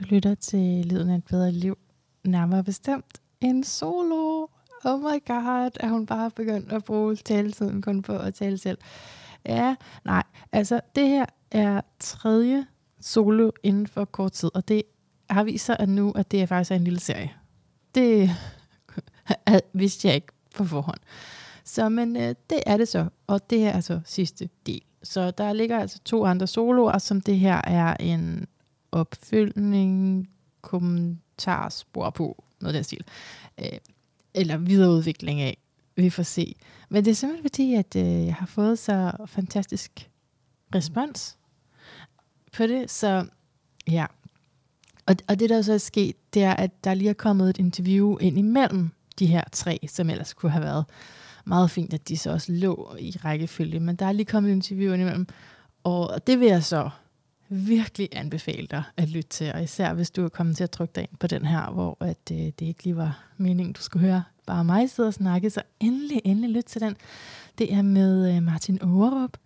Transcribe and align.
Du 0.00 0.04
lytter 0.04 0.34
til 0.34 0.86
Lyden 0.86 1.10
af 1.10 1.14
et 1.14 1.24
bedre 1.24 1.52
liv. 1.52 1.78
Nærmere 2.24 2.64
bestemt 2.64 3.20
en 3.40 3.64
solo. 3.64 4.46
Oh 4.84 5.00
my 5.00 5.26
god, 5.26 5.70
er 5.80 5.88
hun 5.88 6.06
bare 6.06 6.30
begyndt 6.30 6.72
at 6.72 6.84
bruge 6.84 7.16
taletiden 7.16 7.82
kun 7.82 8.02
på 8.02 8.18
at 8.18 8.34
tale 8.34 8.58
selv. 8.58 8.78
Ja, 9.46 9.74
nej, 10.04 10.22
altså 10.52 10.80
det 10.94 11.08
her 11.08 11.26
er 11.50 11.80
tredje 11.98 12.66
solo 13.00 13.50
inden 13.62 13.86
for 13.86 14.04
kort 14.04 14.32
tid, 14.32 14.50
og 14.54 14.68
det 14.68 14.82
har 15.30 15.44
vist 15.44 15.64
sig 15.64 15.76
at 15.78 15.88
nu, 15.88 16.12
at 16.12 16.30
det 16.30 16.42
er 16.42 16.46
faktisk 16.46 16.72
en 16.72 16.84
lille 16.84 17.00
serie. 17.00 17.30
Det 17.94 18.30
vidste 19.72 20.08
jeg 20.08 20.14
ikke 20.14 20.32
på 20.54 20.64
forhånd. 20.64 21.00
Så 21.64 21.88
men 21.88 22.16
øh, 22.16 22.34
det 22.50 22.60
er 22.66 22.76
det 22.76 22.88
så, 22.88 23.06
og 23.26 23.50
det 23.50 23.58
her 23.58 23.70
er 23.70 23.80
så 23.80 24.00
sidste 24.04 24.48
del. 24.66 24.82
Så 25.02 25.30
der 25.30 25.52
ligger 25.52 25.78
altså 25.78 25.98
to 26.04 26.24
andre 26.24 26.46
soloer, 26.46 26.98
som 26.98 27.20
det 27.20 27.38
her 27.38 27.60
er 27.64 27.96
en 28.00 28.46
opfølgning, 28.92 30.28
kommentarspor 30.60 32.10
på, 32.10 32.44
noget 32.60 32.74
af 32.74 32.78
den 32.78 32.84
stil. 32.84 33.04
Øh, 33.60 33.78
eller 34.34 34.56
videreudvikling 34.56 35.40
af. 35.40 35.56
Vi 35.96 36.10
får 36.10 36.22
se. 36.22 36.54
Men 36.88 37.04
det 37.04 37.10
er 37.10 37.14
simpelthen 37.14 37.50
fordi, 37.50 37.74
at 37.74 37.96
øh, 37.96 38.26
jeg 38.26 38.34
har 38.34 38.46
fået 38.46 38.78
så 38.78 39.12
fantastisk 39.26 40.10
respons 40.74 41.38
på 42.52 42.66
det, 42.66 42.90
så 42.90 43.26
ja. 43.88 44.06
Og, 45.06 45.16
og 45.28 45.40
det, 45.40 45.50
der 45.50 45.62
så 45.62 45.72
er 45.72 45.78
sket, 45.78 46.16
det 46.34 46.42
er, 46.42 46.54
at 46.54 46.84
der 46.84 46.94
lige 46.94 47.10
er 47.10 47.14
kommet 47.14 47.50
et 47.50 47.58
interview 47.58 48.16
ind 48.16 48.38
imellem 48.38 48.90
de 49.18 49.26
her 49.26 49.44
tre, 49.52 49.78
som 49.88 50.10
ellers 50.10 50.34
kunne 50.34 50.52
have 50.52 50.64
været 50.64 50.84
meget 51.44 51.70
fint, 51.70 51.94
at 51.94 52.08
de 52.08 52.16
så 52.16 52.30
også 52.30 52.52
lå 52.52 52.96
i 52.98 53.16
rækkefølge. 53.24 53.80
Men 53.80 53.96
der 53.96 54.06
er 54.06 54.12
lige 54.12 54.26
kommet 54.26 54.50
et 54.50 54.54
interview 54.54 54.92
ind 54.92 55.02
imellem, 55.02 55.26
og 55.84 56.26
det 56.26 56.40
vil 56.40 56.48
jeg 56.48 56.64
så 56.64 56.90
virkelig 57.50 58.08
anbefale 58.12 58.66
dig 58.66 58.82
at 58.96 59.08
lytte 59.08 59.28
til, 59.28 59.52
og 59.52 59.62
især 59.62 59.94
hvis 59.94 60.10
du 60.10 60.24
er 60.24 60.28
kommet 60.28 60.56
til 60.56 60.64
at 60.64 60.70
trykke 60.70 60.92
dig 60.94 61.02
ind 61.02 61.16
på 61.20 61.26
den 61.26 61.44
her, 61.44 61.70
hvor 61.70 61.96
at, 62.00 62.18
øh, 62.32 62.38
det 62.38 62.62
ikke 62.62 62.84
lige 62.84 62.96
var 62.96 63.24
meningen, 63.36 63.72
du 63.72 63.82
skulle 63.82 64.06
høre 64.06 64.22
bare 64.46 64.64
mig 64.64 64.90
sidde 64.90 65.06
og 65.06 65.14
snakke, 65.14 65.50
så 65.50 65.62
endelig, 65.80 66.20
endelig 66.24 66.50
lyt 66.50 66.64
til 66.64 66.80
den. 66.80 66.96
Det 67.58 67.74
er 67.74 67.82
med 67.82 68.36
øh, 68.36 68.42
Martin 68.42 68.82
Overup, 68.82 69.36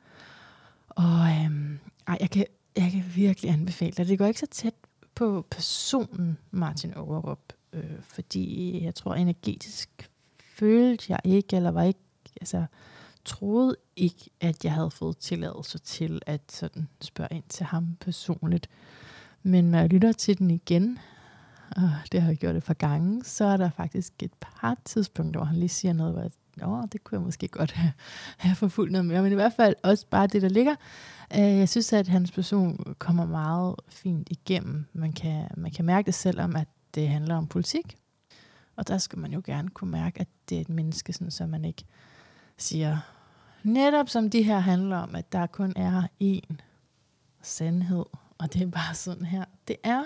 og 0.88 1.28
øh, 1.28 1.78
ej, 2.06 2.18
jeg, 2.20 2.30
kan, 2.30 2.46
jeg 2.76 2.90
kan 2.90 3.04
virkelig 3.14 3.50
anbefale 3.50 3.92
dig. 3.92 4.08
Det 4.08 4.18
går 4.18 4.26
ikke 4.26 4.40
så 4.40 4.46
tæt 4.46 4.74
på 5.14 5.46
personen 5.50 6.38
Martin 6.50 6.94
Overup, 6.94 7.52
øh, 7.72 7.82
fordi 8.00 8.78
jeg 8.84 8.94
tror 8.94 9.14
energetisk 9.14 10.10
følte 10.54 11.04
jeg 11.08 11.20
ikke, 11.24 11.56
eller 11.56 11.70
var 11.70 11.82
ikke, 11.82 12.00
altså, 12.40 12.64
troede 13.24 13.76
ikke, 13.96 14.30
at 14.40 14.64
jeg 14.64 14.72
havde 14.72 14.90
fået 14.90 15.18
tilladelse 15.18 15.78
til 15.78 16.22
at 16.26 16.40
sådan 16.48 16.88
spørge 17.00 17.28
ind 17.36 17.44
til 17.48 17.66
ham 17.66 17.96
personligt. 18.00 18.68
Men 19.42 19.64
når 19.64 19.78
jeg 19.78 19.88
lytter 19.88 20.12
til 20.12 20.38
den 20.38 20.50
igen, 20.50 20.98
og 21.76 21.90
det 22.12 22.22
har 22.22 22.28
jeg 22.28 22.36
gjort 22.36 22.56
et 22.56 22.64
par 22.64 22.74
gange, 22.74 23.24
så 23.24 23.44
er 23.44 23.56
der 23.56 23.70
faktisk 23.70 24.12
et 24.22 24.32
par 24.40 24.76
tidspunkter, 24.84 25.40
hvor 25.40 25.46
han 25.46 25.56
lige 25.56 25.68
siger 25.68 25.92
noget, 25.92 26.12
hvor 26.12 26.22
jeg, 26.22 26.30
Nå, 26.56 26.86
det 26.92 27.04
kunne 27.04 27.16
jeg 27.18 27.24
måske 27.24 27.48
godt 27.48 27.72
have, 27.72 27.92
have 28.36 28.56
forfulgt 28.56 28.92
noget 28.92 29.04
mere. 29.04 29.22
Men 29.22 29.32
i 29.32 29.34
hvert 29.34 29.52
fald 29.52 29.74
også 29.82 30.06
bare 30.10 30.26
det, 30.26 30.42
der 30.42 30.48
ligger. 30.48 30.74
Øh, 31.34 31.40
jeg 31.40 31.68
synes, 31.68 31.92
at 31.92 32.08
hans 32.08 32.32
person 32.32 32.94
kommer 32.98 33.26
meget 33.26 33.74
fint 33.88 34.28
igennem. 34.30 34.86
Man 34.92 35.12
kan, 35.12 35.48
man 35.56 35.70
kan 35.70 35.84
mærke 35.84 36.06
det 36.06 36.14
selvom 36.14 36.56
at 36.56 36.68
det 36.94 37.08
handler 37.08 37.36
om 37.36 37.46
politik. 37.46 37.96
Og 38.76 38.88
der 38.88 38.98
skal 38.98 39.18
man 39.18 39.32
jo 39.32 39.42
gerne 39.44 39.68
kunne 39.68 39.90
mærke, 39.90 40.20
at 40.20 40.28
det 40.48 40.56
er 40.56 40.60
et 40.60 40.68
menneske, 40.68 41.12
sådan, 41.12 41.30
så 41.30 41.46
man 41.46 41.64
ikke 41.64 41.84
siger, 42.58 42.98
netop 43.64 44.08
som 44.08 44.30
de 44.30 44.42
her 44.42 44.58
handler 44.58 44.96
om, 44.96 45.14
at 45.14 45.32
der 45.32 45.46
kun 45.46 45.72
er 45.76 46.02
én 46.22 46.54
sandhed, 47.42 48.04
og 48.38 48.52
det 48.52 48.62
er 48.62 48.66
bare 48.66 48.94
sådan 48.94 49.24
her. 49.24 49.44
Det 49.68 49.76
er, 49.82 50.04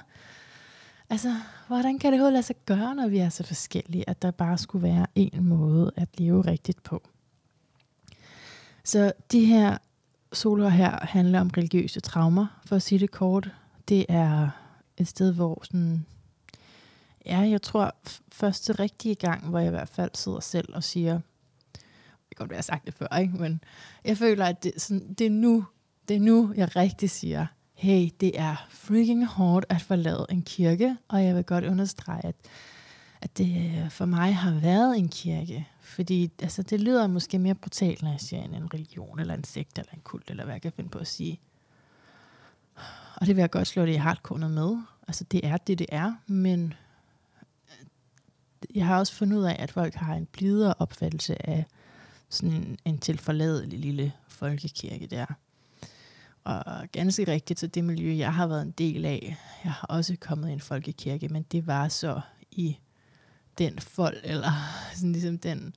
altså, 1.11 1.35
hvordan 1.67 1.99
kan 1.99 2.13
det 2.13 2.15
overhovedet 2.15 2.33
lade 2.33 2.43
sig 2.43 2.57
gøre, 2.67 2.95
når 2.95 3.09
vi 3.09 3.19
er 3.19 3.29
så 3.29 3.45
forskellige, 3.45 4.11
at 4.11 4.23
der 4.23 4.31
bare 4.31 4.59
skulle 4.59 4.83
være 4.83 5.07
én 5.19 5.41
måde 5.41 5.93
at 5.97 6.09
leve 6.19 6.43
rigtigt 6.43 6.83
på? 6.83 7.03
Så 8.85 9.13
de 9.33 9.45
her 9.45 9.79
soloer 10.33 10.69
her 10.69 11.07
handler 11.07 11.41
om 11.41 11.51
religiøse 11.57 12.01
traumer, 12.01 12.47
for 12.67 12.77
at 12.77 12.83
sige 12.83 12.99
det 12.99 13.11
kort. 13.11 13.51
Det 13.89 14.07
er 14.09 14.51
et 14.97 15.09
sted, 15.09 15.35
hvor 15.35 15.63
sådan, 15.65 16.07
ja, 17.27 17.39
jeg 17.39 17.63
tror 17.63 17.95
første 18.33 18.73
rigtige 18.73 19.15
gang, 19.15 19.49
hvor 19.49 19.59
jeg 19.59 19.67
i 19.67 19.71
hvert 19.71 19.89
fald 19.89 20.11
sidder 20.15 20.41
selv 20.41 20.75
og 20.75 20.85
siger, 20.85 21.21
godt 22.39 22.51
være, 22.51 22.57
jeg 22.57 22.59
har 22.59 22.77
sagt 22.77 22.87
det 22.87 22.95
før, 22.95 23.19
ikke? 23.19 23.37
men 23.37 23.61
jeg 24.05 24.19
føler, 24.19 24.47
at 24.47 24.65
det, 24.65 24.73
sådan, 24.77 25.15
det, 25.15 25.27
er 25.27 25.31
nu, 25.31 25.65
det 26.09 26.17
er 26.17 26.21
nu, 26.21 26.53
jeg 26.57 26.77
rigtig 26.77 27.11
siger, 27.11 27.47
hey, 27.75 28.09
det 28.21 28.41
er 28.41 28.67
freaking 28.71 29.27
hårdt 29.27 29.67
at 29.69 29.83
forlade 29.83 30.27
en 30.31 30.43
kirke, 30.43 30.97
og 31.09 31.25
jeg 31.25 31.37
vil 31.37 31.45
godt 31.45 31.65
understrege, 31.65 32.27
at, 32.27 32.35
at 33.23 33.39
det 33.39 33.57
øh, 33.57 33.91
for 33.91 34.05
mig 34.05 34.37
har 34.37 34.61
været 34.61 34.99
en 34.99 35.09
kirke, 35.09 35.69
fordi 35.81 36.31
altså, 36.43 36.63
det 36.63 36.81
lyder 36.81 37.07
måske 37.07 37.39
mere 37.39 37.55
brutalt, 37.55 38.03
når 38.03 38.11
jeg 38.11 38.21
siger 38.21 38.43
en, 38.43 38.55
en 38.55 38.75
religion, 38.75 39.21
eller 39.21 39.35
en 39.35 39.45
sekt, 39.45 39.79
eller 39.79 39.93
en 39.93 40.01
kult, 40.05 40.31
eller 40.31 40.45
hvad 40.45 40.55
jeg 40.55 40.63
kan 40.63 40.73
finde 40.73 40.91
på 40.91 40.99
at 40.99 41.07
sige. 41.07 41.41
Og 43.17 43.27
det 43.27 43.37
vil 43.37 43.43
jeg 43.43 43.51
godt 43.51 43.69
slå 43.69 43.87
det 43.87 43.93
i 43.93 43.97
hardcore 43.97 44.49
med. 44.49 44.79
Altså, 45.09 45.25
det 45.25 45.47
er 45.47 45.57
det, 45.57 45.79
det 45.79 45.87
er, 45.89 46.13
men 46.27 46.75
øh, 47.71 48.77
jeg 48.77 48.87
har 48.87 48.99
også 48.99 49.15
fundet 49.15 49.37
ud 49.37 49.45
af, 49.45 49.57
at 49.59 49.71
folk 49.71 49.95
har 49.95 50.15
en 50.15 50.27
blidere 50.27 50.75
opfattelse 50.79 51.49
af 51.49 51.65
sådan 52.29 52.55
en, 52.55 52.79
en 52.85 52.99
tilforladelig 52.99 53.79
lille 53.79 54.13
folkekirke 54.29 55.07
der. 55.07 55.27
Og 56.45 56.89
ganske 56.93 57.33
rigtigt, 57.33 57.61
så 57.61 57.67
det 57.67 57.85
miljø, 57.85 58.17
jeg 58.17 58.35
har 58.35 58.47
været 58.47 58.63
en 58.63 58.71
del 58.71 59.05
af, 59.05 59.37
jeg 59.65 59.73
har 59.73 59.87
også 59.87 60.17
kommet 60.21 60.51
i 60.51 60.53
en 60.53 60.61
folkekirke, 60.61 61.29
men 61.29 61.43
det 61.43 61.67
var 61.67 61.89
så 61.89 62.21
i 62.51 62.79
den 63.59 63.79
folk, 63.79 64.19
eller 64.25 64.53
sådan 64.95 65.13
ligesom 65.13 65.39
den 65.39 65.75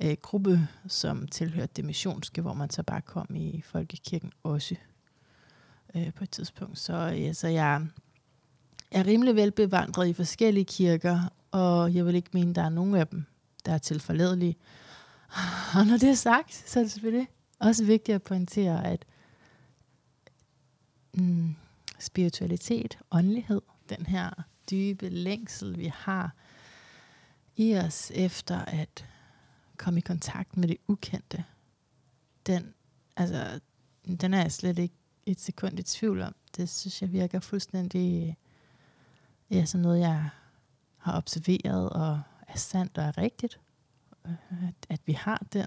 øh, 0.00 0.16
gruppe, 0.22 0.68
som 0.88 1.28
tilhørte 1.28 1.72
det 1.76 1.84
missionske, 1.84 2.42
hvor 2.42 2.54
man 2.54 2.70
så 2.70 2.82
bare 2.82 3.00
kom 3.00 3.34
i 3.34 3.62
folkekirken 3.66 4.32
også 4.42 4.74
øh, 5.94 6.12
på 6.14 6.24
et 6.24 6.30
tidspunkt. 6.30 6.78
Så, 6.78 6.96
ja, 6.96 7.32
så 7.32 7.48
jeg 7.48 7.86
er 8.90 9.06
rimelig 9.06 9.36
velbevandret 9.36 10.08
i 10.08 10.12
forskellige 10.12 10.64
kirker, 10.64 11.32
og 11.50 11.94
jeg 11.94 12.06
vil 12.06 12.14
ikke 12.14 12.30
mene, 12.32 12.50
at 12.50 12.56
der 12.56 12.62
er 12.62 12.68
nogen 12.68 12.94
af 12.94 13.06
dem, 13.06 13.24
der 13.66 13.72
er 13.72 13.78
tilforladelige. 13.78 14.56
Og 15.74 15.86
når 15.86 15.96
det 15.96 16.08
er 16.08 16.14
sagt, 16.14 16.54
så 16.54 16.78
er 16.78 16.82
det 16.82 16.92
selvfølgelig 16.92 17.28
også 17.58 17.84
vigtigt 17.84 18.14
at 18.14 18.22
pointere, 18.22 18.86
at 18.86 19.04
mm, 21.14 21.54
spiritualitet, 21.98 22.98
åndelighed, 23.10 23.60
den 23.88 24.06
her 24.06 24.30
dybe 24.70 25.08
længsel, 25.08 25.78
vi 25.78 25.92
har 25.94 26.34
i 27.56 27.76
os 27.76 28.12
efter 28.14 28.58
at 28.58 29.06
komme 29.76 29.98
i 29.98 30.00
kontakt 30.00 30.56
med 30.56 30.68
det 30.68 30.76
ukendte, 30.88 31.44
den, 32.46 32.74
altså, 33.16 33.60
den 34.20 34.34
er 34.34 34.40
jeg 34.40 34.52
slet 34.52 34.78
ikke 34.78 34.94
et 35.26 35.40
sekund 35.40 35.78
i 35.78 35.82
tvivl 35.82 36.22
om. 36.22 36.34
Det 36.56 36.68
synes 36.68 37.02
jeg 37.02 37.12
virker 37.12 37.40
fuldstændig 37.40 38.36
ja, 39.50 39.64
som 39.64 39.80
noget, 39.80 40.00
jeg 40.00 40.28
har 40.96 41.16
observeret 41.16 41.90
og 41.90 42.20
er 42.48 42.56
sandt 42.56 42.98
og 42.98 43.04
er 43.04 43.18
rigtigt, 43.18 43.60
at, 44.50 44.86
at 44.88 45.00
vi 45.06 45.12
har 45.12 45.46
den. 45.52 45.66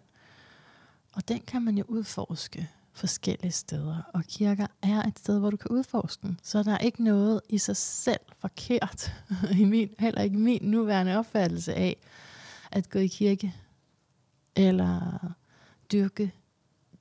Og 1.13 1.27
den 1.27 1.41
kan 1.41 1.61
man 1.61 1.77
jo 1.77 1.83
udforske 1.87 2.69
forskellige 2.91 3.51
steder, 3.51 4.01
og 4.13 4.23
kirker 4.23 4.67
er 4.81 5.03
et 5.03 5.19
sted, 5.19 5.39
hvor 5.39 5.49
du 5.49 5.57
kan 5.57 5.71
udforske 5.71 6.27
den. 6.27 6.39
Så 6.43 6.63
der 6.63 6.71
er 6.71 6.77
ikke 6.77 7.03
noget 7.03 7.41
i 7.49 7.57
sig 7.57 7.77
selv 7.77 8.19
forkert, 8.39 9.11
i 9.59 9.65
min, 9.65 9.89
heller 9.99 10.21
ikke 10.21 10.37
min 10.37 10.61
nuværende 10.61 11.17
opfattelse 11.17 11.73
af 11.73 11.97
at 12.71 12.89
gå 12.89 12.99
i 12.99 13.07
kirke, 13.07 13.55
eller 14.55 15.19
dyrke 15.91 16.31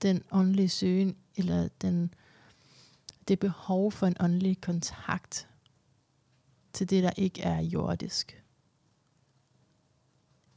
den 0.02 0.22
åndelige 0.30 0.68
søgen, 0.68 1.16
eller 1.36 1.68
den, 1.82 2.14
det 3.28 3.38
behov 3.38 3.92
for 3.92 4.06
en 4.06 4.16
åndelig 4.20 4.60
kontakt 4.60 5.48
til 6.72 6.90
det, 6.90 7.02
der 7.02 7.10
ikke 7.16 7.42
er 7.42 7.60
jordisk 7.60 8.42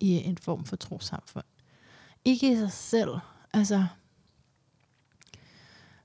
i 0.01 0.24
en 0.24 0.38
form 0.38 0.65
for 0.65 0.75
trosamfund. 0.75 1.45
Ikke 2.25 2.51
i 2.51 2.56
sig 2.56 2.71
selv, 2.71 3.12
altså, 3.53 3.86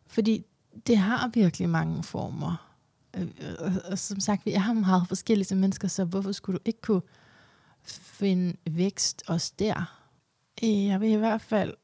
fordi 0.07 0.47
det 0.87 0.97
har 0.97 1.29
virkelig 1.29 1.69
mange 1.69 2.03
former. 2.03 2.73
Og, 3.59 3.73
og 3.85 3.99
som 3.99 4.21
sagt, 4.21 4.47
vi 4.47 4.53
er 4.53 4.73
meget 4.73 5.09
forskellige 5.09 5.47
som 5.47 5.59
mennesker, 5.59 5.89
så 5.89 6.05
hvorfor 6.05 6.33
skulle 6.33 6.59
du 6.59 6.63
ikke 6.65 6.81
kunne 6.81 7.03
finde 7.85 8.57
vækst 8.71 9.23
også 9.27 9.53
der? 9.59 10.01
Jeg 10.63 11.01
vil 11.01 11.11
i 11.11 11.17
hvert 11.17 11.41
fald 11.41 11.75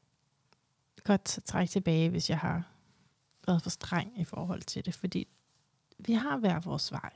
godt 1.03 1.39
trække 1.45 1.71
tilbage, 1.71 2.09
hvis 2.09 2.29
jeg 2.29 2.37
har 2.37 2.63
været 3.47 3.61
for 3.61 3.69
streng 3.69 4.19
i 4.19 4.23
forhold 4.23 4.61
til 4.61 4.85
det, 4.85 4.95
fordi 4.95 5.27
vi 5.99 6.13
har 6.13 6.37
hver 6.37 6.59
vores 6.59 6.91
vej. 6.91 7.11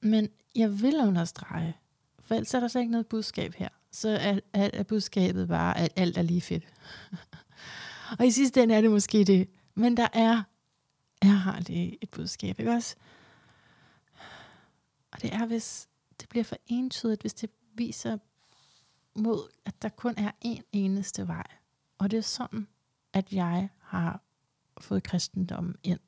Men 0.00 0.28
jeg 0.54 0.82
vil 0.82 0.96
understrege, 1.00 1.76
for 2.26 2.34
ellers 2.34 2.54
er 2.54 2.60
der 2.60 2.68
så 2.68 2.78
ikke 2.78 2.90
noget 2.90 3.06
budskab 3.06 3.54
her. 3.54 3.68
Så 3.92 4.08
er, 4.08 4.38
er, 4.52 4.70
er 4.72 4.82
budskabet 4.82 5.48
bare, 5.48 5.78
at 5.78 5.92
alt 5.96 6.18
er 6.18 6.22
lige 6.22 6.40
fedt. 6.40 6.64
og 8.18 8.26
i 8.26 8.30
sidste 8.30 8.62
ende 8.62 8.74
er 8.74 8.80
det 8.80 8.90
måske 8.90 9.24
det. 9.24 9.48
Men 9.74 9.96
der 9.96 10.08
er, 10.12 10.42
jeg 11.22 11.40
har 11.40 11.60
det 11.60 11.98
et 12.00 12.10
budskab, 12.10 12.58
ikke 12.58 12.72
også? 12.72 12.96
Og 15.12 15.22
det 15.22 15.34
er, 15.34 15.46
hvis 15.46 15.88
det 16.20 16.28
bliver 16.28 16.44
for 16.44 16.56
entydigt, 16.66 17.20
hvis 17.20 17.34
det 17.34 17.50
viser 17.74 18.18
mod, 19.14 19.48
at 19.64 19.82
der 19.82 19.88
kun 19.88 20.14
er 20.16 20.30
en 20.40 20.62
eneste 20.72 21.28
vej. 21.28 21.46
Og 21.98 22.10
det 22.10 22.16
er 22.16 22.22
sådan, 22.22 22.68
at 23.12 23.32
jeg 23.32 23.68
har 23.80 24.20
fået 24.80 25.02
kristendommen 25.02 25.76
ind. 25.82 26.00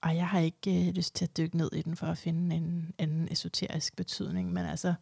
Og 0.00 0.16
jeg 0.16 0.28
har 0.28 0.40
ikke 0.40 0.88
øh, 0.88 0.94
lyst 0.94 1.14
til 1.14 1.24
at 1.24 1.36
dykke 1.36 1.56
ned 1.56 1.70
i 1.72 1.82
den 1.82 1.96
for 1.96 2.06
at 2.06 2.18
finde 2.18 2.56
en 2.56 2.94
anden 2.98 3.28
esoterisk 3.30 3.96
betydning, 3.96 4.52
men 4.52 4.66
altså 4.66 4.94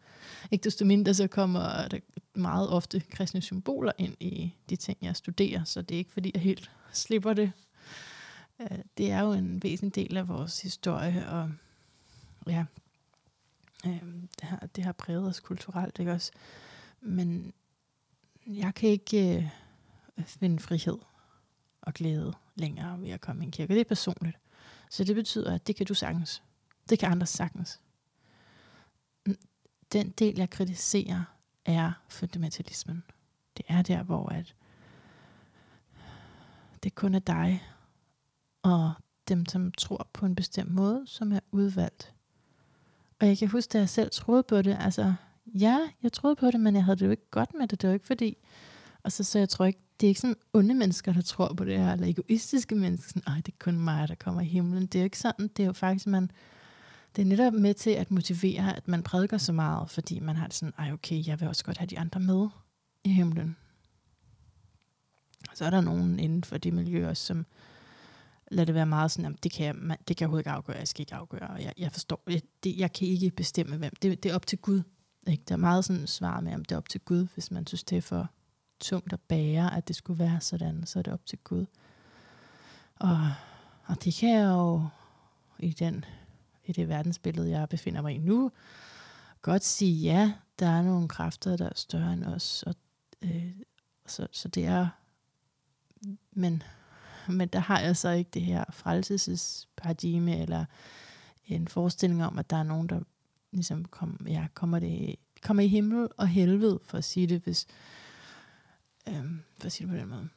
ikke 0.51 0.63
desto 0.63 0.85
mindre 0.85 1.13
så 1.13 1.27
kommer 1.27 1.87
der 1.87 1.99
meget 2.33 2.69
ofte 2.69 2.99
kristne 2.99 3.41
symboler 3.41 3.91
ind 3.97 4.15
i 4.19 4.55
de 4.69 4.75
ting, 4.75 4.97
jeg 5.01 5.15
studerer, 5.15 5.63
så 5.63 5.81
det 5.81 5.95
er 5.95 5.99
ikke 5.99 6.11
fordi, 6.11 6.31
jeg 6.33 6.41
helt 6.41 6.71
slipper 6.93 7.33
det. 7.33 7.51
Øh, 8.61 8.77
det 8.97 9.11
er 9.11 9.21
jo 9.21 9.31
en 9.31 9.63
væsentlig 9.63 9.95
del 9.95 10.17
af 10.17 10.27
vores 10.27 10.61
historie, 10.61 11.29
og 11.29 11.51
ja, 12.47 12.65
øh, 13.85 14.03
det, 14.39 14.43
har, 14.43 14.67
det 14.75 14.83
har 14.83 14.91
præget 14.91 15.27
os 15.27 15.39
kulturelt, 15.39 15.99
ikke 15.99 16.11
også? 16.11 16.31
Men 17.01 17.53
jeg 18.47 18.75
kan 18.75 18.89
ikke 18.89 19.37
øh, 20.17 20.25
finde 20.25 20.59
frihed 20.59 20.97
og 21.81 21.93
glæde 21.93 22.33
længere 22.55 23.01
ved 23.01 23.09
at 23.09 23.21
komme 23.21 23.43
i 23.43 23.45
en 23.45 23.51
kirke. 23.51 23.73
Det 23.73 23.81
er 23.81 23.85
personligt. 23.85 24.37
Så 24.95 25.03
det 25.03 25.15
betyder, 25.15 25.53
at 25.55 25.67
det 25.67 25.75
kan 25.75 25.85
du 25.85 25.93
sagtens. 25.93 26.43
Det 26.89 26.99
kan 26.99 27.11
andre 27.11 27.25
sagtens. 27.25 27.79
Mm, 29.25 29.37
den 29.91 30.09
del, 30.09 30.35
jeg 30.37 30.49
kritiserer, 30.49 31.23
er 31.65 31.91
fundamentalismen. 32.09 33.03
Det 33.57 33.65
er 33.67 33.81
der, 33.81 34.03
hvor 34.03 34.29
at 34.29 34.55
det 36.83 36.95
kun 36.95 37.15
er 37.15 37.19
dig 37.19 37.63
og 38.63 38.93
dem, 39.27 39.45
som 39.45 39.71
tror 39.71 40.07
på 40.13 40.25
en 40.25 40.35
bestemt 40.35 40.71
måde, 40.71 41.03
som 41.07 41.31
er 41.31 41.39
udvalgt. 41.51 42.13
Og 43.19 43.27
jeg 43.27 43.37
kan 43.37 43.47
huske, 43.47 43.71
da 43.71 43.77
jeg 43.77 43.89
selv 43.89 44.11
troede 44.11 44.43
på 44.43 44.61
det, 44.61 44.77
altså, 44.79 45.13
ja, 45.45 45.89
jeg 46.03 46.13
troede 46.13 46.35
på 46.35 46.51
det, 46.51 46.59
men 46.59 46.75
jeg 46.75 46.83
havde 46.83 46.97
det 46.97 47.05
jo 47.05 47.11
ikke 47.11 47.29
godt 47.31 47.53
med 47.53 47.67
det. 47.67 47.81
Det 47.81 47.87
var 47.87 47.93
ikke 47.93 48.07
fordi, 48.07 48.37
og 49.03 49.11
så, 49.11 49.23
så 49.23 49.39
jeg 49.39 49.49
tror 49.49 49.65
ikke, 49.65 49.84
det 49.99 50.07
er 50.07 50.09
ikke 50.09 50.21
sådan 50.21 50.35
onde 50.53 50.73
mennesker, 50.73 51.13
der 51.13 51.21
tror 51.21 51.53
på 51.53 51.65
det 51.65 51.77
her, 51.79 51.93
eller 51.93 52.07
egoistiske 52.07 52.75
mennesker, 52.75 53.09
sådan, 53.09 53.23
Ej, 53.27 53.35
det 53.35 53.47
er 53.47 53.57
kun 53.59 53.79
mig, 53.79 54.07
der 54.07 54.15
kommer 54.15 54.41
i 54.41 54.45
himlen. 54.45 54.85
Det 54.85 54.95
er 54.95 54.99
jo 54.99 55.03
ikke 55.03 55.19
sådan, 55.19 55.47
det 55.47 55.63
er 55.63 55.67
jo 55.67 55.73
faktisk, 55.73 56.07
man, 56.07 56.31
det 57.15 57.21
er 57.21 57.25
netop 57.25 57.53
med 57.53 57.73
til 57.73 57.89
at 57.89 58.11
motivere, 58.11 58.75
at 58.77 58.87
man 58.87 59.03
prædiker 59.03 59.37
så 59.37 59.53
meget, 59.53 59.89
fordi 59.89 60.19
man 60.19 60.35
har 60.35 60.47
det 60.47 60.55
sådan, 60.55 60.73
ej 60.77 60.91
okay, 60.91 61.27
jeg 61.27 61.39
vil 61.39 61.47
også 61.47 61.65
godt 61.65 61.77
have 61.77 61.87
de 61.87 61.99
andre 61.99 62.19
med 62.19 62.47
i 63.03 63.09
himlen. 63.09 63.55
Så 65.53 65.65
er 65.65 65.69
der 65.69 65.81
nogen 65.81 66.19
inden 66.19 66.43
for 66.43 66.57
det 66.57 66.73
miljø 66.73 67.09
også, 67.09 67.23
som 67.25 67.45
lader 68.51 68.65
det 68.65 68.75
være 68.75 68.85
meget 68.85 69.11
sådan, 69.11 69.33
at 69.33 69.43
det 69.43 69.51
kan, 69.51 69.65
jeg, 69.65 69.75
man, 69.75 69.97
det 70.07 70.17
kan 70.17 70.23
jeg 70.23 70.27
overhovedet 70.27 70.41
ikke 70.41 70.51
afgøre, 70.51 70.77
jeg 70.77 70.87
skal 70.87 71.01
ikke 71.01 71.15
afgøre, 71.15 71.47
og 71.47 71.63
jeg, 71.63 71.73
jeg 71.77 71.91
forstår, 71.91 72.23
jeg, 72.27 72.41
det, 72.63 72.77
jeg 72.77 72.93
kan 72.93 73.07
ikke 73.07 73.31
bestemme, 73.31 73.77
hvem. 73.77 73.93
Det, 74.01 74.23
det 74.23 74.31
er 74.31 74.35
op 74.35 74.47
til 74.47 74.57
Gud. 74.57 74.81
Ikke? 75.27 75.43
Der 75.47 75.55
er 75.55 75.59
meget 75.59 75.85
sådan 75.85 76.07
svar 76.07 76.39
med, 76.39 76.53
om 76.53 76.65
det 76.65 76.75
er 76.75 76.77
op 76.77 76.89
til 76.89 77.01
Gud, 77.01 77.27
hvis 77.33 77.51
man 77.51 77.67
synes, 77.67 77.83
det 77.83 77.97
er 77.97 78.01
for 78.01 78.29
tungt 78.79 79.13
at 79.13 79.19
bære, 79.19 79.77
at 79.77 79.87
det 79.87 79.95
skulle 79.95 80.19
være 80.19 80.41
sådan, 80.41 80.85
så 80.85 80.99
er 80.99 81.03
det 81.03 81.13
op 81.13 81.25
til 81.25 81.39
Gud. 81.43 81.65
Og, 82.95 83.31
og 83.85 84.03
det 84.03 84.13
kan 84.13 84.29
jeg 84.29 84.45
jo 84.45 84.87
i, 85.59 85.71
den, 85.71 86.05
i 86.65 86.71
det 86.71 86.89
verdensbillede, 86.89 87.49
jeg 87.49 87.69
befinder 87.69 88.01
mig 88.01 88.15
i 88.15 88.17
nu, 88.17 88.51
godt 89.41 89.63
sige, 89.63 90.01
ja, 90.01 90.33
der 90.59 90.67
er 90.67 90.81
nogle 90.81 91.07
kræfter, 91.07 91.57
der 91.57 91.65
er 91.65 91.75
større 91.75 92.13
end 92.13 92.25
os, 92.25 92.63
og, 92.63 92.75
øh, 93.21 93.51
så, 94.05 94.27
så 94.31 94.47
det 94.47 94.65
er, 94.65 94.87
men, 96.31 96.63
men 97.29 97.47
der 97.47 97.59
har 97.59 97.79
jeg 97.79 97.97
så 97.97 98.09
ikke 98.09 98.31
det 98.33 98.41
her 98.41 98.63
frelsesparadigme, 98.69 100.41
eller 100.41 100.65
en 101.47 101.67
forestilling 101.67 102.25
om, 102.25 102.39
at 102.39 102.49
der 102.49 102.57
er 102.57 102.63
nogen, 102.63 102.89
der 102.89 102.99
ligesom 103.51 103.85
kom, 103.85 104.25
ja, 104.27 104.47
kommer, 104.53 104.79
det, 104.79 105.15
kommer 105.41 105.63
i 105.63 105.67
himmel 105.67 106.07
og 106.17 106.27
helvede, 106.27 106.79
for 106.83 106.97
at 106.97 107.03
sige 107.03 107.27
det, 107.27 107.41
hvis, 107.41 107.67
Øhm, 109.09 109.43
for 109.57 109.65
at 109.65 109.71
sige 109.71 109.87
det 109.87 109.93
på 109.93 109.97
den 109.97 110.09
måde. 110.09 110.29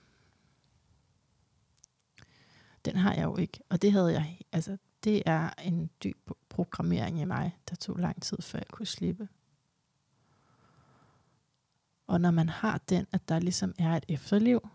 Den 2.85 2.97
har 2.97 3.15
jeg 3.15 3.25
jo 3.25 3.37
ikke, 3.37 3.61
og 3.69 3.83
det 3.83 3.93
havde 3.93 4.13
jeg, 4.13 4.39
altså 4.53 4.77
det 5.05 5.23
er 5.27 5.51
en 5.51 5.91
dyb 6.05 6.31
programmering 6.49 7.21
i 7.21 7.25
mig, 7.25 7.59
der 7.71 7.75
tog 7.77 7.99
lang 7.99 8.23
tid, 8.23 8.39
før 8.43 8.59
jeg 8.59 8.69
kunne 8.69 8.87
slippe. 8.87 9.29
Og 12.07 12.21
når 12.21 12.31
man 12.31 12.49
har 12.49 12.79
den, 12.79 13.07
at 13.13 13.29
der 13.29 13.39
ligesom 13.39 13.75
er 13.79 13.97
et 13.97 14.05
efterliv, 14.09 14.69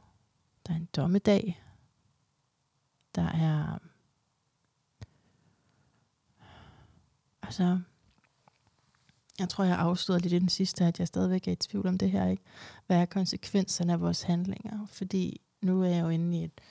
der 0.68 0.74
er 0.74 0.78
en 0.78 0.90
dommedag, 0.96 1.64
der 3.16 3.28
er, 3.28 3.80
altså, 7.42 7.80
jeg 9.40 9.50
tror, 9.50 9.64
jeg 9.64 9.78
afslørede 9.78 10.22
lidt 10.22 10.34
i 10.34 10.40
den 10.40 10.50
sidste, 10.50 10.86
at 10.86 11.00
jeg 11.00 11.08
stadigvæk 11.08 11.48
er 11.48 11.52
i 11.52 11.56
tvivl 11.56 11.88
om 11.88 11.98
det 11.98 12.12
her. 12.12 12.28
Ikke? 12.28 12.44
Hvad 12.88 12.98
er 12.98 13.06
konsekvenserne 13.06 13.94
af 13.94 14.02
vores 14.02 14.22
handlinger? 14.22 14.86
Fordi 14.86 15.42
nu 15.62 15.84
er 15.84 15.88
jeg 15.88 16.02
jo 16.02 16.10
inde 16.10 16.38
i, 16.38 16.44
et, 16.44 16.62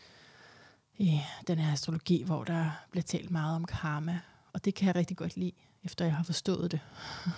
i 0.95 1.21
den 1.47 1.59
her 1.59 1.73
astrologi, 1.73 2.23
hvor 2.23 2.45
der 2.45 2.71
bliver 2.91 3.03
talt 3.03 3.31
meget 3.31 3.57
om 3.57 3.65
karma. 3.65 4.21
Og 4.53 4.65
det 4.65 4.75
kan 4.75 4.87
jeg 4.87 4.95
rigtig 4.95 5.17
godt 5.17 5.37
lide, 5.37 5.53
efter 5.85 6.05
jeg 6.05 6.15
har 6.15 6.25
forstået 6.25 6.71
det. 6.71 6.81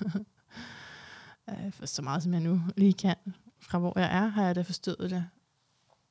Øh, 1.50 1.72
for 1.72 1.86
så 1.86 2.02
meget 2.02 2.22
som 2.22 2.32
jeg 2.32 2.40
nu 2.40 2.60
lige 2.76 2.92
kan. 2.92 3.16
Fra 3.60 3.78
hvor 3.78 3.98
jeg 3.98 4.16
er, 4.16 4.26
har 4.26 4.46
jeg 4.46 4.54
da 4.54 4.62
forstået 4.62 5.10
det. 5.10 5.26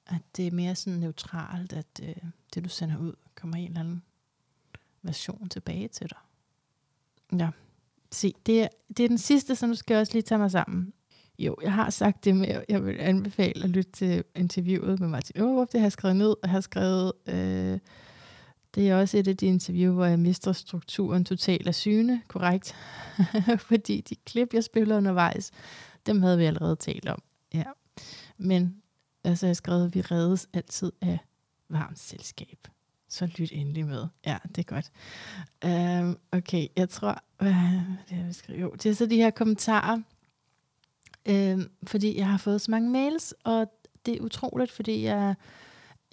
At 0.05 0.21
det 0.37 0.47
er 0.47 0.51
mere 0.51 0.75
sådan 0.75 0.99
neutralt, 0.99 1.73
at 1.73 1.99
øh, 2.03 2.15
det 2.53 2.63
du 2.63 2.69
sender 2.69 2.97
ud, 2.97 3.13
kommer 3.35 3.57
en 3.57 3.67
eller 3.67 3.79
anden 3.79 4.03
version 5.01 5.49
tilbage 5.49 5.87
til 5.87 6.09
dig. 6.09 6.17
Ja, 7.39 7.49
se, 8.13 8.33
det 8.45 8.61
er, 8.61 8.67
det 8.97 9.03
er 9.03 9.07
den 9.07 9.17
sidste, 9.17 9.55
så 9.55 9.67
nu 9.67 9.75
skal 9.75 9.93
jeg 9.93 10.01
også 10.01 10.13
lige 10.13 10.23
tage 10.23 10.39
mig 10.39 10.51
sammen. 10.51 10.93
Jo, 11.39 11.55
jeg 11.61 11.73
har 11.73 11.89
sagt 11.89 12.25
det 12.25 12.35
med, 12.35 12.61
jeg 12.69 12.85
vil 12.85 12.95
anbefale 12.99 13.63
at 13.63 13.69
lytte 13.69 13.91
til 13.91 14.23
interviewet 14.35 14.99
med 14.99 15.07
Martin 15.07 15.41
Aarup. 15.41 15.71
Det 15.71 15.79
har 15.79 15.85
jeg 15.85 15.91
skrevet 15.91 16.15
ned, 16.15 16.29
og 16.29 16.39
jeg 16.43 16.51
har 16.51 16.61
skrevet, 16.61 17.11
øh, 17.27 17.79
det 18.75 18.89
er 18.89 18.95
også 18.95 19.17
et 19.17 19.27
af 19.27 19.37
de 19.37 19.45
interview, 19.45 19.93
hvor 19.93 20.05
jeg 20.05 20.19
mister 20.19 20.51
strukturen 20.51 21.25
totalt 21.25 21.67
af 21.67 21.75
syne, 21.75 22.21
korrekt? 22.27 22.75
Fordi 23.69 24.01
de 24.01 24.15
klip, 24.15 24.53
jeg 24.53 24.63
spiller 24.63 24.97
undervejs, 24.97 25.51
dem 26.05 26.21
havde 26.21 26.37
vi 26.37 26.45
allerede 26.45 26.75
talt 26.75 27.09
om. 27.09 27.21
Ja. 27.53 27.63
Men 28.37 28.75
altså, 29.23 29.45
jeg 29.45 29.49
har 29.49 29.53
skrevet, 29.53 29.85
at 29.85 29.95
vi 29.95 30.01
reddes 30.01 30.49
altid 30.53 30.91
af 31.01 31.19
varmt 31.69 31.99
selskab 31.99 32.67
så 33.13 33.25
lyt 33.25 33.51
endelig 33.51 33.85
med. 33.85 34.07
Ja, 34.25 34.37
det 34.47 34.57
er 34.57 34.63
godt. 34.63 34.91
Um, 35.65 36.17
okay, 36.31 36.67
jeg 36.75 36.89
tror, 36.89 37.23
hvad 37.37 37.53
det 38.09 38.17
er, 38.17 38.25
jeg 38.25 38.35
skrive? 38.35 38.59
Jo, 38.59 38.71
det 38.71 38.85
er 38.85 38.93
så 38.93 39.05
de 39.05 39.15
her 39.15 39.29
kommentarer, 39.29 40.01
um, 41.29 41.69
fordi 41.87 42.17
jeg 42.17 42.27
har 42.27 42.37
fået 42.37 42.61
så 42.61 42.71
mange 42.71 42.89
mails, 42.89 43.33
og 43.43 43.71
det 44.05 44.17
er 44.17 44.21
utroligt, 44.21 44.71
fordi 44.71 45.03
jeg, 45.03 45.35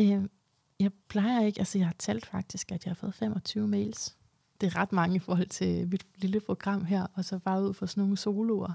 um, 0.02 0.30
jeg 0.80 0.90
plejer 1.08 1.46
ikke, 1.46 1.58
altså 1.58 1.78
jeg 1.78 1.86
har 1.86 1.94
talt 1.98 2.26
faktisk, 2.26 2.72
at 2.72 2.84
jeg 2.84 2.90
har 2.90 2.94
fået 2.94 3.14
25 3.14 3.68
mails. 3.68 4.16
Det 4.60 4.66
er 4.66 4.76
ret 4.76 4.92
mange 4.92 5.16
i 5.16 5.18
forhold 5.18 5.48
til 5.48 5.88
mit 5.88 6.06
lille 6.16 6.40
program 6.40 6.84
her, 6.84 7.06
og 7.14 7.24
så 7.24 7.38
bare 7.38 7.62
ud 7.62 7.74
for 7.74 7.86
sådan 7.86 8.00
nogle 8.00 8.16
soloer. 8.16 8.72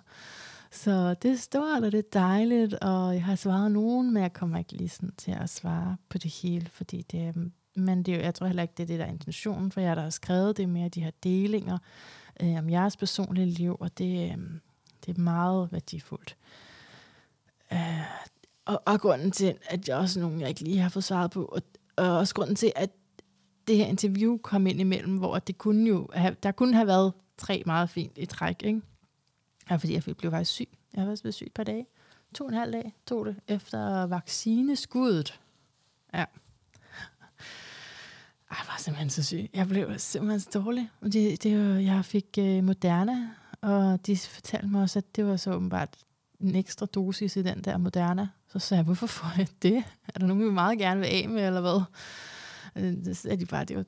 Så 0.71 1.13
det 1.13 1.31
er 1.31 1.35
stort, 1.35 1.83
og 1.83 1.91
det 1.91 1.97
er 1.97 2.19
dejligt, 2.19 2.73
og 2.73 3.13
jeg 3.13 3.23
har 3.23 3.35
svaret 3.35 3.71
nogen, 3.71 4.13
men 4.13 4.23
jeg 4.23 4.33
kommer 4.33 4.57
ikke 4.57 4.73
lige 4.73 4.89
sådan 4.89 5.13
til 5.17 5.31
at 5.31 5.49
svare 5.49 5.97
på 6.09 6.17
det 6.17 6.31
hele, 6.31 6.69
fordi 6.69 7.01
det, 7.01 7.51
men 7.75 8.03
det, 8.03 8.15
jo 8.15 8.21
jeg 8.21 8.35
tror 8.35 8.47
heller 8.47 8.63
ikke, 8.63 8.73
det 8.77 8.83
er 8.83 8.87
det, 8.87 8.99
der 8.99 9.05
er 9.05 9.09
intentionen 9.09 9.71
for 9.71 9.81
jer, 9.81 9.95
der 9.95 10.01
har 10.01 10.09
skrevet. 10.09 10.57
Det 10.57 10.63
er 10.63 10.67
mere 10.67 10.89
de 10.89 11.03
her 11.03 11.11
delinger 11.23 11.77
øh, 12.41 12.57
om 12.57 12.69
jeres 12.69 12.97
personlige 12.97 13.47
liv, 13.47 13.77
og 13.79 13.97
det, 13.97 14.31
øh, 14.31 14.37
det 15.05 15.17
er 15.17 15.21
meget 15.21 15.71
værdifuldt. 15.71 16.37
Øh, 17.73 18.01
og, 18.65 18.81
og 18.85 19.01
grunden 19.01 19.31
til, 19.31 19.57
at 19.65 19.87
jeg 19.87 19.97
også 19.97 20.19
nogen, 20.19 20.41
jeg 20.41 20.49
ikke 20.49 20.61
lige 20.61 20.79
har 20.79 20.89
fået 20.89 21.03
svaret 21.03 21.31
på, 21.31 21.45
og, 21.45 21.61
og 21.95 22.17
også 22.17 22.35
grunden 22.35 22.55
til, 22.55 22.71
at 22.75 22.89
det 23.67 23.77
her 23.77 23.85
interview 23.85 24.37
kom 24.37 24.67
ind 24.67 24.79
imellem, 24.79 25.17
hvor 25.17 25.39
det 25.39 25.57
kunne 25.57 25.89
jo 25.89 26.09
have, 26.13 26.35
der 26.43 26.51
kunne 26.51 26.75
have 26.75 26.87
været 26.87 27.13
tre 27.37 27.63
meget 27.65 27.89
fint 27.89 28.17
i 28.17 28.25
træk, 28.25 28.63
ikke? 28.63 28.81
Ja, 29.69 29.75
fordi 29.75 29.93
jeg 29.93 30.03
blev 30.17 30.31
faktisk 30.31 30.51
syg. 30.51 30.69
Jeg 30.93 31.01
har 31.01 31.07
været 31.23 31.33
syg 31.33 31.45
et 31.45 31.53
par 31.53 31.63
dage. 31.63 31.85
To 32.35 32.43
og 32.43 32.49
en 32.49 32.57
halv 32.57 32.73
dag 32.73 32.93
tog 33.07 33.25
det 33.25 33.35
efter 33.47 34.05
vaccineskuddet. 34.05 35.39
Ja. 36.13 36.25
Jeg 38.49 38.57
var 38.67 38.75
simpelthen 38.79 39.09
så 39.09 39.23
syg. 39.23 39.49
Jeg 39.53 39.67
blev 39.67 39.99
simpelthen 39.99 40.39
så 40.39 40.49
dårlig. 40.59 40.89
Det, 41.03 41.43
det 41.43 41.59
var, 41.59 41.75
jeg 41.75 42.05
fik 42.05 42.25
øh, 42.39 42.63
Moderna, 42.63 43.29
og 43.61 44.05
de 44.05 44.17
fortalte 44.17 44.67
mig 44.67 44.81
også, 44.81 44.99
at 44.99 45.15
det 45.15 45.25
var 45.25 45.37
så 45.37 45.53
åbenbart 45.53 45.97
en 46.39 46.55
ekstra 46.55 46.85
dosis 46.85 47.35
i 47.35 47.41
den 47.41 47.61
der 47.61 47.77
Moderna. 47.77 48.27
Så 48.47 48.59
sagde 48.59 48.79
jeg, 48.79 48.85
hvorfor 48.85 49.07
får 49.07 49.33
jeg 49.37 49.47
det? 49.61 49.83
Er 50.07 50.19
der 50.19 50.27
nogen, 50.27 50.43
vi 50.45 50.51
meget 50.51 50.79
gerne 50.79 50.99
vil 50.99 51.07
af 51.07 51.29
med, 51.29 51.47
eller 51.47 51.61
hvad? 51.61 51.81
Øh, 52.75 53.05
det 53.05 53.17
sagde 53.17 53.37
de 53.37 53.45
bare, 53.45 53.65
det 53.65 53.77
var... 53.77 53.85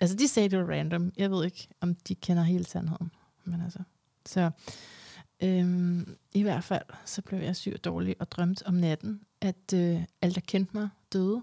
Altså, 0.00 0.16
de 0.16 0.28
sagde, 0.28 0.48
det 0.48 0.58
var 0.58 0.74
random. 0.74 1.12
Jeg 1.16 1.30
ved 1.30 1.44
ikke, 1.44 1.68
om 1.80 1.94
de 1.94 2.14
kender 2.14 2.42
hele 2.42 2.64
sandheden. 2.64 3.10
Men 3.44 3.60
altså... 3.60 3.78
Så 4.26 4.50
øhm, 5.42 6.16
i 6.34 6.42
hvert 6.42 6.64
fald, 6.64 6.82
så 7.04 7.22
blev 7.22 7.38
jeg 7.38 7.56
syg 7.56 7.72
og 7.74 7.84
dårlig 7.84 8.16
og 8.20 8.30
drømte 8.30 8.66
om 8.66 8.74
natten, 8.74 9.20
at 9.40 9.72
øh, 9.74 10.02
alle, 10.22 10.34
der 10.34 10.40
kendte 10.40 10.76
mig, 10.76 10.88
døde. 11.12 11.42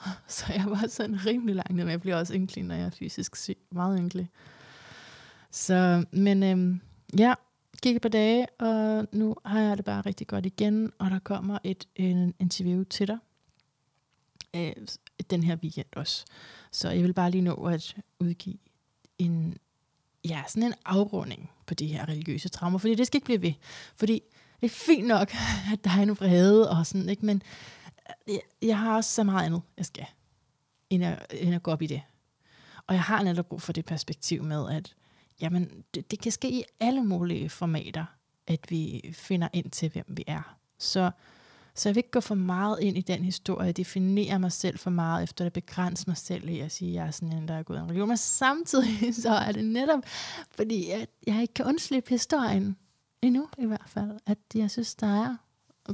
Så 0.28 0.44
jeg 0.48 0.64
var 0.66 0.86
sådan 0.88 1.26
rimelig 1.26 1.54
langt 1.54 1.74
ned, 1.74 1.84
men 1.84 1.90
jeg 1.90 2.00
bliver 2.00 2.16
også 2.16 2.34
ynkelig, 2.34 2.64
når 2.64 2.74
jeg 2.74 2.86
er 2.86 2.90
fysisk 2.90 3.36
syg. 3.36 3.58
Meget 3.70 3.98
ynkelig. 3.98 4.30
Så, 5.50 6.04
men 6.10 6.42
øhm, 6.42 6.80
ja, 7.18 7.34
gik 7.82 7.96
et 7.96 8.02
par 8.02 8.08
dage, 8.08 8.46
og 8.58 9.06
nu 9.12 9.36
har 9.44 9.60
jeg 9.60 9.76
det 9.76 9.84
bare 9.84 10.00
rigtig 10.00 10.26
godt 10.26 10.46
igen, 10.46 10.92
og 10.98 11.10
der 11.10 11.18
kommer 11.18 11.58
et 11.64 11.88
en 11.96 12.34
interview 12.40 12.84
til 12.84 13.06
dig 13.06 13.18
øh, 14.56 14.72
den 15.30 15.42
her 15.42 15.56
weekend 15.56 15.86
også. 15.96 16.24
Så 16.70 16.90
jeg 16.90 17.02
vil 17.02 17.12
bare 17.12 17.30
lige 17.30 17.42
nå 17.42 17.54
at 17.54 17.96
udgive 18.18 18.58
en, 19.18 19.56
ja, 20.24 20.42
sådan 20.48 20.62
en 20.62 20.74
afrunding 20.84 21.50
på 21.66 21.74
de 21.74 21.86
her 21.86 22.08
religiøse 22.08 22.48
traumer, 22.48 22.78
fordi 22.78 22.94
det 22.94 23.06
skal 23.06 23.16
ikke 23.18 23.24
blive 23.24 23.42
ved. 23.42 23.52
Fordi 23.96 24.22
det 24.60 24.66
er 24.66 24.70
fint 24.70 25.06
nok, 25.06 25.34
at 25.72 25.84
der 25.84 25.90
er 25.90 26.02
en 26.02 26.10
vrede 26.10 26.70
og 26.70 26.86
sådan, 26.86 27.08
ikke? 27.08 27.26
men 27.26 27.42
jeg, 28.26 28.40
jeg 28.62 28.78
har 28.78 28.96
også 28.96 29.10
så 29.10 29.24
meget 29.24 29.46
andet, 29.46 29.62
jeg 29.76 29.86
skal, 29.86 30.06
end 30.90 31.04
at, 31.04 31.26
end 31.40 31.54
at 31.54 31.62
gå 31.62 31.70
op 31.70 31.82
i 31.82 31.86
det. 31.86 32.02
Og 32.86 32.94
jeg 32.94 33.02
har 33.02 33.22
netop 33.22 33.46
brug 33.46 33.62
for 33.62 33.72
det 33.72 33.84
perspektiv 33.84 34.42
med, 34.42 34.70
at 34.70 34.94
jamen, 35.40 35.84
det, 35.94 36.10
det 36.10 36.20
kan 36.20 36.32
ske 36.32 36.50
i 36.50 36.64
alle 36.80 37.04
mulige 37.04 37.48
formater, 37.48 38.04
at 38.46 38.70
vi 38.70 39.10
finder 39.14 39.48
ind 39.52 39.70
til, 39.70 39.90
hvem 39.90 40.04
vi 40.08 40.24
er. 40.26 40.56
Så, 40.78 41.10
så 41.74 41.88
jeg 41.88 41.94
vil 41.94 41.98
ikke 41.98 42.10
gå 42.10 42.20
for 42.20 42.34
meget 42.34 42.80
ind 42.80 42.98
i 42.98 43.00
den 43.00 43.24
historie, 43.24 43.72
definere 43.72 44.38
mig 44.38 44.52
selv 44.52 44.78
for 44.78 44.90
meget, 44.90 45.22
efter 45.22 45.46
at 45.46 45.52
begrænse 45.52 46.04
mig 46.06 46.16
selv 46.16 46.48
i 46.48 46.60
at 46.60 46.72
sige, 46.72 46.88
at 46.90 46.94
jeg 46.94 47.06
er 47.06 47.10
sådan 47.10 47.32
en, 47.32 47.48
der 47.48 47.54
er 47.54 47.62
gået 47.62 47.78
en 47.78 47.84
religion. 47.84 48.08
Men 48.08 48.16
samtidig 48.16 49.14
så 49.22 49.30
er 49.30 49.52
det 49.52 49.64
netop, 49.64 50.00
fordi 50.50 50.90
jeg, 50.90 51.06
jeg 51.26 51.42
ikke 51.42 51.54
kan 51.54 51.66
undslippe 51.66 52.10
historien, 52.10 52.76
endnu 53.22 53.48
i 53.58 53.66
hvert 53.66 53.86
fald, 53.86 54.10
at 54.26 54.38
jeg 54.54 54.70
synes, 54.70 54.94
der 54.94 55.24
er 55.24 55.36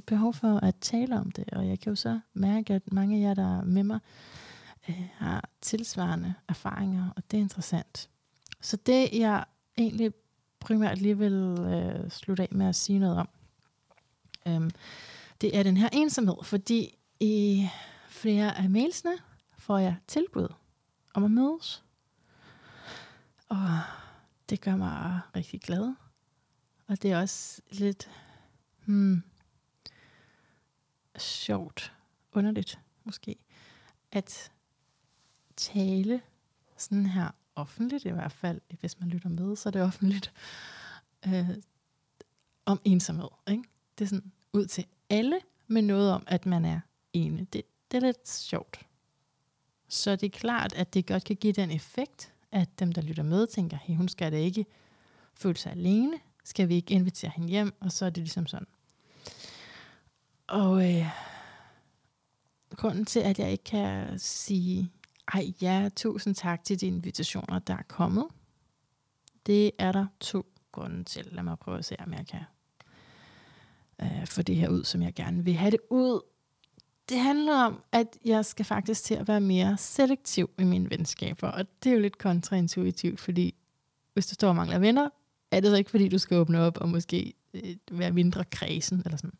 behov 0.01 0.35
for 0.35 0.57
at 0.57 0.75
tale 0.81 1.19
om 1.19 1.31
det. 1.31 1.45
Og 1.53 1.69
jeg 1.69 1.81
kan 1.81 1.91
jo 1.91 1.97
så 1.97 2.21
mærke, 2.35 2.75
at 2.75 2.93
mange 2.93 3.17
af 3.17 3.21
jer, 3.21 3.35
der 3.35 3.59
er 3.59 3.65
med 3.65 3.83
mig, 3.83 4.01
øh, 4.89 5.09
har 5.15 5.49
tilsvarende 5.61 6.35
erfaringer, 6.49 7.11
og 7.17 7.23
det 7.31 7.37
er 7.37 7.43
interessant. 7.43 8.09
Så 8.61 8.77
det, 8.77 9.09
jeg 9.13 9.45
egentlig 9.79 10.13
primært 10.61 10.99
lige 10.99 11.19
vil 11.19 11.59
øh, 11.61 12.11
slutte 12.11 12.43
af 12.43 12.49
med 12.51 12.67
at 12.67 12.77
sige 12.77 12.99
noget 12.99 13.17
om, 13.17 13.29
øh, 14.47 14.71
det 15.41 15.57
er 15.57 15.63
den 15.63 15.77
her 15.77 15.89
ensomhed, 15.93 16.37
fordi 16.43 16.99
i 17.21 17.69
flere 18.09 18.59
af 18.59 18.71
mailsene 18.71 19.13
får 19.59 19.79
jeg 19.79 19.97
tilbud 20.07 20.49
om 21.15 21.25
at 21.25 21.31
mødes. 21.31 21.85
Og 23.49 23.81
det 24.51 24.61
gør 24.61 24.77
mig 24.77 25.21
rigtig 25.37 25.61
glad. 25.61 25.95
Og 26.87 27.03
det 27.03 27.13
er 27.13 27.21
også 27.21 27.61
lidt 27.71 28.11
hmm, 28.85 29.23
sjovt, 31.19 31.92
underligt 32.33 32.78
måske, 33.04 33.37
at 34.12 34.50
tale 35.57 36.23
sådan 36.76 37.07
her 37.07 37.31
offentligt 37.54 38.04
i 38.04 38.11
hvert 38.11 38.33
fald, 38.33 38.61
hvis 38.81 39.00
man 39.00 39.09
lytter 39.09 39.28
med, 39.28 39.57
så 39.57 39.69
er 39.69 39.71
det 39.71 39.83
offentligt, 39.83 40.33
øh, 41.26 41.50
om 42.66 42.81
ensomhed. 42.85 43.28
Ikke? 43.49 43.62
Det 43.99 44.04
er 44.04 44.09
sådan 44.09 44.33
ud 44.52 44.66
til 44.66 44.87
alle 45.11 45.40
med 45.66 45.83
noget 45.83 46.12
om, 46.12 46.25
at 46.26 46.47
man 46.47 46.64
er 46.64 46.81
ene. 47.12 47.47
Det, 47.52 47.62
det 47.90 47.97
er 47.97 48.00
lidt 48.00 48.28
sjovt. 48.28 48.87
Så 49.88 50.16
det 50.16 50.26
er 50.26 50.38
klart, 50.38 50.73
at 50.73 50.95
det 50.95 51.07
godt 51.07 51.25
kan 51.25 51.37
give 51.37 51.52
den 51.52 51.71
effekt, 51.71 52.33
at 52.52 52.78
dem, 52.78 52.92
der 52.92 53.02
lytter 53.02 53.23
med, 53.23 53.47
tænker, 53.47 53.76
hey, 53.76 53.97
hun 53.97 54.09
skal 54.09 54.33
da 54.33 54.37
ikke 54.37 54.66
føle 55.35 55.57
sig 55.57 55.73
alene. 55.73 56.21
Skal 56.45 56.69
vi 56.69 56.75
ikke 56.75 56.95
invitere 56.95 57.31
hende 57.35 57.49
hjem? 57.49 57.75
Og 57.81 57.92
så 57.92 58.07
er 58.07 58.11
det 58.11 58.23
ligesom 58.23 58.47
sådan. 58.47 58.66
Og 60.47 60.91
øh, 60.91 61.07
grunden 62.77 63.05
til, 63.05 63.21
at 63.21 63.39
jeg 63.39 63.53
ikke 63.53 63.65
kan 63.65 64.19
sige, 64.19 64.91
ej 65.35 65.53
ja, 65.63 65.89
tusind 65.97 66.35
tak 66.35 66.65
til 66.65 66.81
de 66.81 66.87
invitationer, 66.87 67.59
der 67.59 67.75
er 67.75 67.83
kommet, 67.89 68.27
det 69.47 69.71
er 69.79 69.93
der 69.93 70.07
to 70.21 70.47
grunde 70.73 71.05
til. 71.05 71.29
Lad 71.33 71.43
mig 71.43 71.59
prøve 71.59 71.79
at 71.79 71.85
se, 71.85 71.97
om 72.01 72.13
jeg 72.13 72.27
kan 72.27 72.41
øh, 74.03 74.27
få 74.27 74.43
det 74.43 74.57
her 74.57 74.69
ud, 74.69 74.85
som 74.85 75.03
jeg 75.03 75.15
gerne 75.15 75.45
vil 75.45 75.55
have 75.55 75.71
det 75.71 75.81
ud. 75.91 76.21
Det 77.09 77.19
handler 77.19 77.55
om, 77.55 77.83
at 77.93 78.19
jeg 78.25 78.45
skal 78.45 78.65
faktisk 78.65 79.05
til 79.05 79.15
at 79.15 79.29
være 79.29 79.41
mere 79.41 79.77
selektiv 79.77 80.51
i 80.59 80.65
mine 80.65 80.91
venskaber, 80.91 81.49
og 81.49 81.65
det 81.85 81.91
er 81.91 81.95
jo 81.95 82.01
lidt 82.01 82.19
kontraintuitivt, 82.19 83.21
fordi 83.21 83.55
hvis 84.13 84.27
du 84.27 84.35
står 84.35 84.49
og 84.49 84.57
mangler 84.57 84.79
venner, 84.79 85.09
er 85.51 85.61
det 85.61 85.71
så 85.71 85.77
ikke, 85.77 85.91
fordi 85.91 86.09
du 86.09 86.19
skal 86.19 86.37
åbne 86.37 86.61
op 86.61 86.79
og 86.79 86.89
måske 86.89 87.33
øh, 87.55 87.77
være 87.91 88.13
mindre 88.13 88.45
kredsen, 88.45 89.03
eller 89.05 89.17
sådan. 89.17 89.39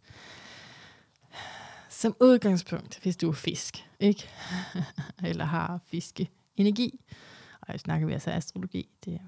Som 2.03 2.17
udgangspunkt, 2.21 2.99
hvis 3.03 3.17
du 3.17 3.29
er 3.29 3.33
fisk, 3.33 3.89
ikke? 4.01 4.29
eller 5.29 5.45
har 5.45 5.81
fiske 5.85 6.31
energi, 6.57 7.01
og 7.61 7.73
jeg 7.73 7.81
snakker 7.81 8.07
vi 8.07 8.13
altså 8.13 8.31
astrologi, 8.31 8.89
det 9.05 9.21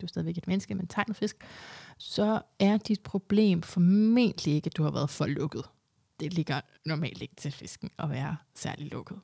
du 0.00 0.06
er 0.06 0.08
stadigvæk 0.08 0.38
et 0.38 0.46
menneske, 0.46 0.74
men 0.74 0.86
tegn 0.86 1.14
fisk, 1.14 1.36
så 1.98 2.42
er 2.58 2.76
dit 2.76 3.00
problem 3.00 3.62
formentlig 3.62 4.54
ikke, 4.54 4.66
at 4.66 4.76
du 4.76 4.82
har 4.82 4.90
været 4.90 5.10
for 5.10 5.26
lukket. 5.26 5.64
Det 6.20 6.32
ligger 6.32 6.60
normalt 6.84 7.22
ikke 7.22 7.34
til 7.34 7.52
fisken 7.52 7.90
at 7.98 8.10
være 8.10 8.36
særlig 8.54 8.92
lukket. 8.92 9.20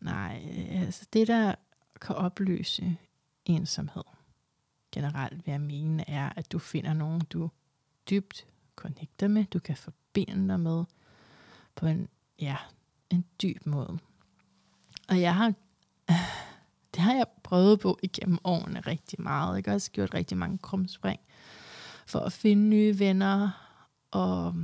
Nej, 0.00 0.42
altså 0.70 1.06
det 1.12 1.28
der 1.28 1.54
kan 2.00 2.16
opløse 2.16 2.96
ensomhed, 3.44 4.04
generelt 4.92 5.46
vil 5.46 5.52
jeg 5.52 5.60
mene, 5.60 6.10
er, 6.10 6.32
at 6.36 6.52
du 6.52 6.58
finder 6.58 6.92
nogen, 6.92 7.20
du 7.20 7.50
dybt 8.10 8.46
connecter 8.76 9.28
med, 9.28 9.44
du 9.44 9.58
kan 9.58 9.76
forbinde 9.76 10.48
dig 10.48 10.60
med 10.60 10.84
på 11.74 11.86
en, 11.86 12.08
ja, 12.38 12.56
en 13.10 13.24
dyb 13.42 13.66
måde. 13.66 13.98
Og 15.08 15.20
jeg 15.20 15.34
har, 15.34 15.54
det 16.94 17.02
har 17.02 17.14
jeg 17.14 17.26
prøvet 17.42 17.80
på 17.80 17.98
igennem 18.02 18.38
årene 18.44 18.80
rigtig 18.80 19.22
meget. 19.22 19.56
Jeg 19.56 19.64
har 19.66 19.74
også 19.74 19.90
gjort 19.90 20.14
rigtig 20.14 20.38
mange 20.38 20.58
krumspring 20.58 21.20
for 22.06 22.18
at 22.18 22.32
finde 22.32 22.68
nye 22.68 22.98
venner 22.98 23.50
og 24.10 24.54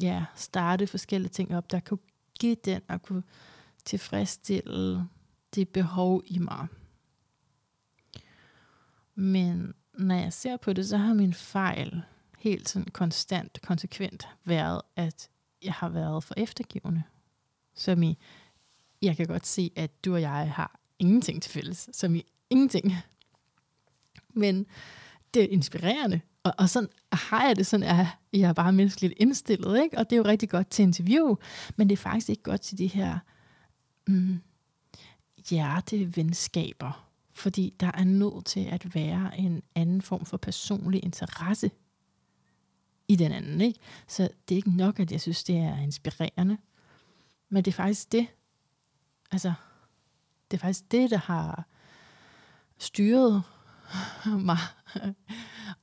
ja, 0.00 0.24
starte 0.34 0.86
forskellige 0.86 1.30
ting 1.30 1.56
op, 1.56 1.70
der 1.70 1.80
kunne 1.80 1.98
give 2.40 2.56
den 2.64 2.82
og 2.88 3.02
kunne 3.02 3.22
tilfredsstille 3.84 5.08
det 5.54 5.68
behov 5.68 6.22
i 6.26 6.38
mig. 6.38 6.66
Men 9.14 9.74
når 9.94 10.14
jeg 10.14 10.32
ser 10.32 10.56
på 10.56 10.72
det, 10.72 10.88
så 10.88 10.96
har 10.96 11.14
min 11.14 11.34
fejl 11.34 12.02
helt 12.38 12.68
sådan 12.68 12.88
konstant, 12.92 13.58
konsekvent 13.62 14.28
været, 14.44 14.82
at 14.96 15.30
jeg 15.64 15.72
har 15.72 15.88
været 15.88 16.24
for 16.24 16.34
eftergivende. 16.36 17.02
Som 17.74 18.02
i, 18.02 18.18
jeg 19.02 19.16
kan 19.16 19.26
godt 19.26 19.46
se, 19.46 19.70
at 19.76 20.04
du 20.04 20.14
og 20.14 20.20
jeg 20.20 20.52
har 20.52 20.80
ingenting 20.98 21.42
til 21.42 21.52
fælles. 21.52 21.90
Som 21.92 22.14
i 22.14 22.24
ingenting. 22.50 22.92
Men 24.34 24.66
det 25.34 25.42
er 25.42 25.48
inspirerende. 25.48 26.20
Og, 26.42 26.54
og 26.58 26.68
sådan 26.68 26.88
har 27.12 27.46
jeg 27.46 27.56
det 27.56 27.66
sådan, 27.66 27.86
at 27.86 28.06
jeg 28.32 28.48
er 28.48 28.52
bare 28.52 28.72
menneskeligt 28.72 29.14
indstillet. 29.16 29.82
Ikke? 29.82 29.98
Og 29.98 30.10
det 30.10 30.16
er 30.16 30.20
jo 30.20 30.24
rigtig 30.24 30.48
godt 30.48 30.70
til 30.70 30.82
interview. 30.82 31.36
Men 31.76 31.88
det 31.88 31.92
er 31.92 32.02
faktisk 32.02 32.28
ikke 32.28 32.42
godt 32.42 32.60
til 32.60 32.78
de 32.78 32.86
her 32.86 33.18
mm, 34.06 34.40
hjertevenskaber 35.50 37.10
fordi 37.40 37.74
der 37.80 37.90
er 37.94 38.04
nødt 38.04 38.44
til 38.46 38.60
at 38.60 38.94
være 38.94 39.38
en 39.38 39.62
anden 39.74 40.02
form 40.02 40.24
for 40.24 40.36
personlig 40.36 41.04
interesse 41.04 41.70
i 43.10 43.16
den 43.16 43.32
anden. 43.32 43.60
Ikke? 43.60 43.78
Så 44.08 44.22
det 44.22 44.54
er 44.54 44.56
ikke 44.56 44.76
nok, 44.76 45.00
at 45.00 45.12
jeg 45.12 45.20
synes, 45.20 45.44
det 45.44 45.56
er 45.56 45.78
inspirerende. 45.78 46.58
Men 47.48 47.64
det 47.64 47.70
er 47.70 47.76
faktisk 47.76 48.12
det, 48.12 48.26
altså, 49.30 49.52
det 50.50 50.56
er 50.56 50.60
faktisk 50.60 50.92
det, 50.92 51.10
der 51.10 51.18
har 51.18 51.64
styret 52.78 53.42
mig. 54.48 54.58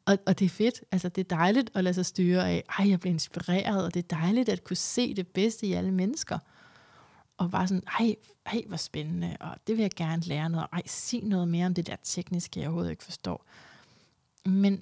og, 0.05 0.17
og 0.25 0.39
det 0.39 0.46
er 0.46 0.50
fedt. 0.50 0.84
Altså, 0.91 1.10
det 1.10 1.31
er 1.31 1.36
dejligt 1.36 1.69
at 1.74 1.84
lade 1.84 1.93
sig 1.93 2.05
styre 2.05 2.50
af, 2.50 2.63
ej, 2.79 2.89
jeg 2.89 3.00
bliver 3.00 3.13
inspireret, 3.13 3.86
og 3.86 3.93
det 3.93 4.03
er 4.03 4.17
dejligt 4.17 4.50
at 4.50 4.63
kunne 4.63 4.77
se 4.77 5.13
det 5.13 5.27
bedste 5.27 5.67
i 5.67 5.74
alle 5.74 5.91
mennesker 5.91 6.39
og 7.38 7.51
bare 7.51 7.67
sådan, 7.67 7.84
ej, 8.00 8.15
ej, 8.46 8.63
hvor 8.67 8.77
spændende, 8.77 9.38
og 9.39 9.55
det 9.67 9.77
vil 9.77 9.81
jeg 9.81 9.91
gerne 9.96 10.22
lære 10.22 10.50
noget, 10.50 10.67
ej, 10.74 10.81
sig 10.86 11.24
noget 11.24 11.48
mere 11.48 11.65
om 11.65 11.74
det 11.74 11.88
der 11.88 11.96
tekniske, 12.03 12.60
jeg 12.60 12.67
overhovedet 12.67 12.91
ikke 12.91 13.03
forstår. 13.03 13.46
Men 14.46 14.81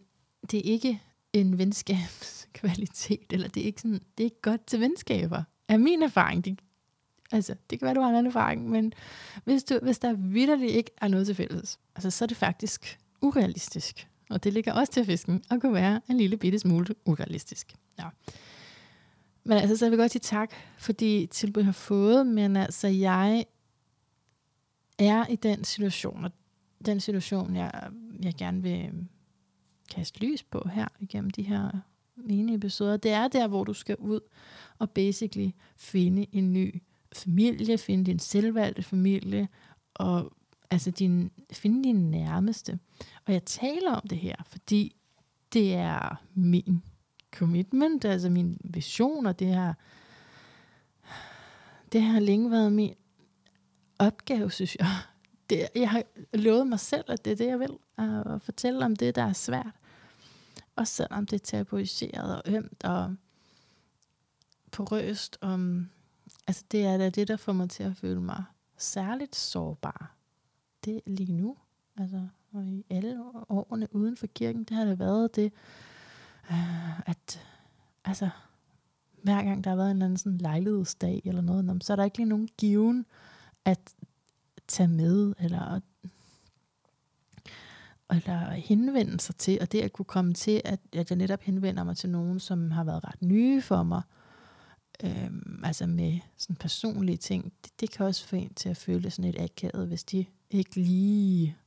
det 0.52 0.60
er 0.60 0.72
ikke 0.72 1.02
en 1.34 1.58
kvalitet, 2.56 3.26
eller 3.34 3.48
det 3.48 3.62
er 3.62 3.66
ikke, 3.66 3.82
sådan, 3.82 4.02
det 4.18 4.24
er 4.24 4.26
ikke 4.26 4.42
godt 4.42 4.66
til 4.66 4.80
venskaber, 4.80 5.44
er 5.68 5.78
min 5.78 6.02
erfaring. 6.02 6.46
Det, 6.46 6.60
altså, 7.32 7.56
det 7.70 7.80
kan 7.80 7.86
være, 7.86 7.96
du 7.96 8.02
har 8.02 8.10
en 8.10 8.16
anden 8.16 8.28
erfaring, 8.28 8.70
men 8.70 8.94
hvis, 9.44 9.64
du, 9.64 9.80
hvis 9.82 10.00
der 10.00 10.14
vidderligt 10.14 10.72
ikke 10.72 10.92
er 11.02 11.08
noget 11.08 11.26
til 11.26 11.36
fælles, 11.36 11.80
altså, 11.96 12.12
så 12.12 12.26
er 12.26 12.28
det 12.28 12.38
faktisk 12.38 13.00
urealistisk. 13.22 14.08
Og 14.30 14.44
det 14.44 14.54
ligger 14.54 14.74
også 14.74 14.94
til 14.94 15.06
fisken 15.06 15.44
at 15.52 15.62
kunne 15.62 15.74
være 15.74 16.02
en 16.10 16.18
lille 16.18 16.38
bitte 16.38 16.60
smule 16.60 16.96
urealistisk. 17.06 17.76
Ja. 18.00 18.08
Men 19.44 19.58
altså, 19.58 19.78
så 19.78 19.86
jeg 19.86 19.98
godt 19.98 20.12
sige 20.12 20.20
tak 20.20 20.52
for 20.78 20.92
de 20.92 21.28
tilbud, 21.32 21.62
jeg 21.62 21.66
har 21.66 21.72
fået, 21.72 22.28
men 22.28 22.56
altså, 22.56 22.88
jeg 22.88 23.46
er 25.00 25.26
i 25.28 25.36
den 25.36 25.64
situation, 25.64 26.26
og 26.26 26.32
den 26.86 27.00
situation, 27.00 27.56
jeg, 27.56 27.90
jeg 28.24 28.34
gerne 28.34 28.62
vil 28.62 28.86
øh, 28.86 28.94
kaste 29.96 30.20
lys 30.20 30.44
på 30.44 30.68
her 30.74 30.88
igennem 31.00 31.30
de 31.30 31.42
her 31.42 31.72
mine 32.16 32.54
episoder, 32.54 32.98
det 32.98 33.12
er 33.12 33.28
der, 33.28 33.48
hvor 33.48 33.64
du 33.64 33.74
skal 33.74 33.96
ud 34.00 34.20
og 34.80 34.90
basically 34.90 35.50
finde 35.78 36.26
en 36.32 36.54
ny 36.54 36.82
familie, 37.14 37.78
finde 37.78 38.06
din 38.06 38.20
selvvalgte 38.20 38.84
familie, 38.84 39.48
og 39.94 40.34
altså 40.72 40.92
din, 40.92 41.32
finde 41.52 41.84
din 41.84 42.12
nærmeste. 42.12 42.80
Og 43.26 43.34
jeg 43.34 43.46
taler 43.46 43.92
om 43.92 44.08
det 44.08 44.18
her, 44.18 44.36
fordi 44.48 44.96
det 45.54 45.74
er 45.76 46.24
min 46.34 46.84
commitment, 47.32 48.06
altså 48.06 48.30
min 48.30 48.58
vision, 48.64 49.26
og 49.26 49.40
det 49.40 49.54
har, 49.54 49.78
det 51.92 52.02
har 52.02 52.20
længe 52.20 52.52
været 52.52 52.74
min 52.74 52.94
opgave, 54.00 54.52
synes 54.52 54.76
jeg. 54.80 54.88
Det, 55.50 55.68
jeg 55.76 55.90
har 55.90 56.04
lovet 56.34 56.68
mig 56.68 56.80
selv, 56.80 57.04
at 57.08 57.26
det 57.26 57.32
er 57.32 57.36
det, 57.36 57.48
jeg 57.48 57.60
vil. 57.60 57.78
At 57.98 58.42
fortælle 58.42 58.86
om 58.86 58.96
det, 58.96 59.16
der 59.16 59.24
er 59.24 59.34
svært. 59.34 59.72
Og 60.75 60.88
selvom 60.88 61.25
det 61.25 61.41
er 61.41 61.46
tabuiseret 61.46 62.36
og 62.36 62.41
ømt 62.46 62.84
og 62.84 63.15
porøst. 64.72 65.38
Om, 65.41 65.89
altså 66.48 66.63
det 66.72 66.86
er 66.86 66.98
da 66.98 67.10
det, 67.10 67.27
der 67.27 67.38
får 67.38 67.53
mig 67.53 67.70
til 67.70 67.84
at 67.84 67.96
føle 67.96 68.22
mig 68.22 68.44
særligt 68.77 69.36
sårbar. 69.36 70.15
Det 70.86 71.01
lige 71.05 71.34
nu. 71.34 71.58
Altså, 71.98 72.27
og 72.53 72.67
i 72.67 72.86
alle 72.89 73.24
årene 73.50 73.96
uden 73.96 74.17
for 74.17 74.27
kirken, 74.27 74.63
det 74.63 74.77
har 74.77 74.86
det 74.86 75.00
været 75.00 75.36
det, 75.36 75.53
øh, 76.51 77.00
at 77.00 77.39
altså, 78.05 78.29
hver 79.24 79.44
gang 79.44 79.63
der 79.63 79.70
har 79.70 79.77
været 79.77 79.91
en 79.91 79.98
eller 79.98 80.05
anden 80.05 80.17
sådan 80.17 80.38
lejlighedsdag 80.38 81.22
eller 81.25 81.41
noget, 81.41 81.84
så 81.84 81.94
er 81.94 81.96
der 81.96 82.03
ikke 82.03 82.17
lige 82.17 82.29
nogen 82.29 82.50
given 82.58 83.05
at 83.65 83.96
tage 84.67 84.88
med, 84.88 85.34
eller 85.39 85.79
eller 88.10 88.52
henvende 88.52 89.20
sig 89.20 89.36
til, 89.36 89.58
og 89.62 89.72
det 89.72 89.82
at 89.82 89.94
kunne 89.94 90.06
komme 90.06 90.34
til, 90.34 90.62
at, 90.66 90.80
at 90.94 91.10
jeg 91.10 91.18
netop 91.18 91.42
henvender 91.42 91.84
mig 91.84 91.98
til 91.98 92.10
nogen, 92.10 92.40
som 92.40 92.72
har 92.72 92.84
været 92.84 93.04
ret 93.04 93.22
nye 93.22 93.62
for 93.62 93.84
mig, 93.84 94.02
øhm, 95.04 95.62
altså 95.64 95.88
med 95.88 96.20
sådan 96.38 96.56
personlige 96.56 97.18
ting, 97.18 97.54
det, 97.64 97.80
det 97.80 97.92
kan 97.92 98.06
også 98.06 98.28
få 98.28 98.36
en 98.36 98.54
til 98.54 98.70
at 98.70 98.78
føle 98.78 99.12
sådan 99.12 99.30
et 99.30 99.42
akavet, 99.42 99.88
hvis 99.88 100.04
de 100.04 100.26
ikke 100.50 100.76
lige 100.76 101.58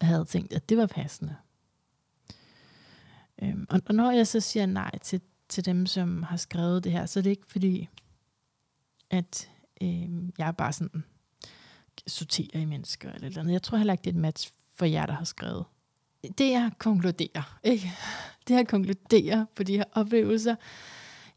havde 0.00 0.24
tænkt, 0.24 0.52
at 0.52 0.68
det 0.68 0.76
var 0.76 0.86
passende. 0.86 1.36
Øhm, 3.42 3.66
og, 3.70 3.80
og 3.86 3.94
når 3.94 4.10
jeg 4.10 4.26
så 4.26 4.40
siger 4.40 4.66
nej 4.66 4.98
til, 4.98 5.20
til 5.48 5.64
dem, 5.64 5.86
som 5.86 6.22
har 6.22 6.36
skrevet 6.36 6.84
det 6.84 6.92
her, 6.92 7.06
så 7.06 7.20
er 7.20 7.22
det 7.22 7.30
ikke 7.30 7.46
fordi, 7.46 7.88
at 9.10 9.50
øhm, 9.82 10.32
jeg 10.38 10.48
er 10.48 10.52
bare 10.52 10.72
sådan 10.72 11.04
sorterer 12.06 12.60
i 12.60 12.64
mennesker 12.64 13.12
eller, 13.12 13.28
eller 13.28 13.40
andet. 13.40 13.52
Jeg 13.52 13.62
tror 13.62 13.78
heller 13.78 13.92
ikke, 13.92 14.02
det 14.02 14.10
er 14.10 14.14
et 14.14 14.20
match 14.20 14.52
for 14.74 14.84
jer, 14.84 15.06
der 15.06 15.12
har 15.12 15.24
skrevet. 15.24 15.64
Det 16.38 16.50
jeg 16.50 16.70
konkluderer, 16.78 17.58
ikke? 17.64 17.92
Det 18.48 18.54
jeg 18.54 18.68
konkluderer 18.68 19.44
på 19.54 19.62
de 19.62 19.76
her 19.76 19.84
oplevelser 19.92 20.54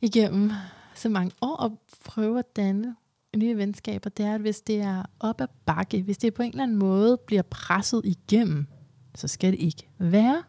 igennem 0.02 0.52
så 0.96 1.10
mange 1.10 1.32
år 1.42 1.56
og 1.56 1.82
prøve 2.06 2.40
at 2.40 2.56
danne 2.56 2.96
nye 3.38 3.58
venskaber, 3.58 4.10
det 4.10 4.26
er, 4.26 4.36
at 4.36 4.42
hvis 4.42 4.62
det 4.62 4.82
er 4.82 5.04
op 5.20 5.42
ad 5.42 5.48
bakke, 5.66 6.02
hvis 6.02 6.18
det 6.18 6.34
på 6.34 6.44
en 6.44 6.50
eller 6.50 6.64
anden 6.64 6.78
måde 6.78 7.18
bliver 7.18 7.42
presset 7.42 8.02
igennem, 8.06 8.68
så 9.16 9.28
skal 9.28 9.52
det 9.52 9.60
ikke 9.60 9.90
være. 9.98 10.44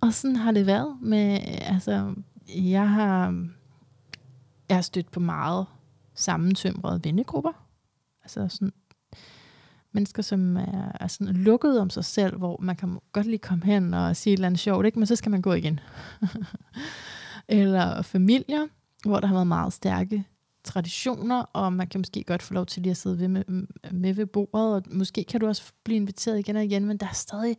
Og 0.00 0.14
sådan 0.14 0.36
har 0.36 0.52
det 0.52 0.66
været 0.66 0.98
med, 1.02 1.38
altså, 1.60 2.14
jeg 2.48 2.90
har, 2.90 3.46
jeg 4.68 4.76
har 4.76 4.82
stødt 4.82 5.10
på 5.10 5.20
meget 5.20 5.66
sammentømrede 6.14 7.00
vennegrupper. 7.04 7.66
Altså 8.22 8.48
sådan 8.48 8.72
mennesker, 9.96 10.22
som 10.22 10.56
er, 10.56 10.92
er 11.00 11.06
sådan 11.06 11.34
lukket 11.34 11.80
om 11.80 11.90
sig 11.90 12.04
selv, 12.04 12.38
hvor 12.38 12.58
man 12.60 12.76
kan 12.76 12.98
godt 13.12 13.26
lige 13.26 13.38
komme 13.38 13.64
hen 13.64 13.94
og 13.94 14.16
sige 14.16 14.32
et 14.32 14.36
eller 14.36 14.46
andet 14.46 14.60
sjovt, 14.60 14.86
ikke? 14.86 14.98
men 14.98 15.06
så 15.06 15.16
skal 15.16 15.30
man 15.30 15.42
gå 15.42 15.52
igen. 15.52 15.80
eller 17.48 18.02
familier, 18.02 18.66
hvor 19.04 19.20
der 19.20 19.26
har 19.26 19.34
været 19.34 19.46
meget 19.46 19.72
stærke 19.72 20.24
traditioner, 20.64 21.42
og 21.42 21.72
man 21.72 21.86
kan 21.86 22.00
måske 22.00 22.24
godt 22.24 22.42
få 22.42 22.54
lov 22.54 22.66
til 22.66 22.82
lige 22.82 22.90
at 22.90 22.96
sidde 22.96 23.18
ved 23.18 23.28
med, 23.28 23.44
med 23.92 24.14
ved 24.14 24.26
bordet, 24.26 24.74
og 24.74 24.82
måske 24.90 25.24
kan 25.24 25.40
du 25.40 25.46
også 25.46 25.72
blive 25.84 25.96
inviteret 25.96 26.38
igen 26.38 26.56
og 26.56 26.64
igen, 26.64 26.84
men 26.84 26.96
der 26.96 27.06
er 27.06 27.14
stadig, 27.14 27.56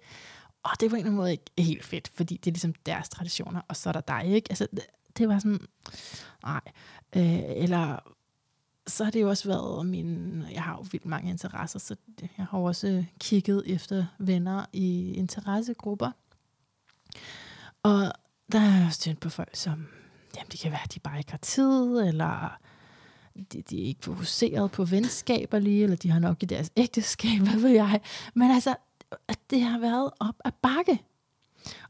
og 0.64 0.72
det 0.80 0.86
er 0.86 0.90
på 0.90 0.96
en 0.96 1.00
eller 1.00 1.06
anden 1.06 1.16
måde 1.16 1.32
ikke 1.32 1.52
helt 1.58 1.86
fedt, 1.86 2.12
fordi 2.16 2.38
det 2.38 2.48
er 2.48 2.54
ligesom 2.54 2.74
deres 2.86 3.10
traditioner, 3.10 3.62
og 3.68 3.76
så 3.76 3.90
er 3.90 3.94
der 3.94 4.02
dig, 4.02 4.26
ikke? 4.26 4.48
Altså, 4.50 4.68
det, 4.72 4.86
det 5.18 5.28
var 5.28 5.40
sådan, 5.40 5.60
nej, 6.44 6.62
øh, 7.16 7.64
eller 7.64 8.14
så 8.88 9.04
har 9.04 9.12
det 9.12 9.22
jo 9.22 9.30
også 9.30 9.48
været 9.48 9.86
min, 9.86 10.44
jeg 10.54 10.64
har 10.64 10.74
jo 10.74 10.86
vildt 10.92 11.06
mange 11.06 11.30
interesser, 11.30 11.80
så 11.80 11.96
jeg 12.38 12.46
har 12.46 12.58
også 12.58 13.04
kigget 13.20 13.64
efter 13.66 14.06
venner 14.20 14.66
i 14.74 15.14
interessegrupper. 15.14 16.12
Og 17.84 18.12
der 18.52 18.60
er 18.60 18.78
jeg 18.78 18.86
også 18.88 19.00
tænkt 19.00 19.20
på 19.20 19.30
folk, 19.30 19.56
som, 19.56 19.88
jamen 20.38 20.52
det 20.52 20.60
kan 20.60 20.72
være, 20.72 20.84
at 20.84 20.94
de 20.94 21.00
bare 21.00 21.18
ikke 21.18 21.32
har 21.32 21.38
tid, 21.38 22.00
eller 22.00 22.58
de, 23.54 23.62
de 23.62 23.82
er 23.82 23.86
ikke 23.86 24.06
fokuseret 24.06 24.72
på 24.72 24.86
venskaber 24.86 25.60
lige, 25.60 25.84
eller 25.84 25.96
de 25.96 26.10
har 26.10 26.20
nok 26.20 26.44
i 26.44 26.46
deres 26.46 26.72
ægteskab, 26.78 27.40
hvad 27.50 27.60
ved 27.62 27.70
jeg. 27.70 28.02
Men 28.34 28.52
altså, 28.52 28.76
at 29.28 29.40
det 29.50 29.62
har 29.62 29.80
været 29.80 30.12
op 30.20 30.36
ad 30.46 30.52
bakke. 30.62 31.04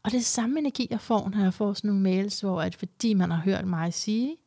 Og 0.04 0.12
det 0.12 0.18
er 0.18 0.22
samme 0.22 0.60
energi, 0.60 0.88
jeg 0.90 1.02
får, 1.02 1.30
når 1.30 1.44
jeg 1.44 1.54
får 1.54 1.74
sådan 1.74 1.88
nogle 1.88 2.04
mails, 2.04 2.42
hvor 2.42 2.62
at 2.62 2.76
fordi 2.76 3.14
man 3.14 3.32
har 3.32 3.42
hørt 3.42 3.68
mig 3.68 3.94
sige, 3.94 4.38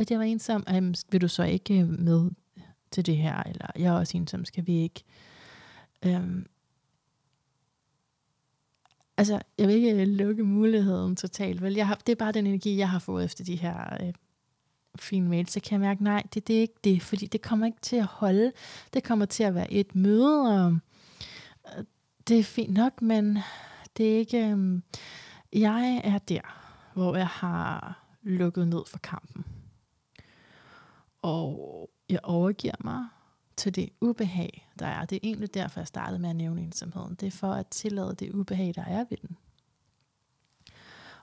at 0.00 0.10
jeg 0.10 0.18
var 0.18 0.24
ensom, 0.24 0.64
um, 0.76 0.94
vil 1.10 1.20
du 1.20 1.28
så 1.28 1.42
ikke 1.42 1.80
øh, 1.80 1.88
med 1.88 2.30
til 2.90 3.06
det 3.06 3.16
her, 3.16 3.42
eller 3.42 3.66
jeg 3.78 3.94
er 3.94 3.98
også 3.98 4.16
ensom, 4.16 4.44
skal 4.44 4.66
vi 4.66 4.82
ikke? 4.82 5.04
Um, 6.06 6.46
altså, 9.16 9.40
jeg 9.58 9.68
vil 9.68 9.76
ikke 9.76 9.92
øh, 9.92 10.08
lukke 10.08 10.44
muligheden 10.44 11.16
totalt, 11.16 11.62
vel? 11.62 11.74
Jeg 11.74 11.86
har, 11.86 11.94
det 12.06 12.12
er 12.12 12.16
bare 12.16 12.32
den 12.32 12.46
energi, 12.46 12.76
jeg 12.76 12.90
har 12.90 12.98
fået 12.98 13.24
efter 13.24 13.44
de 13.44 13.56
her 13.56 13.96
øh, 14.02 14.12
fine 14.98 15.28
mails, 15.28 15.52
så 15.52 15.60
kan 15.60 15.72
jeg 15.72 15.80
mærke, 15.80 16.04
nej, 16.04 16.22
det, 16.34 16.48
det 16.48 16.56
er 16.56 16.60
ikke 16.60 16.80
det, 16.84 17.02
fordi 17.02 17.26
det 17.26 17.42
kommer 17.42 17.66
ikke 17.66 17.80
til 17.82 17.96
at 17.96 18.04
holde. 18.04 18.52
Det 18.94 19.04
kommer 19.04 19.24
til 19.24 19.42
at 19.42 19.54
være 19.54 19.72
et 19.72 19.94
møde, 19.94 20.56
og 20.56 20.78
øh, 21.78 21.84
det 22.28 22.38
er 22.38 22.44
fint 22.44 22.74
nok, 22.74 23.02
men 23.02 23.38
det 23.96 24.14
er 24.14 24.18
ikke... 24.18 24.50
Øh, 24.50 24.80
jeg 25.52 26.00
er 26.04 26.18
der, 26.18 26.40
hvor 26.94 27.16
jeg 27.16 27.26
har 27.26 28.04
lukket 28.22 28.68
ned 28.68 28.82
for 28.86 28.98
kampen. 28.98 29.44
Og 31.22 31.90
jeg 32.08 32.20
overgiver 32.22 32.74
mig 32.80 33.06
til 33.56 33.74
det 33.74 33.90
ubehag, 34.00 34.68
der 34.78 34.86
er. 34.86 35.04
Det 35.04 35.16
er 35.16 35.20
egentlig 35.22 35.54
derfor, 35.54 35.80
jeg 35.80 35.86
startede 35.86 36.18
med 36.18 36.30
at 36.30 36.36
nævne 36.36 36.62
ensomheden. 36.62 37.14
Det 37.14 37.26
er 37.26 37.30
for 37.30 37.52
at 37.52 37.66
tillade 37.66 38.14
det 38.14 38.32
ubehag, 38.32 38.72
der 38.74 38.84
er 38.84 39.04
ved 39.10 39.16
den. 39.16 39.36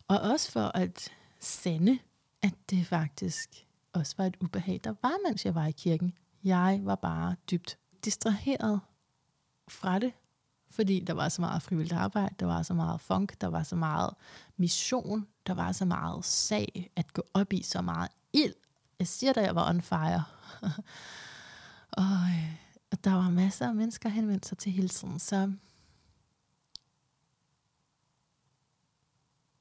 Og 0.07 0.19
også 0.19 0.51
for 0.51 0.71
at 0.77 1.09
sende, 1.39 1.99
at 2.41 2.53
det 2.69 2.85
faktisk 2.85 3.67
også 3.93 4.15
var 4.17 4.25
et 4.25 4.37
ubehag, 4.41 4.79
der 4.83 4.93
var, 5.01 5.27
mens 5.27 5.45
jeg 5.45 5.55
var 5.55 5.65
i 5.65 5.71
kirken. 5.71 6.13
Jeg 6.43 6.79
var 6.83 6.95
bare 6.95 7.35
dybt 7.51 7.77
distraheret 8.05 8.79
fra 9.67 9.99
det, 9.99 10.13
fordi 10.69 10.99
der 10.99 11.13
var 11.13 11.29
så 11.29 11.41
meget 11.41 11.61
frivilligt 11.61 11.99
arbejde, 11.99 12.35
der 12.39 12.45
var 12.45 12.61
så 12.61 12.73
meget 12.73 13.01
funk, 13.01 13.41
der 13.41 13.47
var 13.47 13.63
så 13.63 13.75
meget 13.75 14.13
mission, 14.57 15.27
der 15.47 15.53
var 15.53 15.71
så 15.71 15.85
meget 15.85 16.25
sag 16.25 16.91
at 16.95 17.13
gå 17.13 17.23
op 17.33 17.53
i, 17.53 17.63
så 17.63 17.81
meget 17.81 18.09
ild. 18.33 18.53
Jeg 18.99 19.07
siger 19.07 19.33
da, 19.33 19.41
jeg 19.41 19.55
var 19.55 19.69
on 19.69 19.81
fire. 19.81 20.23
og, 22.01 22.29
øh, 22.29 22.67
der 23.03 23.13
var 23.13 23.29
masser 23.29 23.67
af 23.67 23.75
mennesker 23.75 24.09
henvendt 24.09 24.45
sig 24.45 24.57
til 24.57 24.71
hele 24.71 24.89
tiden, 24.89 25.19
så 25.19 25.53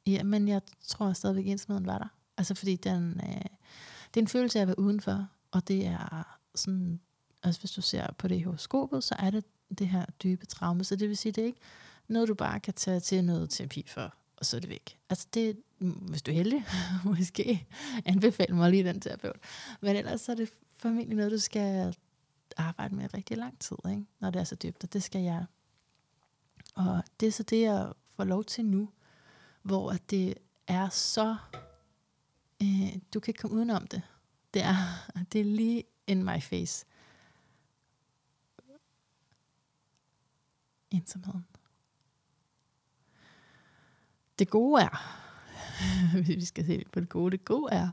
ja, 0.07 0.23
men 0.23 0.49
jeg 0.49 0.63
tror 0.87 1.13
stadigvæk, 1.13 1.47
ensomheden 1.47 1.87
var 1.87 1.99
der. 1.99 2.09
Altså 2.37 2.55
fordi 2.55 2.77
den, 2.77 3.21
øh, 3.25 3.45
det 4.15 4.17
er 4.17 4.21
en 4.21 4.29
følelse 4.29 4.59
af 4.59 4.63
at 4.63 4.69
være 4.69 4.79
udenfor, 4.79 5.29
og 5.51 5.69
det 5.69 5.87
er 5.87 6.39
sådan, 6.55 7.01
altså 7.43 7.61
hvis 7.61 7.71
du 7.71 7.83
ser 7.83 8.13
på 8.13 8.29
det 8.29 8.37
i 8.37 8.43
horoskopet, 8.43 9.05
så 9.05 9.15
er 9.19 9.31
det 9.31 9.45
det 9.79 9.89
her 9.89 10.07
dybe 10.23 10.47
traume. 10.47 10.85
Så 10.85 10.97
det 10.97 11.09
vil 11.09 11.17
sige, 11.17 11.33
det 11.33 11.43
er 11.43 11.47
ikke 11.47 11.61
noget, 12.09 12.29
du 12.29 12.35
bare 12.35 12.61
kan 12.61 12.75
tage 12.75 13.01
til 13.01 13.25
noget 13.25 13.51
terapi 13.51 13.85
for, 13.89 14.15
og 14.37 14.47
så 14.47 14.57
er 14.57 14.61
det 14.61 14.71
væk. 14.71 14.99
Altså 15.11 15.27
det, 15.35 15.63
hvis 15.79 16.23
du 16.23 16.31
er 16.31 16.35
heldig, 16.35 16.65
måske 17.05 17.67
anbefale 18.05 18.55
mig 18.55 18.71
lige 18.71 18.85
den 18.85 19.01
terapeut. 19.01 19.37
Men 19.81 19.97
ellers 19.97 20.21
så 20.21 20.33
er 20.33 20.37
det 20.37 20.53
formentlig 20.77 21.17
noget, 21.17 21.33
du 21.33 21.39
skal 21.39 21.97
arbejde 22.57 22.95
med 22.95 23.15
rigtig 23.15 23.37
lang 23.37 23.59
tid, 23.59 23.77
ikke? 23.91 24.07
når 24.21 24.31
det 24.31 24.41
er 24.41 24.45
så 24.45 24.55
dybt, 24.55 24.85
og 24.85 24.93
det 24.93 25.03
skal 25.03 25.23
jeg. 25.23 25.45
Og 26.75 27.03
det 27.21 27.27
er 27.27 27.33
så 27.33 27.43
det, 27.43 27.61
jeg 27.61 27.93
får 28.09 28.25
lov 28.25 28.45
til 28.45 28.65
nu, 28.65 28.89
hvor 29.63 29.93
det 30.11 30.35
er 30.67 30.89
så, 30.89 31.37
øh, 32.63 32.99
du 33.15 33.21
kan 33.21 33.31
ikke 33.31 33.41
komme 33.41 33.57
udenom 33.57 33.87
det. 33.87 34.03
Det 34.55 34.63
er, 34.63 34.77
det 35.33 35.41
er 35.41 35.45
lige 35.45 35.85
in 36.07 36.25
my 36.25 36.41
face. 36.43 36.87
ensomheden. 40.91 41.47
Det 44.39 44.51
gode 44.51 44.83
er, 44.83 45.26
hvis 46.13 46.37
vi 46.37 46.45
skal 46.45 46.67
se 46.67 46.85
på 46.93 47.01
det 47.01 47.09
gode, 47.09 47.31
det 47.31 47.45
gode 47.45 47.73
er, 47.73 47.89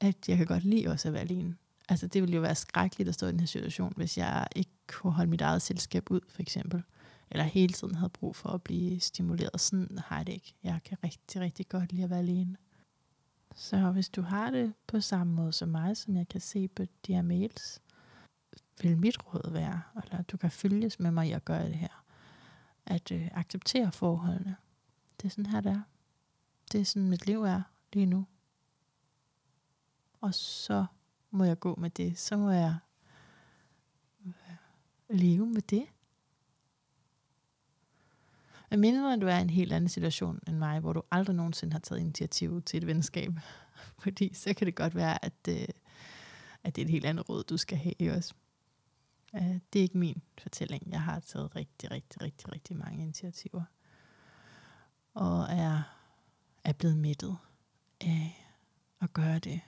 at 0.00 0.28
jeg 0.28 0.36
kan 0.36 0.46
godt 0.46 0.64
lide 0.64 0.88
også 0.88 1.08
at 1.08 1.14
være 1.14 1.22
alene. 1.22 1.56
Altså 1.88 2.06
det 2.06 2.22
ville 2.22 2.34
jo 2.34 2.40
være 2.40 2.54
skrækkeligt 2.54 3.08
at 3.08 3.14
stå 3.14 3.26
i 3.26 3.32
den 3.32 3.40
her 3.40 3.46
situation, 3.46 3.92
hvis 3.96 4.18
jeg 4.18 4.46
ikke 4.56 4.70
kunne 4.86 5.12
holde 5.12 5.30
mit 5.30 5.40
eget 5.40 5.62
selskab 5.62 6.10
ud, 6.10 6.20
for 6.28 6.42
eksempel. 6.42 6.82
Eller 7.30 7.44
hele 7.44 7.72
tiden 7.72 7.94
havde 7.94 8.10
brug 8.10 8.36
for 8.36 8.48
at 8.48 8.62
blive 8.62 9.00
stimuleret. 9.00 9.60
Sådan 9.60 9.98
har 10.06 10.16
jeg 10.16 10.26
det 10.26 10.32
ikke. 10.32 10.54
Jeg 10.64 10.80
kan 10.84 10.98
rigtig, 11.04 11.40
rigtig 11.40 11.68
godt 11.68 11.92
lide 11.92 12.04
at 12.04 12.10
være 12.10 12.18
alene. 12.18 12.56
Så 13.54 13.90
hvis 13.90 14.08
du 14.08 14.22
har 14.22 14.50
det 14.50 14.74
på 14.86 15.00
samme 15.00 15.32
måde 15.32 15.52
som 15.52 15.68
mig, 15.68 15.96
som 15.96 16.16
jeg 16.16 16.28
kan 16.28 16.40
se 16.40 16.68
på 16.68 16.84
de 17.06 17.14
her 17.14 17.22
mails, 17.22 17.82
vil 18.82 18.98
mit 18.98 19.16
råd 19.26 19.50
være, 19.52 19.82
eller 20.04 20.22
du 20.22 20.36
kan 20.36 20.50
følges 20.50 21.00
med 21.00 21.10
mig 21.10 21.28
i 21.28 21.32
at 21.32 21.44
gøre 21.44 21.66
det 21.66 21.74
her, 21.74 22.04
at 22.86 23.12
øh, 23.12 23.28
acceptere 23.32 23.92
forholdene. 23.92 24.56
Det 25.20 25.26
er 25.26 25.30
sådan 25.30 25.46
her, 25.46 25.60
det 25.60 25.72
er. 25.72 25.80
Det 26.74 26.80
er 26.80 26.84
sådan, 26.84 27.08
mit 27.08 27.26
liv 27.26 27.42
er 27.42 27.62
lige 27.92 28.06
nu. 28.06 28.26
Og 30.20 30.34
så 30.34 30.86
må 31.30 31.44
jeg 31.44 31.60
gå 31.60 31.74
med 31.74 31.90
det. 31.90 32.18
Så 32.18 32.36
må 32.36 32.50
jeg 32.50 32.76
leve 35.10 35.46
med 35.46 35.62
det. 35.62 35.86
Jeg 38.70 38.78
mindre, 38.78 39.12
at 39.12 39.20
du 39.20 39.26
er 39.26 39.38
i 39.38 39.42
en 39.42 39.50
helt 39.50 39.72
anden 39.72 39.88
situation 39.88 40.40
end 40.48 40.56
mig, 40.56 40.80
hvor 40.80 40.92
du 40.92 41.02
aldrig 41.10 41.36
nogensinde 41.36 41.72
har 41.72 41.80
taget 41.80 42.00
initiativ 42.00 42.62
til 42.62 42.76
et 42.76 42.86
venskab. 42.86 43.32
Fordi 44.02 44.34
så 44.34 44.54
kan 44.54 44.66
det 44.66 44.74
godt 44.74 44.94
være, 44.94 45.24
at, 45.24 45.48
øh, 45.48 45.68
at 46.64 46.76
det 46.76 46.82
er 46.82 46.86
et 46.86 46.92
helt 46.92 47.04
andet 47.04 47.28
råd, 47.28 47.44
du 47.44 47.56
skal 47.56 47.78
have 47.78 48.16
også. 48.16 48.34
Øh, 49.34 49.58
det 49.72 49.78
er 49.78 49.82
ikke 49.82 49.98
min 49.98 50.22
fortælling. 50.38 50.90
Jeg 50.90 51.02
har 51.02 51.20
taget 51.20 51.56
rigtig, 51.56 51.90
rigtig, 51.90 52.22
rigtig, 52.22 52.52
rigtig 52.52 52.76
mange 52.76 53.02
initiativer. 53.02 53.62
Og 55.14 55.42
er, 55.42 55.93
er 56.64 56.72
blevet 56.72 56.96
mættet 56.96 57.36
af 58.00 58.46
at 59.00 59.12
gøre 59.12 59.38
det. 59.38 59.60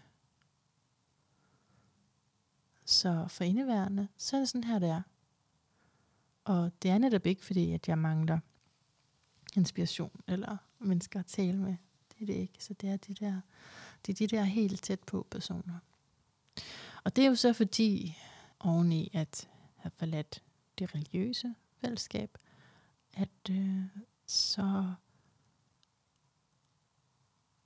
Så 2.84 3.26
for 3.28 3.44
indeværende, 3.44 4.08
så 4.16 4.36
er 4.36 4.40
det 4.40 4.48
sådan 4.48 4.64
her, 4.64 4.78
det 4.78 4.88
er. 4.88 5.02
Og 6.44 6.72
det 6.82 6.90
er 6.90 6.98
netop 6.98 7.26
ikke 7.26 7.44
fordi, 7.44 7.72
at 7.72 7.88
jeg 7.88 7.98
mangler 7.98 8.38
inspiration 9.56 10.20
eller 10.28 10.56
mennesker 10.78 11.20
at 11.20 11.26
tale 11.26 11.58
med. 11.58 11.76
Det 12.08 12.22
er 12.22 12.26
det 12.26 12.34
ikke. 12.34 12.64
Så 12.64 12.74
det 12.74 12.88
er 12.88 12.96
de 12.96 13.14
der, 13.14 13.40
det 14.06 14.12
er 14.12 14.26
de 14.26 14.36
der 14.36 14.42
helt 14.42 14.82
tæt 14.82 15.00
på 15.00 15.26
personer. 15.30 15.78
Og 17.04 17.16
det 17.16 17.24
er 17.24 17.28
jo 17.28 17.34
så 17.34 17.52
fordi, 17.52 18.16
oveni 18.60 19.10
at 19.12 19.48
have 19.76 19.90
forladt 19.96 20.42
det 20.78 20.94
religiøse 20.94 21.54
fællesskab, 21.80 22.38
at 23.14 23.50
øh, 23.50 23.82
så 24.26 24.94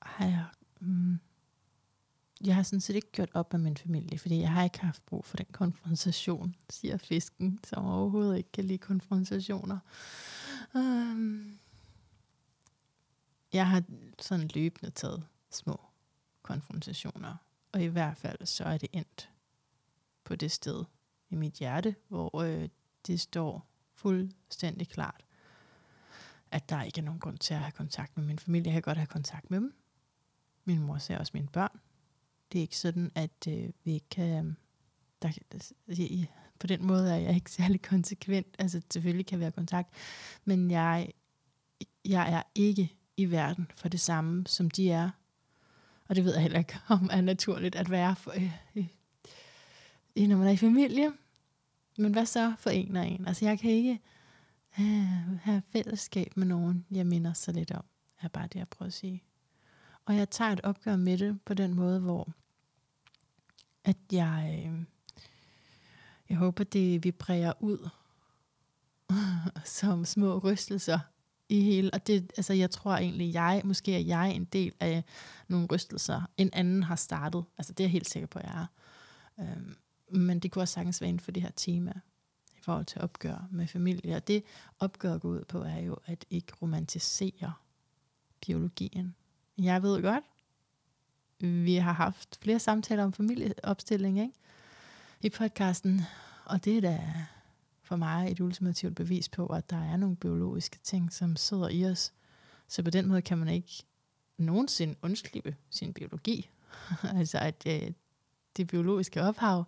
har 0.02 0.24
jeg, 0.24 0.44
mm, 0.80 1.20
jeg 2.44 2.54
har 2.54 2.62
sådan 2.62 2.80
set 2.80 2.96
ikke 2.96 3.12
gjort 3.12 3.30
op 3.34 3.52
med 3.52 3.60
min 3.60 3.76
familie, 3.76 4.18
fordi 4.18 4.40
jeg 4.40 4.52
har 4.52 4.64
ikke 4.64 4.80
haft 4.80 5.06
brug 5.06 5.24
for 5.24 5.36
den 5.36 5.46
konfrontation, 5.52 6.54
siger 6.70 6.96
fisken, 6.96 7.60
som 7.64 7.84
overhovedet 7.84 8.36
ikke 8.36 8.52
kan 8.52 8.64
lide 8.64 8.78
konfrontationer. 8.78 9.78
Um, 10.74 11.58
jeg 13.52 13.68
har 13.68 13.82
sådan 14.18 14.50
løbende 14.54 14.90
taget 14.90 15.26
små 15.50 15.80
konfrontationer, 16.42 17.36
og 17.72 17.82
i 17.82 17.86
hvert 17.86 18.16
fald 18.16 18.46
så 18.46 18.64
er 18.64 18.78
det 18.78 18.88
endt 18.92 19.30
på 20.24 20.36
det 20.36 20.52
sted 20.52 20.84
i 21.30 21.34
mit 21.34 21.52
hjerte, 21.52 21.94
hvor 22.08 22.42
øh, 22.42 22.68
det 23.06 23.20
står 23.20 23.66
fuldstændig 23.94 24.88
klart, 24.88 25.24
at 26.50 26.68
der 26.68 26.82
ikke 26.82 27.00
er 27.00 27.04
nogen 27.04 27.20
grund 27.20 27.38
til 27.38 27.54
at 27.54 27.60
have 27.60 27.72
kontakt 27.72 28.16
med 28.16 28.24
min 28.24 28.38
familie. 28.38 28.72
Jeg 28.72 28.74
kan 28.74 28.82
godt 28.82 28.98
have 28.98 29.06
kontakt 29.06 29.50
med 29.50 29.60
dem. 29.60 29.74
Min 30.70 30.86
mor 30.86 30.98
ser 30.98 31.18
også 31.18 31.30
mine 31.34 31.48
børn. 31.48 31.80
Det 32.52 32.58
er 32.58 32.62
ikke 32.62 32.78
sådan, 32.78 33.12
at 33.14 33.46
øh, 33.48 33.68
vi 33.84 33.92
ikke 33.92 34.08
kan... 34.10 34.38
Øhm, 34.38 34.56
der, 35.22 35.32
altså, 35.52 35.74
der, 35.86 36.24
på 36.58 36.66
den 36.66 36.86
måde 36.86 37.12
er 37.12 37.16
jeg 37.16 37.34
ikke 37.34 37.50
særlig 37.60 37.82
konsekvent. 37.82 38.46
Altså 38.58 38.80
selvfølgelig 38.90 39.26
kan 39.26 39.38
vi 39.38 39.44
have 39.44 39.52
kontakt, 39.52 39.90
men 40.44 40.70
jeg, 40.70 41.10
jeg 42.04 42.32
er 42.32 42.42
ikke 42.54 42.92
i 43.16 43.30
verden 43.30 43.70
for 43.76 43.88
det 43.88 44.00
samme, 44.00 44.46
som 44.46 44.70
de 44.70 44.90
er. 44.90 45.10
Og 46.08 46.16
det 46.16 46.24
ved 46.24 46.32
jeg 46.32 46.42
heller 46.42 46.58
ikke, 46.58 46.78
om 46.88 47.10
er 47.12 47.20
naturligt 47.20 47.74
at 47.74 47.90
være, 47.90 48.16
for, 48.16 48.30
øh, 48.30 48.52
øh, 48.76 48.86
øh, 50.16 50.28
når 50.28 50.36
man 50.36 50.46
er 50.46 50.52
i 50.52 50.56
familie. 50.56 51.12
Men 51.98 52.12
hvad 52.12 52.26
så 52.26 52.54
for 52.58 52.70
en 52.70 52.96
og 52.96 53.08
en? 53.08 53.26
Altså 53.26 53.44
jeg 53.44 53.58
kan 53.58 53.70
ikke 53.70 54.00
øh, 54.80 55.38
have 55.42 55.62
fællesskab 55.72 56.36
med 56.36 56.46
nogen, 56.46 56.86
jeg 56.90 57.06
minder 57.06 57.32
så 57.32 57.52
lidt 57.52 57.70
om, 57.70 57.84
er 58.20 58.28
bare 58.28 58.46
det, 58.46 58.58
jeg 58.58 58.68
prøver 58.68 58.86
at 58.86 58.92
sige. 58.92 59.22
Og 60.10 60.16
jeg 60.16 60.30
tager 60.30 60.52
et 60.52 60.60
opgør 60.60 60.96
med 60.96 61.18
det 61.18 61.40
på 61.44 61.54
den 61.54 61.74
måde, 61.74 62.00
hvor 62.00 62.32
at 63.84 63.96
jeg, 64.12 64.64
øh, 64.66 64.82
jeg 66.28 66.36
håber, 66.36 66.64
det 66.64 67.04
vibrerer 67.04 67.52
ud 67.60 67.88
som 69.64 70.04
små 70.04 70.38
rystelser 70.38 70.98
i 71.48 71.60
hele, 71.60 71.90
og 71.94 72.06
det, 72.06 72.32
altså 72.36 72.52
jeg 72.52 72.70
tror 72.70 72.96
egentlig, 72.96 73.34
jeg, 73.34 73.62
måske 73.64 73.94
er 73.94 73.98
jeg 73.98 74.32
en 74.34 74.44
del 74.44 74.72
af 74.80 75.04
nogle 75.48 75.68
rystelser, 75.72 76.22
en 76.36 76.50
anden 76.52 76.82
har 76.82 76.96
startet. 76.96 77.44
Altså 77.58 77.72
det 77.72 77.84
er 77.84 77.88
jeg 77.88 77.92
helt 77.92 78.08
sikker 78.08 78.26
på, 78.26 78.38
at 78.38 78.44
jeg 78.44 78.66
er. 78.66 78.66
Øhm, 79.40 79.76
men 80.08 80.40
det 80.40 80.52
kunne 80.52 80.62
også 80.62 80.74
sagtens 80.74 81.00
være 81.00 81.08
inden 81.08 81.20
for 81.20 81.30
det 81.30 81.42
her 81.42 81.52
tema, 81.56 81.92
i 82.56 82.60
forhold 82.60 82.84
til 82.84 83.00
opgør 83.00 83.48
med 83.50 83.66
familie. 83.66 84.16
Og 84.16 84.28
det 84.28 84.44
opgør 84.78 85.18
går 85.18 85.28
ud 85.28 85.44
på, 85.44 85.62
er 85.62 85.80
jo 85.80 85.96
at 86.06 86.24
ikke 86.30 86.52
romantisere 86.62 87.52
biologien. 88.40 89.14
Jeg 89.62 89.82
ved 89.82 90.02
godt, 90.02 90.24
vi 91.38 91.74
har 91.74 91.92
haft 91.92 92.38
flere 92.42 92.58
samtaler 92.58 93.04
om 93.04 93.12
familieopstilling 93.12 94.20
ikke? 94.20 94.34
i 95.20 95.28
podcasten, 95.28 96.00
og 96.44 96.64
det 96.64 96.76
er 96.76 96.80
da 96.80 97.00
for 97.82 97.96
mig 97.96 98.30
et 98.30 98.40
ultimativt 98.40 98.96
bevis 98.96 99.28
på, 99.28 99.46
at 99.46 99.70
der 99.70 99.92
er 99.92 99.96
nogle 99.96 100.16
biologiske 100.16 100.78
ting, 100.82 101.12
som 101.12 101.36
sidder 101.36 101.68
i 101.68 101.84
os. 101.84 102.12
Så 102.68 102.82
på 102.82 102.90
den 102.90 103.08
måde 103.08 103.22
kan 103.22 103.38
man 103.38 103.48
ikke 103.48 103.82
nogensinde 104.38 104.94
undslippe 105.02 105.56
sin 105.70 105.92
biologi. 105.92 106.50
altså 107.18 107.38
at 107.38 107.62
øh, 107.66 107.92
det 108.56 108.66
biologiske 108.66 109.22
ophav. 109.22 109.64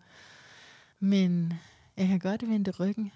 Men 1.01 1.53
jeg 1.97 2.09
kan 2.09 2.19
godt 2.19 2.49
vende 2.49 2.71
ryggen. 2.71 3.13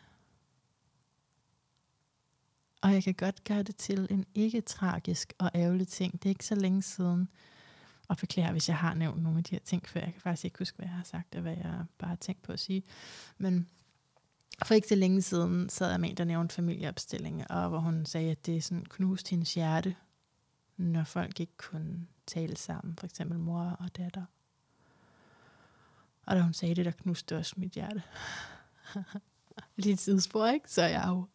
Og 2.82 2.92
jeg 2.92 3.04
kan 3.04 3.14
godt 3.14 3.44
gøre 3.44 3.62
det 3.62 3.76
til 3.76 4.06
en 4.10 4.26
ikke 4.34 4.60
tragisk 4.60 5.32
og 5.38 5.50
ærgerlig 5.54 5.88
ting. 5.88 6.12
Det 6.12 6.24
er 6.24 6.30
ikke 6.30 6.46
så 6.46 6.54
længe 6.54 6.82
siden. 6.82 7.28
Og 8.08 8.18
forklare, 8.18 8.52
hvis 8.52 8.68
jeg 8.68 8.76
har 8.76 8.94
nævnt 8.94 9.22
nogle 9.22 9.38
af 9.38 9.44
de 9.44 9.54
her 9.54 9.60
ting 9.64 9.88
før. 9.88 10.00
Jeg 10.00 10.12
kan 10.12 10.22
faktisk 10.22 10.44
ikke 10.44 10.58
huske, 10.58 10.76
hvad 10.76 10.86
jeg 10.86 10.96
har 10.96 11.04
sagt, 11.04 11.34
og 11.34 11.40
hvad 11.40 11.56
jeg 11.56 11.84
bare 11.98 12.08
har 12.08 12.16
tænkt 12.16 12.42
på 12.42 12.52
at 12.52 12.60
sige. 12.60 12.82
Men 13.38 13.68
for 14.64 14.74
ikke 14.74 14.88
så 14.88 14.94
længe 14.94 15.22
siden 15.22 15.68
sad 15.68 15.90
jeg 15.90 16.00
med 16.00 16.10
en, 16.10 16.16
der 16.16 16.24
nævnte 16.24 16.54
familieopstilling, 16.54 17.50
og 17.50 17.68
hvor 17.68 17.78
hun 17.78 18.06
sagde, 18.06 18.30
at 18.30 18.46
det 18.46 18.64
sådan 18.64 18.84
knuste 18.84 19.30
hendes 19.30 19.54
hjerte, 19.54 19.96
når 20.76 21.04
folk 21.04 21.40
ikke 21.40 21.56
kunne 21.56 22.06
tale 22.26 22.56
sammen, 22.56 22.96
for 22.96 23.06
eksempel 23.06 23.38
mor 23.38 23.76
og 23.80 23.96
datter. 23.96 24.24
Og 26.26 26.36
da 26.36 26.40
hun 26.40 26.52
sagde 26.52 26.74
det, 26.74 26.84
der 26.84 26.90
knuste 26.90 27.36
også 27.36 27.54
mit 27.56 27.72
hjerte. 27.72 28.02
Lidt 29.76 30.00
tidsspor, 30.00 30.46
ikke? 30.46 30.72
Så 30.72 30.82
jeg 30.82 31.04
er 31.04 31.08
jo 31.08 31.26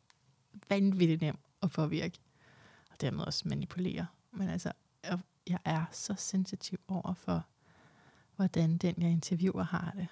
vanvittigt 0.69 1.21
nem 1.21 1.37
at 1.61 1.71
påvirke, 1.71 2.19
og 2.91 3.01
dermed 3.01 3.23
også 3.23 3.47
manipulere. 3.47 4.07
Men 4.31 4.49
altså, 4.49 4.71
jeg, 5.47 5.59
er 5.65 5.85
så 5.91 6.15
sensitiv 6.17 6.79
over 6.87 7.13
for, 7.13 7.45
hvordan 8.35 8.77
den, 8.77 8.95
jeg 8.97 9.11
interviewer, 9.11 9.63
har 9.63 9.93
det. 9.95 10.07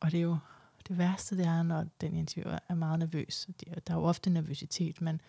Og 0.00 0.12
det 0.12 0.18
er 0.18 0.22
jo 0.22 0.38
det 0.88 0.98
værste, 0.98 1.36
det 1.36 1.46
er, 1.46 1.62
når 1.62 1.86
den 2.00 2.16
interviewer 2.16 2.58
er 2.68 2.74
meget 2.74 2.98
nervøs. 2.98 3.48
Der 3.86 3.94
er 3.94 3.98
jo 3.98 4.04
ofte 4.04 4.30
nervøsitet, 4.30 5.00
men 5.00 5.20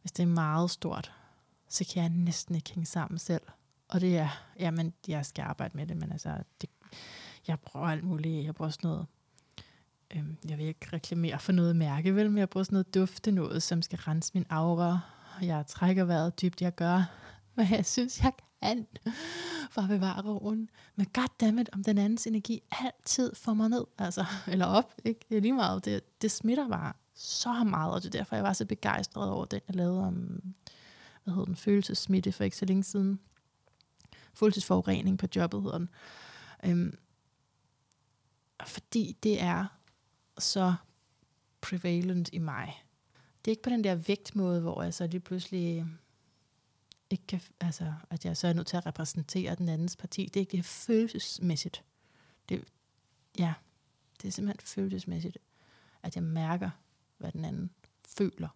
hvis 0.00 0.12
det 0.12 0.22
er 0.22 0.26
meget 0.26 0.70
stort, 0.70 1.12
så 1.68 1.84
kan 1.92 2.02
jeg 2.02 2.10
næsten 2.10 2.54
ikke 2.54 2.70
hænge 2.70 2.86
sammen 2.86 3.18
selv. 3.18 3.42
Og 3.88 4.00
det 4.00 4.18
er, 4.18 4.28
jamen, 4.58 4.94
jeg 5.08 5.26
skal 5.26 5.42
arbejde 5.42 5.76
med 5.76 5.86
det, 5.86 5.96
men 5.96 6.12
altså, 6.12 6.42
det, 6.60 6.70
jeg 7.46 7.60
bruger 7.60 7.86
alt 7.86 8.04
muligt. 8.04 8.44
Jeg 8.44 8.54
bruger 8.54 8.70
sådan 8.70 8.88
noget, 8.88 9.06
øhm, 10.16 10.36
jeg 10.48 10.58
vil 10.58 10.66
ikke 10.66 10.88
reklamere 10.92 11.38
for 11.38 11.52
noget 11.52 11.76
mærke, 11.76 12.14
vel, 12.14 12.30
men 12.30 12.38
jeg 12.38 12.48
bruger 12.48 12.64
sådan 12.64 12.74
noget 12.74 12.94
dufte 12.94 13.30
noget, 13.30 13.62
som 13.62 13.82
skal 13.82 13.98
rense 13.98 14.30
min 14.34 14.46
aura. 14.50 15.00
Jeg 15.42 15.64
trækker 15.66 16.04
vejret 16.04 16.42
dybt, 16.42 16.62
jeg 16.62 16.74
gør, 16.74 17.10
hvad 17.54 17.66
jeg 17.70 17.86
synes, 17.86 18.22
jeg 18.22 18.32
kan 18.62 18.86
for 19.70 19.82
at 19.82 19.88
bevare 19.88 20.22
roen. 20.22 20.70
Men 20.96 21.06
goddammit, 21.06 21.68
om 21.72 21.84
den 21.84 21.98
andens 21.98 22.26
energi 22.26 22.62
altid 22.70 23.34
får 23.34 23.54
mig 23.54 23.68
ned, 23.68 23.84
altså, 23.98 24.24
eller 24.52 24.66
op, 24.66 24.94
ikke? 25.04 25.20
Det 25.28 25.36
er 25.36 25.40
lige 25.40 25.52
meget, 25.52 25.84
det, 25.84 26.22
det 26.22 26.30
smitter 26.30 26.68
bare 26.68 26.92
så 27.14 27.64
meget, 27.64 27.94
og 27.94 28.02
det 28.02 28.14
er 28.14 28.18
derfor, 28.18 28.36
jeg 28.36 28.44
var 28.44 28.52
så 28.52 28.64
begejstret 28.64 29.30
over 29.30 29.44
den, 29.44 29.60
jeg 29.68 29.76
lavede 29.76 30.00
om, 30.00 30.14
hvad 31.24 31.34
hedder 31.34 31.44
den, 31.44 31.56
følelsesmitte 31.56 32.32
for 32.32 32.44
ikke 32.44 32.56
så 32.56 32.64
længe 32.64 32.84
siden. 32.84 33.20
Følelsesforurening 34.34 35.18
på 35.18 35.26
jobbet 35.36 35.62
hedder 35.62 35.78
den. 35.78 35.88
Øhm, 36.64 36.98
fordi 38.66 39.16
det 39.22 39.42
er 39.42 39.77
så 40.38 40.74
prevalent 41.60 42.30
i 42.32 42.38
mig. 42.38 42.84
Det 43.44 43.50
er 43.50 43.52
ikke 43.52 43.62
på 43.62 43.70
den 43.70 43.84
der 43.84 43.94
vægtmåde, 43.94 44.60
hvor 44.60 44.82
jeg 44.82 44.94
så 44.94 45.06
lige 45.06 45.20
pludselig 45.20 45.86
ikke 47.10 47.26
kan, 47.26 47.40
altså, 47.60 47.92
at 48.10 48.24
jeg 48.24 48.36
så 48.36 48.48
er 48.48 48.52
nødt 48.52 48.66
til 48.66 48.76
at 48.76 48.86
repræsentere 48.86 49.54
den 49.54 49.68
andens 49.68 49.96
parti. 49.96 50.24
Det 50.26 50.36
er 50.36 50.40
ikke 50.40 50.62
følelsesmæssigt. 50.62 51.84
Det, 52.48 52.64
ja, 53.38 53.54
det 54.22 54.28
er 54.28 54.32
simpelthen 54.32 54.66
følelsesmæssigt, 54.66 55.38
at 56.02 56.16
jeg 56.16 56.22
mærker, 56.22 56.70
hvad 57.18 57.32
den 57.32 57.44
anden 57.44 57.70
føler. 58.08 58.48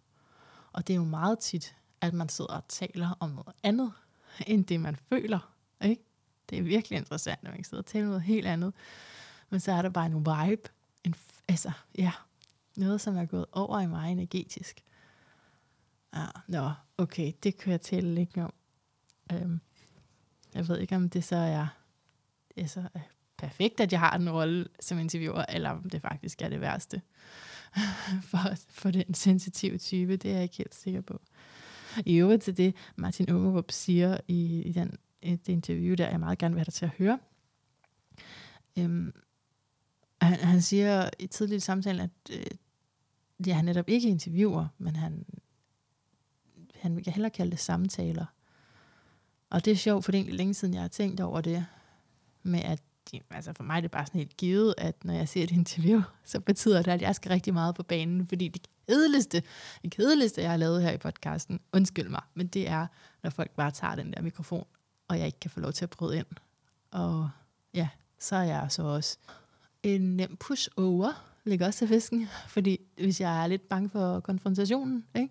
Og 0.71 0.87
det 0.87 0.93
er 0.93 0.97
jo 0.97 1.03
meget 1.03 1.39
tit, 1.39 1.75
at 2.01 2.13
man 2.13 2.29
sidder 2.29 2.53
og 2.53 2.67
taler 2.67 3.17
om 3.19 3.29
noget 3.29 3.55
andet, 3.63 3.91
end 4.47 4.65
det 4.65 4.79
man 4.79 4.95
føler. 4.95 5.53
Ikke? 5.83 6.03
Det 6.49 6.57
er 6.57 6.63
virkelig 6.63 6.97
interessant, 6.97 7.43
når 7.43 7.51
man 7.51 7.63
sidder 7.63 7.81
og 7.81 7.85
taler 7.85 8.05
noget 8.05 8.21
helt 8.21 8.47
andet. 8.47 8.73
Men 9.49 9.59
så 9.59 9.71
er 9.71 9.81
der 9.81 9.89
bare 9.89 10.05
en 10.05 10.19
vibe, 10.19 10.69
en, 11.03 11.15
altså, 11.47 11.71
ja, 11.97 12.11
noget, 12.77 13.01
som 13.01 13.17
er 13.17 13.25
gået 13.25 13.45
over 13.51 13.79
i 13.79 13.87
mig 13.87 14.11
energetisk. 14.11 14.83
Ah, 16.13 16.41
nå, 16.47 16.71
okay, 16.97 17.33
det 17.43 17.57
kan 17.57 17.71
jeg 17.71 17.81
tale 17.81 18.15
lidt 18.15 18.37
om. 18.37 18.53
Øhm, 19.31 19.59
jeg 20.53 20.67
ved 20.67 20.79
ikke, 20.79 20.95
om 20.95 21.09
det 21.09 21.23
så 21.23 21.35
er, 21.35 21.67
altså, 22.57 22.83
perfekt, 23.37 23.79
at 23.79 23.91
jeg 23.91 23.99
har 23.99 24.15
en 24.15 24.31
rolle 24.31 24.67
som 24.79 24.99
interviewer, 24.99 25.45
eller 25.49 25.69
om 25.69 25.89
det 25.89 26.01
faktisk 26.01 26.41
er 26.41 26.49
det 26.49 26.61
værste 26.61 27.01
for, 28.29 28.39
for 28.69 28.91
den 28.91 29.13
sensitive 29.13 29.77
type. 29.77 30.17
Det 30.17 30.31
er 30.31 30.35
jeg 30.35 30.43
ikke 30.43 30.57
helt 30.57 30.75
sikker 30.75 31.01
på. 31.01 31.21
I 32.05 32.15
øvrigt 32.15 32.43
til 32.43 32.57
det, 32.57 32.75
Martin 32.95 33.29
Ungerup 33.29 33.71
siger 33.71 34.17
i, 34.27 34.61
i 34.61 34.71
den, 34.71 34.97
det 35.23 35.49
interview, 35.49 35.95
der 35.95 36.09
jeg 36.09 36.19
meget 36.19 36.37
gerne 36.37 36.55
vil 36.55 36.59
have 36.59 36.65
dig 36.65 36.73
til 36.73 36.85
at 36.85 36.91
høre. 36.97 37.19
Øhm, 38.77 39.13
han, 40.25 40.39
han 40.39 40.61
siger 40.61 41.09
i 41.19 41.27
tidligere 41.27 41.59
samtalen, 41.59 42.01
at 42.01 42.37
øh, 42.37 42.45
ja, 43.47 43.53
han 43.53 43.65
netop 43.65 43.89
ikke 43.89 44.09
interviewer, 44.09 44.67
men 44.77 44.95
han, 44.95 45.25
han 46.75 46.95
vil 46.95 47.05
hellere 47.07 47.29
kalde 47.29 47.51
det 47.51 47.59
samtaler. 47.59 48.25
Og 49.49 49.65
det 49.65 49.71
er 49.71 49.77
sjovt, 49.77 50.05
for 50.05 50.11
det 50.11 50.17
er 50.17 50.21
egentlig 50.21 50.37
længe 50.37 50.53
siden, 50.53 50.73
jeg 50.73 50.81
har 50.81 50.87
tænkt 50.87 51.19
over 51.19 51.41
det, 51.41 51.65
med 52.43 52.59
at 52.59 52.81
altså 53.29 53.53
for 53.53 53.63
mig 53.63 53.77
er 53.77 53.81
det 53.81 53.91
bare 53.91 54.05
sådan 54.05 54.19
helt 54.19 54.37
givet, 54.37 54.75
at 54.77 55.05
når 55.05 55.13
jeg 55.13 55.29
ser 55.29 55.43
et 55.43 55.51
interview, 55.51 56.01
så 56.25 56.39
betyder 56.39 56.81
det, 56.81 56.91
at 56.91 57.01
jeg 57.01 57.15
skal 57.15 57.29
rigtig 57.29 57.53
meget 57.53 57.75
på 57.75 57.83
banen, 57.83 58.27
fordi 58.27 58.47
det 58.47 58.67
kedeligste, 58.87 59.43
det 59.81 59.91
kedeligste, 59.91 60.41
jeg 60.41 60.49
har 60.49 60.57
lavet 60.57 60.83
her 60.83 60.91
i 60.91 60.97
podcasten, 60.97 61.59
undskyld 61.73 62.09
mig, 62.09 62.21
men 62.33 62.47
det 62.47 62.69
er, 62.69 62.87
når 63.23 63.29
folk 63.29 63.51
bare 63.51 63.71
tager 63.71 63.95
den 63.95 64.13
der 64.13 64.21
mikrofon, 64.21 64.65
og 65.07 65.17
jeg 65.17 65.25
ikke 65.25 65.39
kan 65.39 65.51
få 65.51 65.59
lov 65.59 65.71
til 65.71 65.85
at 65.85 65.89
bryde 65.89 66.17
ind. 66.17 66.25
Og 66.91 67.29
ja, 67.73 67.89
så 68.19 68.35
er 68.35 68.43
jeg 68.43 68.65
så 68.69 68.83
også 68.83 69.17
en 69.83 70.01
nem 70.01 70.37
push-over, 70.37 71.33
ligger 71.45 71.67
også 71.67 71.77
til 71.77 71.87
fisken, 71.87 72.27
fordi 72.47 72.79
hvis 72.97 73.21
jeg 73.21 73.43
er 73.43 73.47
lidt 73.47 73.69
bange 73.69 73.89
for 73.89 74.19
konfrontationen, 74.19 75.05
ikke? 75.15 75.29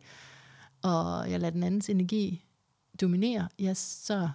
og 0.82 1.30
jeg 1.30 1.40
lader 1.40 1.50
den 1.50 1.62
andens 1.62 1.90
energi 1.90 2.44
dominere, 3.00 3.48
ja, 3.58 3.74
så 3.74 4.30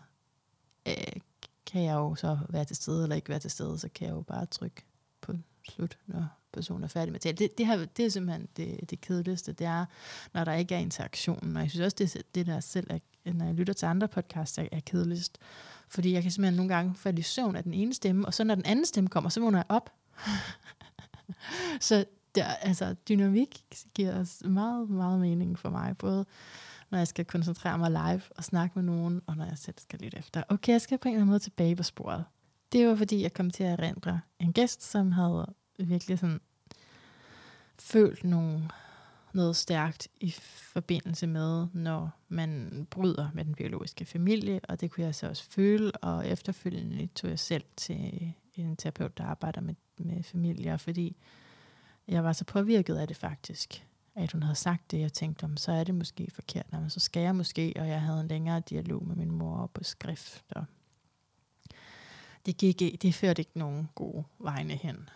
øh, 0.88 1.22
kan 1.66 1.84
jeg 1.84 1.94
jo 1.94 2.16
så 2.16 2.40
være 2.50 2.66
til 2.66 2.76
stede 2.76 3.04
eller 3.04 3.16
ikke 3.16 3.30
være 3.30 3.40
til 3.40 3.52
stede, 3.52 3.80
så 3.80 3.90
kan 3.96 4.08
jeg 4.08 4.14
jo 4.14 4.22
bare 4.22 4.46
trykke 4.46 4.84
på 5.22 5.34
slut, 5.70 5.98
når 6.06 6.26
personen 6.54 6.84
er 6.84 6.88
færdig 6.88 7.12
med 7.12 7.20
det. 7.20 7.40
Det, 7.40 7.58
det, 7.58 7.66
her, 7.66 7.86
det 7.86 8.06
er 8.06 8.10
simpelthen 8.10 8.48
det, 8.58 8.90
det 8.90 9.02
kedeligste, 9.02 9.52
det 9.52 9.68
er, 9.68 9.86
når 10.34 10.44
der 10.44 10.54
ikke 10.54 10.76
er 10.76 10.80
interaktion. 10.80 11.56
Og 11.56 11.62
jeg 11.62 11.70
synes 11.70 11.86
også, 11.86 11.96
det, 12.00 12.24
det 12.36 12.46
der 12.46 12.60
selv, 12.60 12.88
er, 12.90 13.00
når 13.34 13.46
jeg 13.46 13.54
lytter 13.54 13.74
til 13.74 13.86
andre 13.86 14.08
podcasts, 14.08 14.58
er, 14.58 14.68
er 14.72 14.80
kedeligst. 14.80 15.38
Fordi 15.90 16.14
jeg 16.14 16.22
kan 16.22 16.32
simpelthen 16.32 16.58
nogle 16.58 16.76
gange 16.76 16.96
falde 16.96 17.20
i 17.20 17.24
søvn 17.24 17.56
af 17.56 17.64
den 17.64 17.74
ene 17.74 17.94
stemme, 17.94 18.26
og 18.26 18.34
så 18.34 18.44
når 18.44 18.56
den 18.56 18.66
anden 18.66 18.86
stemme 18.86 19.10
kommer, 19.10 19.30
så 19.30 19.40
vågner 19.40 19.60
jeg 19.60 19.66
op. 19.70 19.90
så 21.80 22.06
der, 22.36 22.46
altså, 22.46 22.96
dynamik 23.10 23.64
giver 23.96 24.20
os 24.20 24.42
meget, 24.46 24.90
meget 24.90 25.20
mening 25.20 25.60
for 25.60 25.70
mig. 25.70 25.98
Både 25.98 26.26
når 26.90 26.98
jeg 26.98 27.08
skal 27.08 27.26
koncentrere 27.26 27.78
mig 27.78 27.92
live 27.92 28.22
og 28.38 28.44
snakke 28.44 28.72
med 28.76 28.84
nogen, 28.84 29.22
og 29.28 29.38
når 29.38 29.46
jeg 29.46 29.58
selv 29.58 29.76
skal 29.78 30.00
lytte 30.00 30.18
efter. 30.18 30.44
Okay, 30.50 30.72
jeg 30.72 30.82
skal 30.82 30.98
på 30.98 31.08
en 31.08 31.14
eller 31.14 31.22
anden 31.22 31.30
måde 31.30 31.40
tilbage 31.40 31.76
på 31.76 31.84
sporet. 31.84 32.26
Det 32.72 32.88
var 32.88 32.96
fordi, 32.96 33.22
jeg 33.22 33.34
kom 33.34 33.52
til 33.52 33.64
at 33.64 33.80
erindre 33.80 34.22
en 34.40 34.54
gæst, 34.54 34.84
som 34.84 35.12
havde 35.12 35.54
virkelig 35.80 36.20
sådan 36.20 36.42
følt 37.80 38.24
nogle, 38.24 38.70
noget 39.34 39.56
stærkt 39.56 40.08
i 40.20 40.32
forbindelse 40.48 41.28
med, 41.28 41.68
når 41.74 42.10
man 42.28 42.88
bryder 42.90 43.30
med 43.34 43.46
den 43.46 43.56
biologiske 43.56 44.06
familie, 44.06 44.60
og 44.70 44.82
det 44.82 44.92
kunne 44.92 45.06
jeg 45.06 45.16
så 45.16 45.28
også 45.28 45.44
føle, 45.50 45.92
og 45.92 46.28
efterfølgende 46.28 47.08
tog 47.08 47.30
jeg 47.30 47.40
selv 47.40 47.64
til 47.76 48.34
en 48.62 48.76
terapeut, 48.76 49.18
der 49.18 49.24
arbejder 49.24 49.62
med, 49.62 49.76
med 49.98 50.24
familier, 50.24 50.78
fordi 50.78 51.18
jeg 52.08 52.24
var 52.24 52.34
så 52.34 52.46
påvirket 52.46 52.96
af 52.96 53.08
det 53.08 53.18
faktisk 53.18 53.88
at 54.18 54.32
hun 54.32 54.44
havde 54.44 54.56
sagt 54.56 54.92
det, 54.92 55.00
jeg 55.00 55.14
tænkte 55.14 55.44
om, 55.44 55.58
så 55.58 55.72
er 55.72 55.84
det 55.84 55.96
måske 55.96 56.32
forkert, 56.32 56.72
men 56.72 56.90
så 56.90 57.00
skal 57.00 57.22
jeg 57.22 57.36
måske, 57.36 57.74
og 57.76 57.88
jeg 57.88 58.02
havde 58.02 58.22
en 58.22 58.28
længere 58.28 58.60
dialog 58.60 59.08
med 59.08 59.16
min 59.16 59.32
mor 59.32 59.72
på 59.74 59.84
skrift, 59.84 60.46
og 60.50 60.66
det, 62.46 62.58
gik, 62.58 63.02
det 63.02 63.16
førte 63.16 63.42
ikke 63.42 63.60
nogen 63.60 63.90
gode 63.96 64.24
vegne 64.40 64.74
hen. 64.74 65.10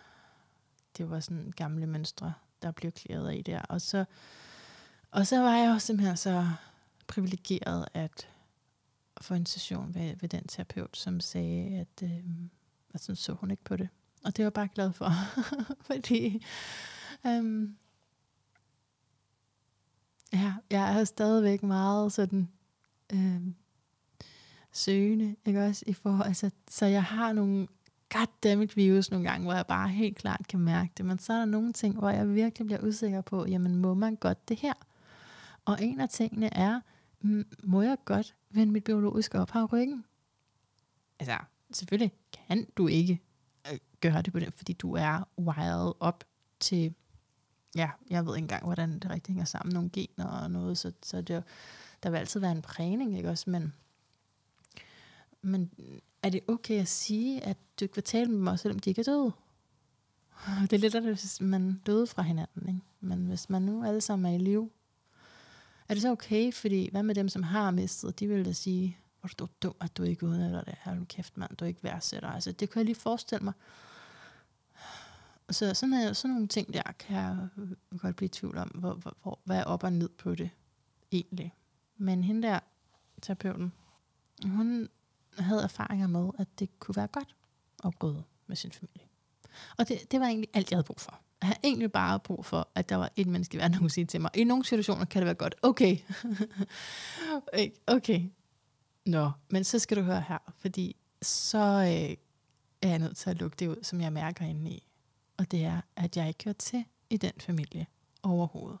Det 0.96 1.10
var 1.10 1.20
sådan 1.20 1.52
gamle 1.56 1.86
mønstre, 1.86 2.34
der 2.62 2.70
blev 2.70 2.92
klæret 2.92 3.28
af 3.28 3.44
der. 3.44 3.62
Og 3.62 3.80
så, 3.80 4.04
og 5.10 5.26
så 5.26 5.40
var 5.40 5.56
jeg 5.56 5.70
også 5.70 5.86
simpelthen 5.86 6.16
så 6.16 6.48
privilegeret 7.06 7.86
at 7.94 8.28
få 9.20 9.34
en 9.34 9.46
session 9.46 9.94
ved, 9.94 10.16
ved 10.16 10.28
den 10.28 10.46
terapeut, 10.46 10.96
som 10.96 11.20
sagde, 11.20 11.78
at, 11.78 12.02
øh, 12.02 12.24
og 12.94 13.00
sådan 13.00 13.16
så 13.16 13.32
hun 13.32 13.50
ikke 13.50 13.64
på 13.64 13.76
det. 13.76 13.88
Og 14.24 14.36
det 14.36 14.42
var 14.42 14.46
jeg 14.46 14.52
bare 14.52 14.68
glad 14.74 14.92
for, 14.92 15.10
fordi 15.88 16.44
øh, 17.26 17.68
Ja, 20.32 20.54
jeg 20.70 21.00
er 21.00 21.04
stadigvæk 21.04 21.62
meget 21.62 22.12
sådan 22.12 22.48
øh, 23.12 23.42
søgende, 24.72 25.36
ikke 25.44 25.64
også? 25.64 25.84
I 25.86 25.92
forhold, 25.92 26.26
altså, 26.26 26.50
så 26.70 26.86
jeg 26.86 27.04
har 27.04 27.32
nogle 27.32 27.66
goddammit 28.10 28.76
virus 28.76 29.10
nogle 29.10 29.28
gange, 29.28 29.44
hvor 29.44 29.54
jeg 29.54 29.66
bare 29.66 29.88
helt 29.88 30.16
klart 30.16 30.46
kan 30.48 30.60
mærke 30.60 30.92
det. 30.96 31.04
Men 31.04 31.18
så 31.18 31.32
er 31.32 31.38
der 31.38 31.44
nogle 31.44 31.72
ting, 31.72 31.98
hvor 31.98 32.10
jeg 32.10 32.34
virkelig 32.34 32.66
bliver 32.66 32.80
usikker 32.80 33.20
på, 33.20 33.46
jamen 33.46 33.76
må 33.76 33.94
man 33.94 34.16
godt 34.16 34.48
det 34.48 34.56
her? 34.56 34.72
Og 35.64 35.82
en 35.82 36.00
af 36.00 36.08
tingene 36.08 36.54
er, 36.54 36.80
mm, 37.20 37.44
må 37.62 37.82
jeg 37.82 37.96
godt 38.04 38.34
vende 38.50 38.72
mit 38.72 38.84
biologiske 38.84 39.40
ophav 39.40 39.64
ryggen? 39.64 40.04
Altså, 41.18 41.36
selvfølgelig 41.72 42.12
kan 42.48 42.66
du 42.76 42.86
ikke 42.86 43.20
øh, 43.72 43.78
gøre 44.00 44.22
det 44.22 44.32
på 44.32 44.40
den, 44.40 44.52
fordi 44.52 44.72
du 44.72 44.94
er 44.94 45.28
wired 45.38 45.92
op 46.00 46.24
til 46.60 46.94
ja, 47.76 47.90
jeg 48.10 48.26
ved 48.26 48.36
ikke 48.36 48.44
engang, 48.44 48.64
hvordan 48.64 48.98
det 48.98 49.10
rigtig 49.10 49.32
hænger 49.32 49.44
sammen, 49.44 49.74
nogle 49.74 49.90
gener 49.92 50.26
og 50.26 50.50
noget, 50.50 50.78
så, 50.78 50.92
så 51.02 51.20
det, 51.20 51.44
der 52.02 52.10
vil 52.10 52.18
altid 52.18 52.40
være 52.40 52.52
en 52.52 52.62
prægning, 52.62 53.16
ikke 53.16 53.30
også, 53.30 53.50
men, 53.50 53.74
men 55.42 55.70
er 56.22 56.30
det 56.30 56.40
okay 56.48 56.80
at 56.80 56.88
sige, 56.88 57.44
at 57.44 57.56
du 57.80 57.84
ikke 57.84 57.94
vil 57.94 58.04
tale 58.04 58.30
med 58.30 58.38
mig, 58.38 58.58
selvom 58.58 58.78
de 58.78 58.90
ikke 58.90 59.00
er 59.00 59.04
døde? 59.04 59.32
Det 60.62 60.72
er 60.72 60.78
lidt 60.78 60.94
af 60.94 61.02
det, 61.02 61.10
hvis 61.10 61.40
man 61.40 61.80
døde 61.86 62.06
fra 62.06 62.22
hinanden, 62.22 62.68
ikke? 62.68 62.80
men 63.00 63.26
hvis 63.26 63.50
man 63.50 63.62
nu 63.62 63.84
alle 63.84 64.00
sammen 64.00 64.32
er 64.32 64.36
i 64.36 64.38
live, 64.38 64.70
er 65.88 65.94
det 65.94 66.02
så 66.02 66.10
okay, 66.10 66.52
fordi 66.52 66.88
hvad 66.90 67.02
med 67.02 67.14
dem, 67.14 67.28
som 67.28 67.42
har 67.42 67.70
mistet, 67.70 68.20
de 68.20 68.28
vil 68.28 68.44
da 68.44 68.52
sige, 68.52 68.98
hvor 69.22 69.28
du 69.38 69.44
er 69.44 69.48
dum, 69.62 69.74
at 69.80 69.96
du 69.96 70.02
ikke 70.02 70.26
udnytter 70.26 70.62
det, 70.62 70.74
hold 70.84 71.06
kæft 71.06 71.36
mand, 71.36 71.56
du 71.56 71.64
ikke 71.64 71.84
værdsætter. 71.84 72.28
Altså 72.28 72.52
det 72.52 72.70
kan 72.70 72.78
jeg 72.78 72.84
lige 72.84 72.94
forestille 72.94 73.44
mig, 73.44 73.52
så 75.50 75.74
sådan, 75.74 75.92
er, 75.92 76.12
sådan 76.12 76.34
nogle 76.34 76.48
ting 76.48 76.72
der, 76.72 76.82
kan 76.98 77.16
jeg 77.16 77.48
godt 77.98 78.16
blive 78.16 78.26
i 78.26 78.28
tvivl 78.28 78.56
om, 78.56 78.68
hvor, 78.68 78.94
hvor, 78.94 79.16
hvor, 79.22 79.38
hvad 79.44 79.58
er 79.58 79.64
op 79.64 79.84
og 79.84 79.92
ned 79.92 80.08
på 80.08 80.34
det 80.34 80.50
egentlig. 81.12 81.54
Men 81.96 82.24
hende 82.24 82.48
der, 82.48 82.58
terapeuten, 83.22 83.72
hun 84.44 84.88
havde 85.38 85.62
erfaringer 85.62 86.06
med, 86.06 86.30
at 86.38 86.48
det 86.58 86.78
kunne 86.78 86.96
være 86.96 87.06
godt 87.06 87.36
at 87.84 87.94
bryde 88.00 88.22
med 88.46 88.56
sin 88.56 88.72
familie. 88.72 89.06
Og 89.78 89.88
det, 89.88 90.10
det 90.10 90.20
var 90.20 90.26
egentlig 90.26 90.50
alt, 90.54 90.70
jeg 90.70 90.76
havde 90.76 90.86
brug 90.86 91.00
for. 91.00 91.20
Jeg 91.40 91.46
havde 91.46 91.58
egentlig 91.64 91.92
bare 91.92 92.20
brug 92.20 92.44
for, 92.44 92.68
at 92.74 92.88
der 92.88 92.96
var 92.96 93.10
et 93.16 93.26
menneske 93.26 93.54
i 93.54 93.58
verden, 93.58 93.72
der 93.72 93.78
kunne 93.78 93.90
sige 93.90 94.04
til 94.04 94.20
mig, 94.20 94.30
i 94.34 94.44
nogle 94.44 94.64
situationer 94.64 95.04
kan 95.04 95.20
det 95.20 95.26
være 95.26 95.34
godt. 95.34 95.54
Okay. 95.62 95.98
okay. 97.96 98.30
Nå, 99.06 99.30
men 99.50 99.64
så 99.64 99.78
skal 99.78 99.96
du 99.96 100.02
høre 100.02 100.24
her, 100.28 100.52
fordi 100.58 100.96
så 101.22 101.58
øh, 101.58 102.16
er 102.82 102.88
jeg 102.88 102.98
nødt 102.98 103.16
til 103.16 103.30
at 103.30 103.38
lukke 103.38 103.56
det 103.58 103.68
ud, 103.68 103.76
som 103.82 104.00
jeg 104.00 104.12
mærker 104.12 104.44
inde 104.44 104.70
i 104.70 104.88
og 105.42 105.50
det 105.50 105.64
er, 105.64 105.80
at 105.96 106.16
jeg 106.16 106.28
ikke 106.28 106.44
hører 106.44 106.54
til 106.54 106.84
i 107.10 107.16
den 107.16 107.32
familie 107.40 107.86
overhovedet. 108.22 108.78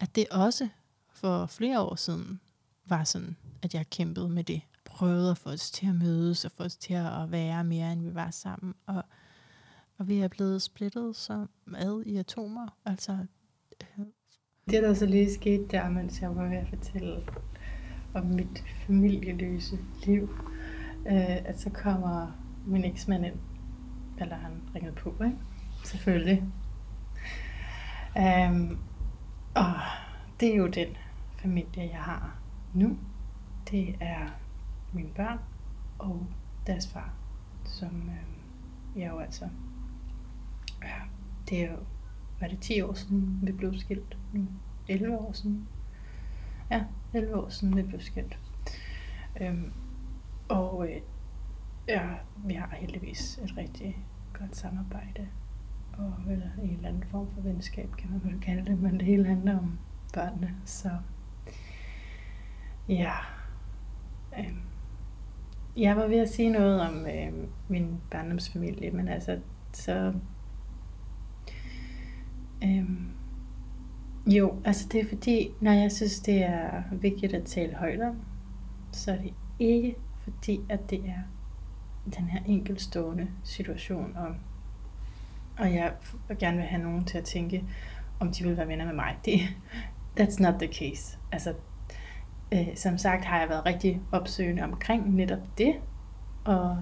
At 0.00 0.14
det 0.14 0.28
også 0.28 0.68
for 1.08 1.46
flere 1.46 1.80
år 1.80 1.94
siden 1.94 2.40
var 2.86 3.04
sådan, 3.04 3.36
at 3.62 3.74
jeg 3.74 3.90
kæmpede 3.90 4.28
med 4.28 4.44
det. 4.44 4.62
Prøvede 4.84 5.30
at 5.30 5.38
få 5.38 5.50
os 5.50 5.70
til 5.70 5.88
at 5.88 5.94
mødes 5.94 6.44
og 6.44 6.50
få 6.52 6.62
os 6.62 6.76
til 6.76 6.94
at 6.94 7.30
være 7.30 7.64
mere, 7.64 7.92
end 7.92 8.02
vi 8.02 8.14
var 8.14 8.30
sammen. 8.30 8.74
Og, 8.86 9.02
og 9.98 10.08
vi 10.08 10.18
er 10.18 10.28
blevet 10.28 10.62
splittet 10.62 11.16
som 11.16 11.50
ad 11.74 12.02
i 12.06 12.16
atomer. 12.16 12.68
Altså, 12.84 13.26
øh. 13.98 14.06
Det, 14.70 14.82
der 14.82 14.94
så 14.94 15.06
lige 15.06 15.34
skete 15.34 15.66
der, 15.70 15.90
mens 15.90 16.20
jeg 16.20 16.36
var 16.36 16.48
ved 16.48 16.56
at 16.56 16.68
fortælle 16.68 17.26
om 18.14 18.26
mit 18.26 18.64
familieløse 18.86 19.78
liv, 20.06 20.22
øh, 21.06 21.36
at 21.44 21.60
så 21.60 21.70
kommer 21.70 22.32
min 22.66 22.84
eksmand 22.84 23.26
ind 23.26 23.34
eller 24.22 24.36
han 24.36 24.52
ringede 24.74 24.94
på, 24.94 25.14
ikke? 25.24 25.36
Selvfølgelig. 25.84 26.42
Um, 28.16 28.78
og 29.54 29.74
det 30.40 30.52
er 30.52 30.56
jo 30.56 30.66
den 30.66 30.96
familie, 31.38 31.90
jeg 31.92 32.02
har 32.02 32.38
nu. 32.74 32.98
Det 33.70 33.96
er 34.00 34.28
mine 34.92 35.08
børn 35.08 35.38
og 35.98 36.26
deres 36.66 36.88
far, 36.88 37.12
som 37.64 38.10
øh, 38.10 39.00
jeg 39.00 39.10
jo 39.10 39.18
altså... 39.18 39.48
Ja, 40.82 40.94
det 41.48 41.64
er 41.64 41.70
jo... 41.70 41.76
Var 42.40 42.48
det 42.48 42.58
10 42.60 42.80
år 42.80 42.94
siden, 42.94 43.38
vi 43.42 43.52
blev 43.52 43.74
skilt 43.78 44.18
nu? 44.32 44.46
11 44.88 45.18
år 45.18 45.32
siden? 45.32 45.68
Ja, 46.70 46.84
11 47.14 47.36
år 47.36 47.48
siden, 47.48 47.76
vi 47.76 47.82
blev 47.82 48.00
skilt. 48.00 48.38
Øhm, 49.40 49.72
og 50.48 50.88
øh, 50.90 51.00
ja, 51.88 52.08
vi 52.36 52.54
har 52.54 52.76
heldigvis 52.76 53.38
et 53.38 53.56
rigtig 53.56 54.06
godt 54.32 54.56
samarbejde. 54.56 55.28
og 55.98 56.14
eller 56.30 56.46
en 56.62 56.70
eller 56.70 56.88
anden 56.88 57.04
form 57.10 57.28
for 57.34 57.40
venskab, 57.40 57.90
kan 57.98 58.10
man 58.10 58.20
vel 58.24 58.40
kalde 58.40 58.70
det, 58.70 58.82
men 58.82 58.92
det 58.94 59.02
hele 59.02 59.26
handler 59.26 59.58
om 59.58 59.78
børnene, 60.14 60.54
så 60.64 60.90
ja. 62.88 63.12
Øhm. 64.38 64.60
Jeg 65.76 65.96
var 65.96 66.06
ved 66.06 66.18
at 66.18 66.28
sige 66.28 66.50
noget 66.50 66.80
om 66.80 67.06
øh, 67.06 67.48
min 67.68 68.00
barndomsfamilie, 68.10 68.90
men 68.90 69.08
altså, 69.08 69.40
så... 69.72 70.14
Øhm, 72.64 73.11
jo, 74.38 74.54
altså 74.64 74.88
det 74.92 75.00
er 75.00 75.08
fordi, 75.08 75.50
når 75.60 75.72
jeg 75.72 75.92
synes, 75.92 76.20
det 76.20 76.44
er 76.44 76.82
vigtigt 76.92 77.34
at 77.34 77.44
tale 77.44 77.74
højt 77.74 78.00
om, 78.00 78.16
så 78.92 79.12
er 79.12 79.16
det 79.16 79.34
ikke 79.58 79.96
fordi, 80.24 80.60
at 80.68 80.90
det 80.90 80.98
er 80.98 81.22
den 82.16 82.28
her 82.28 82.40
enkeltstående 82.46 83.28
situation, 83.44 84.16
og, 84.16 84.34
og 85.58 85.74
jeg 85.74 85.92
gerne 86.38 86.56
vil 86.56 86.66
have 86.66 86.82
nogen 86.82 87.04
til 87.04 87.18
at 87.18 87.24
tænke, 87.24 87.64
om 88.20 88.32
de 88.32 88.44
vil 88.44 88.56
være 88.56 88.68
venner 88.68 88.84
med 88.84 88.94
mig. 88.94 89.16
Det, 89.24 89.40
that's 90.20 90.42
not 90.42 90.54
the 90.54 90.72
case. 90.72 91.18
Altså, 91.32 91.54
øh, 92.52 92.76
som 92.76 92.98
sagt 92.98 93.24
har 93.24 93.40
jeg 93.40 93.48
været 93.48 93.66
rigtig 93.66 94.00
opsøgende 94.12 94.62
omkring 94.62 95.14
netop 95.14 95.58
det, 95.58 95.74
og 96.44 96.78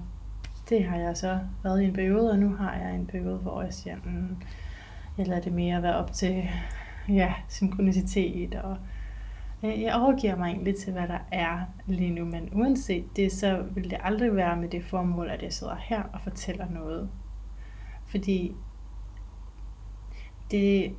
det 0.69 0.85
har 0.85 0.97
jeg 0.97 1.17
så 1.17 1.39
været 1.63 1.81
i 1.81 1.85
en 1.85 1.93
periode, 1.93 2.31
og 2.31 2.39
nu 2.39 2.55
har 2.55 2.75
jeg 2.75 2.95
en 2.95 3.07
periode, 3.07 3.37
hvor 3.37 3.61
jeg 3.61 3.73
siger, 3.73 3.95
mm, 4.05 4.37
jeg 5.17 5.27
lader 5.27 5.41
det 5.41 5.53
mere 5.53 5.81
være 5.81 5.95
op 5.95 6.13
til 6.13 6.49
ja, 7.15 7.33
synkronicitet, 7.49 8.55
og 8.55 8.77
øh, 9.63 9.81
jeg 9.81 9.95
overgiver 9.95 10.35
mig 10.35 10.47
egentlig 10.47 10.75
til, 10.75 10.93
hvad 10.93 11.07
der 11.07 11.19
er 11.31 11.59
lige 11.85 12.11
nu, 12.11 12.25
men 12.25 12.49
uanset 12.53 13.15
det, 13.15 13.31
så 13.31 13.65
vil 13.71 13.89
det 13.89 13.97
aldrig 14.03 14.35
være 14.35 14.57
med 14.57 14.69
det 14.69 14.85
formål, 14.85 15.29
at 15.29 15.43
jeg 15.43 15.53
sidder 15.53 15.75
her 15.75 16.03
og 16.03 16.21
fortæller 16.21 16.69
noget. 16.69 17.09
Fordi 18.05 18.55
det 20.51 20.95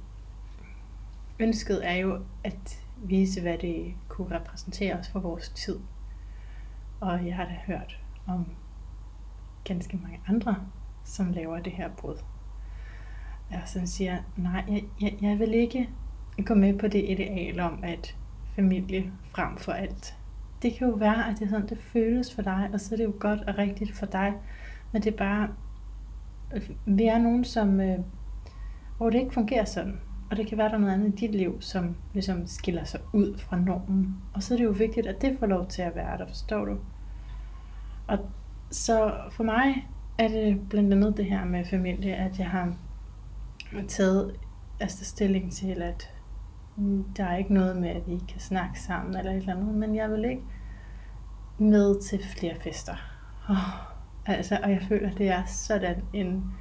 ønsket 1.38 1.90
er 1.90 1.94
jo 1.94 2.20
at 2.44 2.82
vise, 2.96 3.40
hvad 3.40 3.58
det 3.58 3.94
kunne 4.08 4.36
repræsentere 4.36 4.98
os 4.98 5.08
for 5.08 5.20
vores 5.20 5.48
tid. 5.48 5.80
Og 7.00 7.26
jeg 7.26 7.36
har 7.36 7.44
da 7.44 7.58
hørt 7.66 8.00
om 8.26 8.46
ganske 9.64 9.96
mange 9.96 10.20
andre, 10.28 10.56
som 11.04 11.32
laver 11.32 11.58
det 11.58 11.72
her 11.72 11.88
brud. 11.88 12.16
Og 13.50 13.60
som 13.66 13.86
siger, 13.86 14.18
nej, 14.36 14.64
jeg, 14.68 14.84
jeg, 15.00 15.18
jeg 15.20 15.38
vil 15.38 15.54
ikke 15.54 15.88
gå 16.46 16.54
med 16.54 16.78
på 16.78 16.88
det 16.88 17.04
ideal 17.10 17.60
om, 17.60 17.78
at 17.82 18.16
familie 18.56 19.12
frem 19.34 19.56
for 19.56 19.72
alt. 19.72 20.16
Det 20.62 20.74
kan 20.74 20.88
jo 20.88 20.94
være, 20.94 21.30
at 21.30 21.38
det 21.38 21.50
sådan, 21.50 21.68
det 21.68 21.78
føles 21.78 22.34
for 22.34 22.42
dig, 22.42 22.70
og 22.72 22.80
så 22.80 22.94
er 22.94 22.96
det 22.96 23.04
jo 23.04 23.14
godt 23.20 23.40
og 23.40 23.58
rigtigt 23.58 23.92
for 23.92 24.06
dig. 24.06 24.32
Men 24.92 25.02
det 25.02 25.12
er 25.12 25.16
bare, 25.16 25.48
øh, 26.54 26.70
vi 26.86 27.04
er 27.04 27.18
nogen, 27.18 27.44
som, 27.44 27.80
øh, 27.80 27.98
hvor 28.96 29.10
det 29.10 29.18
ikke 29.18 29.34
fungerer 29.34 29.64
sådan. 29.64 30.00
Og 30.30 30.36
det 30.36 30.46
kan 30.46 30.58
være, 30.58 30.68
der 30.68 30.74
er 30.74 30.78
noget 30.78 30.92
andet 30.92 31.08
i 31.08 31.26
dit 31.26 31.34
liv, 31.34 31.60
som 31.60 31.96
ligesom 32.12 32.46
skiller 32.46 32.84
sig 32.84 33.00
ud 33.12 33.38
fra 33.38 33.58
normen. 33.58 34.16
Og 34.34 34.42
så 34.42 34.54
er 34.54 34.58
det 34.58 34.64
jo 34.64 34.70
vigtigt, 34.70 35.06
at 35.06 35.22
det 35.22 35.36
får 35.38 35.46
lov 35.46 35.66
til 35.66 35.82
at 35.82 35.96
være 35.96 36.18
der, 36.18 36.26
forstår 36.26 36.64
du? 36.64 36.76
Og 38.06 38.18
så 38.70 39.14
for 39.30 39.44
mig 39.44 39.88
er 40.18 40.28
det 40.28 40.68
blandt 40.68 40.94
andet 40.94 41.16
det 41.16 41.24
her 41.24 41.44
med 41.44 41.64
familie, 41.64 42.14
at 42.14 42.38
jeg 42.38 42.50
har 42.50 42.74
taget 43.88 44.36
altså 44.80 45.04
stilling 45.04 45.52
til, 45.52 45.82
at 45.82 46.11
der 47.16 47.24
er 47.24 47.36
ikke 47.36 47.54
noget 47.54 47.76
med, 47.76 47.88
at 47.88 48.08
vi 48.08 48.20
kan 48.28 48.40
snakke 48.40 48.80
sammen 48.80 49.16
eller 49.16 49.30
et 49.30 49.36
eller 49.36 49.56
andet, 49.56 49.74
men 49.74 49.94
jeg 49.94 50.10
vil 50.10 50.24
ikke 50.24 50.42
med 51.58 52.00
til 52.00 52.24
flere 52.36 52.54
fester. 52.60 52.94
Oh, 53.48 53.56
altså, 54.26 54.58
og 54.62 54.70
jeg 54.70 54.82
føler, 54.88 55.10
det 55.10 55.28
er 55.28 55.44
sådan 55.44 56.02
en 56.12 56.54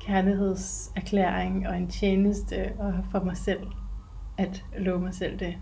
kærlighedserklæring 0.00 1.68
og 1.68 1.76
en 1.76 1.88
tjeneste 1.88 2.72
og 2.78 2.94
for 3.10 3.20
mig 3.20 3.36
selv 3.36 3.66
at 4.38 4.64
love 4.78 5.00
mig 5.00 5.14
selv 5.14 5.38
det. 5.38 5.58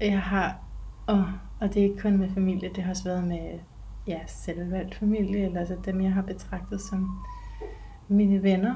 Jeg 0.00 0.22
har, 0.22 0.58
oh, 1.06 1.24
og 1.60 1.74
det 1.74 1.76
er 1.76 1.84
ikke 1.84 2.02
kun 2.02 2.18
med 2.18 2.30
familie, 2.34 2.70
det 2.74 2.84
har 2.84 2.90
også 2.90 3.04
været 3.04 3.24
med 3.24 3.58
ja, 4.06 4.20
selvvalgt 4.26 4.94
familie, 4.94 5.46
eller 5.46 5.60
altså 5.60 5.76
dem, 5.84 6.00
jeg 6.00 6.12
har 6.12 6.22
betragtet 6.22 6.80
som 6.80 7.24
mine 8.08 8.42
venner, 8.42 8.74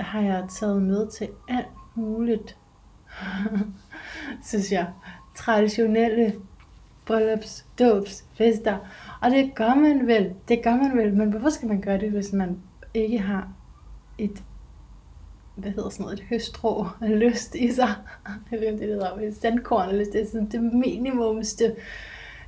har 0.00 0.20
jeg 0.20 0.46
taget 0.48 0.82
med 0.82 1.10
til 1.10 1.28
alt 1.48 1.66
muligt, 1.94 2.59
synes 4.48 4.72
jeg, 4.72 4.86
traditionelle 5.34 6.34
bryllups, 7.06 7.66
dåbs, 7.78 8.24
fester. 8.34 8.78
Og 9.22 9.30
det 9.30 9.54
gør 9.54 9.74
man 9.74 10.06
vel, 10.06 10.34
det 10.48 10.62
gør 10.62 10.76
man 10.76 10.98
vel, 10.98 11.16
men 11.16 11.30
hvorfor 11.30 11.50
skal 11.50 11.68
man 11.68 11.80
gøre 11.80 11.98
det, 11.98 12.10
hvis 12.10 12.32
man 12.32 12.58
ikke 12.94 13.18
har 13.18 13.48
et, 14.18 14.42
hvad 15.54 15.70
hedder 15.70 15.90
sådan 15.90 16.04
noget, 16.04 16.18
et 16.18 16.26
høstrå 16.30 16.86
lyst 17.02 17.54
i 17.54 17.72
sig? 17.72 17.94
Jeg 18.50 18.60
ved 18.60 18.66
ikke, 18.66 18.78
det 18.78 18.88
hedder, 18.88 19.16
et 19.16 19.36
sandkorn, 19.36 19.96
lyst. 19.96 20.12
det 20.12 20.20
er 20.20 20.26
sådan 20.26 20.48
det 20.48 20.62
minimumste 20.62 21.76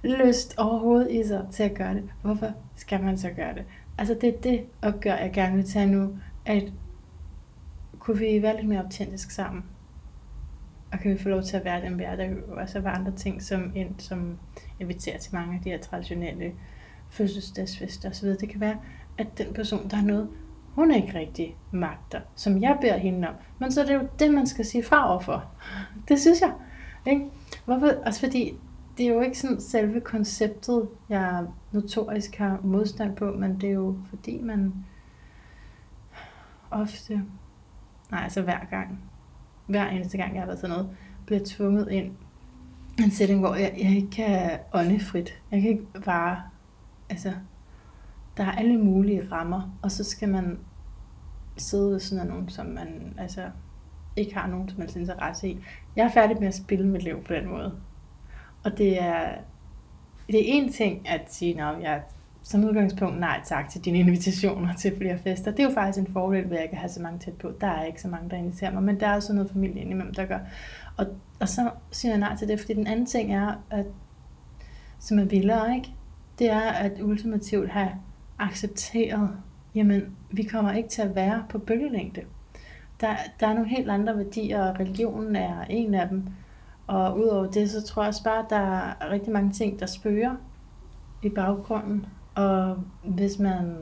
lyst 0.03 0.55
overhovedet 0.59 1.11
i 1.11 1.25
sig 1.25 1.47
til 1.53 1.63
at 1.63 1.75
gøre 1.75 1.95
det. 1.95 2.03
Hvorfor 2.23 2.53
skal 2.77 3.03
man 3.05 3.19
så 3.19 3.31
gøre 3.31 3.55
det? 3.55 3.65
Altså 3.99 4.17
det 4.21 4.29
er 4.29 4.41
det 4.41 4.65
opgør, 4.83 5.15
jeg 5.15 5.31
gerne 5.33 5.57
vil 5.57 5.65
tage 5.65 5.87
nu, 5.87 6.19
at 6.45 6.65
kunne 7.99 8.19
vi 8.19 8.43
være 8.43 8.57
lidt 8.57 8.69
mere 8.69 8.83
autentisk 8.83 9.31
sammen? 9.31 9.65
Og 10.93 10.99
kan 11.01 11.11
vi 11.11 11.19
få 11.19 11.29
lov 11.29 11.43
til 11.43 11.57
at 11.57 11.65
være 11.65 11.81
den 11.81 11.99
vi 11.99 12.05
er, 12.05 12.17
der 12.17 12.25
er 12.25 12.35
også 12.57 12.81
var 12.81 12.91
andre 12.91 13.13
ting, 13.13 13.43
som, 13.43 13.73
ind, 13.75 13.95
som 13.99 14.39
inviterer 14.81 15.19
til 15.19 15.35
mange 15.35 15.55
af 15.55 15.61
de 15.65 15.71
her 15.71 15.79
traditionelle 15.79 16.53
fødselsdagsfester 17.11 18.11
osv. 18.11 18.29
Det 18.29 18.49
kan 18.49 18.61
være, 18.61 18.77
at 19.19 19.39
den 19.39 19.55
person, 19.55 19.89
der 19.89 19.97
har 19.97 20.07
noget, 20.07 20.29
hun 20.75 20.95
ikke 20.95 21.19
rigtig 21.19 21.57
magter, 21.71 22.21
som 22.35 22.63
jeg 22.63 22.79
beder 22.81 22.97
hende 22.97 23.29
om. 23.29 23.35
Men 23.59 23.73
så 23.73 23.83
er 23.83 23.87
det 23.87 23.95
jo 23.95 24.09
det, 24.19 24.35
man 24.35 24.47
skal 24.47 24.65
sige 24.65 24.85
fra 24.85 25.11
overfor. 25.11 25.45
Det 26.09 26.21
synes 26.21 26.41
jeg. 26.41 26.53
Ikke? 27.07 27.27
Hvorfor? 27.65 27.87
Også 28.07 28.21
fordi, 28.21 28.55
det 28.99 29.07
er 29.07 29.15
jo 29.15 29.21
ikke 29.21 29.39
sådan 29.39 29.61
selve 29.61 30.01
konceptet, 30.01 30.89
jeg 31.09 31.45
notorisk 31.73 32.37
har 32.37 32.61
modstand 32.63 33.17
på, 33.17 33.33
men 33.33 33.61
det 33.61 33.69
er 33.69 33.73
jo 33.75 33.97
fordi, 34.11 34.41
man 34.41 34.75
ofte, 36.71 37.23
nej 38.11 38.21
altså 38.25 38.43
hver 38.43 38.65
gang, 38.71 39.12
hver 39.67 39.89
eneste 39.89 40.17
gang, 40.17 40.35
jeg 40.35 40.41
har 40.41 40.47
været 40.47 40.59
sådan 40.59 40.77
noget, 40.77 40.91
bliver 41.27 41.41
tvunget 41.45 41.91
ind 41.91 42.13
i 42.99 43.03
en 43.03 43.11
setting, 43.11 43.41
hvor 43.41 43.55
jeg, 43.55 43.75
jeg 43.79 43.97
ikke 43.97 44.11
kan 44.11 44.59
ånde 44.75 45.01
frit. 45.01 45.43
Jeg 45.51 45.61
kan 45.61 45.71
ikke 45.71 45.87
bare, 46.05 46.43
altså, 47.11 47.33
der 48.37 48.45
er 48.45 48.53
alle 48.53 48.79
mulige 48.79 49.29
rammer, 49.33 49.79
og 49.83 49.91
så 49.91 50.05
skal 50.05 50.29
man 50.29 50.59
sidde 51.57 51.91
ved 51.91 52.01
sådan 52.01 52.27
nogen, 52.27 52.49
som 52.49 52.67
man 52.67 53.15
altså, 53.19 53.51
ikke 54.17 54.35
har 54.35 54.47
nogen 54.47 54.69
som 54.69 54.81
helst 54.81 54.97
interesse 54.97 55.49
i. 55.49 55.65
Jeg 55.97 56.07
er 56.07 56.11
færdig 56.11 56.37
med 56.41 56.49
at 56.49 56.55
spille 56.55 56.87
mit 56.87 57.03
liv 57.03 57.25
på 57.25 57.33
den 57.33 57.49
måde. 57.49 57.75
Og 58.65 58.79
det 58.79 59.03
er, 59.03 59.35
det 60.27 60.37
er 60.37 60.45
en 60.45 60.73
ting 60.73 61.09
at 61.09 61.23
sige, 61.27 61.63
at 61.63 61.83
jeg 61.83 62.03
som 62.43 62.65
udgangspunkt 62.65 63.21
nej 63.21 63.41
tak 63.45 63.69
til 63.69 63.85
dine 63.85 63.99
invitationer 63.99 64.75
til 64.75 64.97
flere 64.97 65.19
fester. 65.19 65.51
Det 65.51 65.61
er 65.61 65.69
jo 65.69 65.75
faktisk 65.75 65.99
en 65.99 66.13
fordel 66.13 66.51
ved, 66.51 66.57
at 66.57 66.63
jeg 66.63 66.71
kan 66.71 66.79
have 66.79 66.89
så 66.89 67.03
mange 67.03 67.19
tæt 67.19 67.35
på. 67.35 67.53
Der 67.61 67.67
er 67.67 67.85
ikke 67.85 68.03
så 68.03 68.09
mange, 68.09 68.31
der 68.31 68.37
inviterer 68.37 68.73
mig, 68.73 68.83
men 68.83 69.01
der 69.01 69.07
er 69.07 69.15
også 69.15 69.33
noget 69.33 69.51
familie 69.51 69.83
indimellem, 69.83 70.15
der 70.15 70.25
gør. 70.25 70.39
Og, 70.97 71.07
og 71.41 71.49
så 71.49 71.71
siger 71.91 72.13
jeg 72.13 72.19
nej 72.19 72.37
til 72.37 72.49
det, 72.49 72.61
fordi 72.61 72.75
den 72.75 72.87
anden 72.87 73.07
ting 73.07 73.35
er, 73.35 73.55
at, 73.71 73.87
som 74.99 75.19
er 75.19 75.25
vildere, 75.25 75.77
ikke? 75.77 75.95
det 76.39 76.51
er 76.51 76.61
at 76.61 77.01
ultimativt 77.03 77.71
have 77.71 77.91
accepteret, 78.39 79.31
jamen, 79.75 80.17
vi 80.31 80.43
kommer 80.43 80.73
ikke 80.73 80.89
til 80.89 81.03
at 81.03 81.15
være 81.15 81.45
på 81.49 81.59
bølgelængde. 81.59 82.21
Der, 83.01 83.17
der 83.41 83.47
er 83.47 83.55
nogle 83.55 83.69
helt 83.69 83.91
andre 83.91 84.17
værdier, 84.17 84.65
og 84.65 84.81
religionen 84.81 85.37
er 85.37 85.65
en 85.71 85.95
af 85.95 86.09
dem. 86.09 86.27
Og 86.87 87.19
udover 87.19 87.51
det, 87.51 87.71
så 87.71 87.83
tror 87.83 88.03
jeg 88.03 88.09
også 88.09 88.25
bare, 88.25 88.39
at 88.39 88.51
der 88.51 88.57
er 88.57 89.11
rigtig 89.11 89.33
mange 89.33 89.53
ting, 89.53 89.81
der 89.81 89.87
spørger 89.87 90.37
i 91.23 91.29
baggrunden. 91.29 92.07
Og 92.35 92.85
hvis 93.05 93.39
man... 93.39 93.77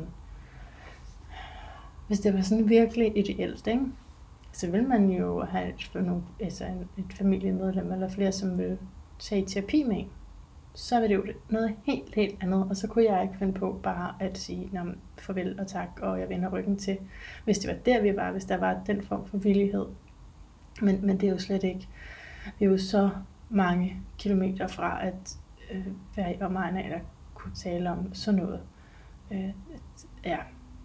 Hvis 2.07 2.21
det 2.21 2.35
var 2.35 2.41
sådan 2.41 2.69
virkelig 2.69 3.19
ideelt, 3.19 3.67
ikke? 3.67 3.87
så 4.53 4.71
vil 4.71 4.89
man 4.89 5.11
jo 5.11 5.45
have 5.45 5.69
et, 5.69 5.91
nogle, 5.95 6.23
altså 6.41 6.65
et 6.99 7.13
familiemedlem 7.13 7.93
eller 7.93 8.09
flere, 8.09 8.33
som 8.33 8.59
vil 8.59 8.79
tage 9.19 9.47
terapi 9.47 9.83
med 9.83 10.05
så 10.75 11.01
vil 11.01 11.09
det 11.09 11.15
jo 11.15 11.25
noget 11.49 11.77
helt, 11.85 12.15
helt 12.15 12.37
andet. 12.43 12.67
Og 12.71 12.77
så 12.77 12.89
kunne 12.89 13.05
jeg 13.05 13.23
ikke 13.23 13.39
finde 13.39 13.53
på 13.53 13.81
bare 13.83 14.15
at 14.21 14.39
sige 14.39 14.71
farvel 15.19 15.61
og 15.61 15.67
tak, 15.67 15.89
og 16.03 16.21
jeg 16.21 16.29
vender 16.29 16.49
ryggen 16.49 16.77
til, 16.77 16.99
hvis 17.45 17.59
det 17.59 17.69
var 17.69 17.77
der, 17.77 18.03
vi 18.03 18.17
var, 18.17 18.33
hvis 18.33 18.45
der 18.45 18.57
var 18.57 18.83
den 18.87 19.03
form 19.03 19.27
for 19.27 19.39
villighed. 19.39 19.87
Men, 20.83 21.07
men 21.07 21.21
det 21.21 21.29
er 21.29 21.33
jo 21.33 21.39
slet 21.39 21.65
ikke. 21.65 21.89
Vi 22.59 22.65
er 22.65 22.71
jo 22.71 22.79
så 22.79 23.11
mange 23.49 23.97
kilometer 24.19 24.67
fra 24.67 25.07
at 25.07 25.39
øh, 25.71 25.87
være 26.17 26.37
i 26.37 26.43
omegn 26.43 26.77
af 26.77 26.85
eller 26.85 27.01
kunne 27.43 27.55
tale 27.55 27.91
om 27.91 28.15
sådan 28.15 28.41
noget. 28.41 28.61
Øh, 29.31 29.51
ja. 30.25 30.39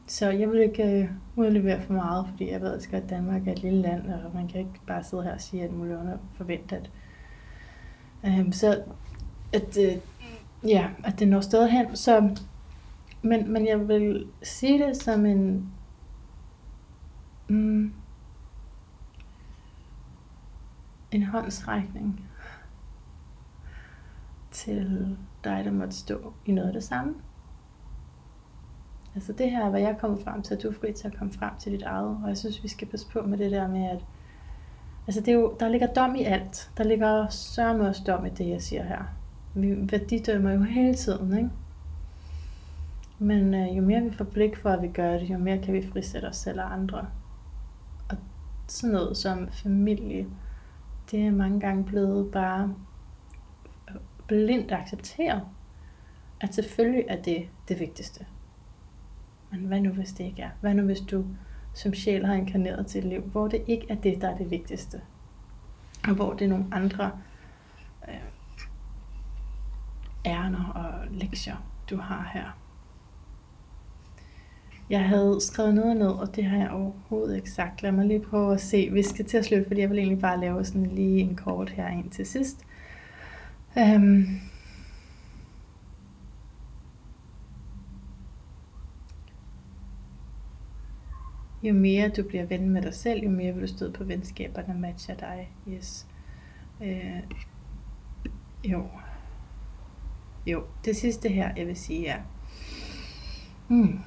Så 0.08 0.30
jeg 0.30 0.52
vil 0.52 0.62
ikke 0.62 1.02
øh, 1.02 1.10
udlevere 1.36 1.82
for 1.82 1.94
meget, 1.94 2.28
fordi 2.30 2.52
jeg 2.52 2.62
ved 2.62 2.82
at 2.94 3.10
Danmark 3.10 3.48
er 3.48 3.52
et 3.52 3.62
lille 3.62 3.82
land, 3.82 4.14
og 4.14 4.32
man 4.34 4.48
kan 4.48 4.60
ikke 4.60 4.80
bare 4.88 5.04
sidde 5.04 5.24
her 5.24 5.34
og 5.34 5.42
sige, 5.42 5.64
at 5.64 5.72
muligheden 5.72 6.20
forventer, 6.34 6.78
at 8.24 8.40
øh, 8.40 8.54
så 8.54 8.84
at, 9.54 9.78
øh, 9.78 9.98
ja, 10.70 10.90
at 11.04 11.20
det 11.20 11.28
når 11.28 11.42
stadig 11.42 11.72
hen. 11.72 11.96
Så, 11.96 12.38
men, 13.22 13.54
men 13.54 13.68
jeg 13.68 13.88
vil 13.88 14.28
sige 14.44 14.88
det 14.88 14.98
som 14.98 15.26
en 15.26 15.72
mm, 17.48 17.94
en 21.12 21.24
håndsrækning 21.24 22.26
til 24.52 25.18
dig, 25.46 25.62
der 25.66 25.72
måtte 25.72 25.96
stå 25.96 26.34
i 26.46 26.52
noget 26.52 26.68
af 26.68 26.74
det 26.74 26.84
samme. 26.84 27.14
Altså 29.16 29.34
det 29.34 29.52
her 29.52 29.66
er, 29.66 29.70
hvad 29.70 29.82
jeg 29.82 29.90
er 29.90 29.98
kommet 29.98 30.20
frem 30.24 30.42
til, 30.42 30.56
at 30.56 30.64
du 30.64 30.70
er 30.70 30.74
fri 30.74 30.94
til 30.94 31.08
at 31.08 31.18
komme 31.18 31.34
frem 31.34 31.52
til 31.60 31.72
dit 31.72 31.82
eget. 31.82 32.18
Og 32.24 32.28
jeg 32.28 32.38
synes, 32.38 32.64
vi 32.64 32.68
skal 32.68 32.88
passe 32.88 33.08
på 33.08 33.22
med 33.22 33.38
det 33.38 33.52
der 33.52 33.68
med, 33.68 33.90
at 33.90 34.06
altså 35.08 35.22
det 35.22 35.28
er 35.28 35.34
jo, 35.34 35.56
der 35.60 35.70
ligger 35.70 35.88
dom 35.88 36.16
i 36.16 36.24
alt. 36.24 36.72
Der 36.78 36.84
ligger 36.84 37.30
sørme 37.30 37.88
også 37.88 38.04
dom 38.08 38.26
i 38.26 38.30
det, 38.30 38.50
jeg 38.50 38.62
siger 38.62 38.84
her. 38.84 39.04
Vi 39.54 39.92
værdidømmer 39.92 40.52
jo 40.52 40.64
hele 40.64 40.96
tiden, 40.96 41.38
ikke? 41.38 41.50
Men 43.20 43.54
øh, 43.54 43.78
jo 43.78 43.82
mere 43.82 44.02
vi 44.02 44.12
får 44.18 44.26
blik 44.26 44.58
for, 44.58 44.70
at 44.70 44.82
vi 44.82 44.88
gør 44.88 45.12
det, 45.12 45.30
jo 45.30 45.38
mere 45.38 45.58
kan 45.58 45.74
vi 45.74 45.90
frisætte 45.94 46.26
os 46.26 46.36
selv 46.36 46.60
og 46.60 46.74
andre. 46.74 47.08
Og 48.10 48.18
sådan 48.68 48.94
noget 48.94 49.18
som 49.18 49.48
familie, 49.52 50.28
det 51.12 51.28
er 51.28 51.32
mange 51.32 51.60
gange 51.60 51.84
blevet 51.84 52.32
bare 52.32 52.76
blindt 54.28 54.72
acceptere, 54.72 55.42
at 56.42 56.56
selvfølgelig 56.56 57.06
er 57.08 57.22
det 57.22 57.48
det 57.68 57.80
vigtigste. 57.80 58.26
Men 59.52 59.60
hvad 59.60 59.82
nu 59.82 59.90
hvis 59.90 60.14
det 60.14 60.24
ikke 60.24 60.42
er? 60.42 60.50
Hvad 60.62 60.74
nu 60.74 60.84
hvis 60.84 61.00
du 61.00 61.26
som 61.74 61.94
sjæl 61.94 62.26
har 62.26 62.34
inkarneret 62.34 62.88
til 62.88 63.00
et 63.00 63.06
liv, 63.06 63.22
hvor 63.22 63.48
det 63.48 63.64
ikke 63.68 63.86
er 63.90 63.96
det, 63.96 64.22
der 64.22 64.30
er 64.30 64.38
det 64.38 64.52
vigtigste? 64.52 65.02
Og 66.08 66.16
hvor 66.16 66.34
det 66.34 66.46
er 66.46 66.50
nogle 66.50 66.66
andre 66.72 67.12
øh, 68.08 68.16
ærner 70.26 70.72
og 70.76 71.08
lektier, 71.12 71.56
du 71.90 71.98
har 71.98 72.32
her. 72.34 72.58
Jeg 74.90 75.08
havde 75.08 75.38
skrevet 75.42 75.76
noget 75.76 75.98
ned, 75.98 76.08
og 76.08 76.36
det 76.36 76.46
har 76.46 76.58
jeg 76.58 76.70
overhovedet 76.70 77.36
ikke 77.36 77.52
sagt. 77.52 77.82
Lad 77.82 77.92
mig 77.92 78.06
lige 78.06 78.20
prøve 78.20 78.54
at 78.54 78.62
se. 78.62 78.90
Vi 78.92 79.04
skal 79.04 79.26
til 79.26 79.38
at 79.38 79.46
slutte, 79.46 79.68
fordi 79.68 79.82
jeg 79.82 79.90
vil 79.90 79.98
egentlig 79.98 80.22
bare 80.22 80.40
lave 80.40 80.66
sådan 80.66 80.86
lige 80.86 81.20
en 81.20 81.36
kort 81.36 81.70
her 81.70 81.88
ind 81.88 82.10
til 82.10 82.26
sidst. 82.26 82.66
Øhm. 83.78 84.40
jo 91.64 91.74
mere 91.74 92.10
du 92.10 92.24
bliver 92.24 92.46
ven 92.46 92.70
med 92.70 92.82
dig 92.82 92.94
selv, 92.94 93.24
jo 93.24 93.30
mere 93.30 93.54
vil 93.54 93.62
du 93.62 93.68
støde 93.68 93.94
på 93.94 94.04
venskaber, 94.04 94.62
der 94.62 94.74
matcher 94.74 95.16
dig. 95.16 95.52
Yes. 95.68 96.08
Øh. 96.82 97.24
jo. 98.64 98.90
Jo, 100.46 100.64
det 100.86 100.96
sidste 100.96 101.30
her, 101.30 101.54
jeg 101.58 101.68
vil 101.68 101.76
sige 101.76 102.08
er, 102.08 102.22
hmm. 103.68 104.00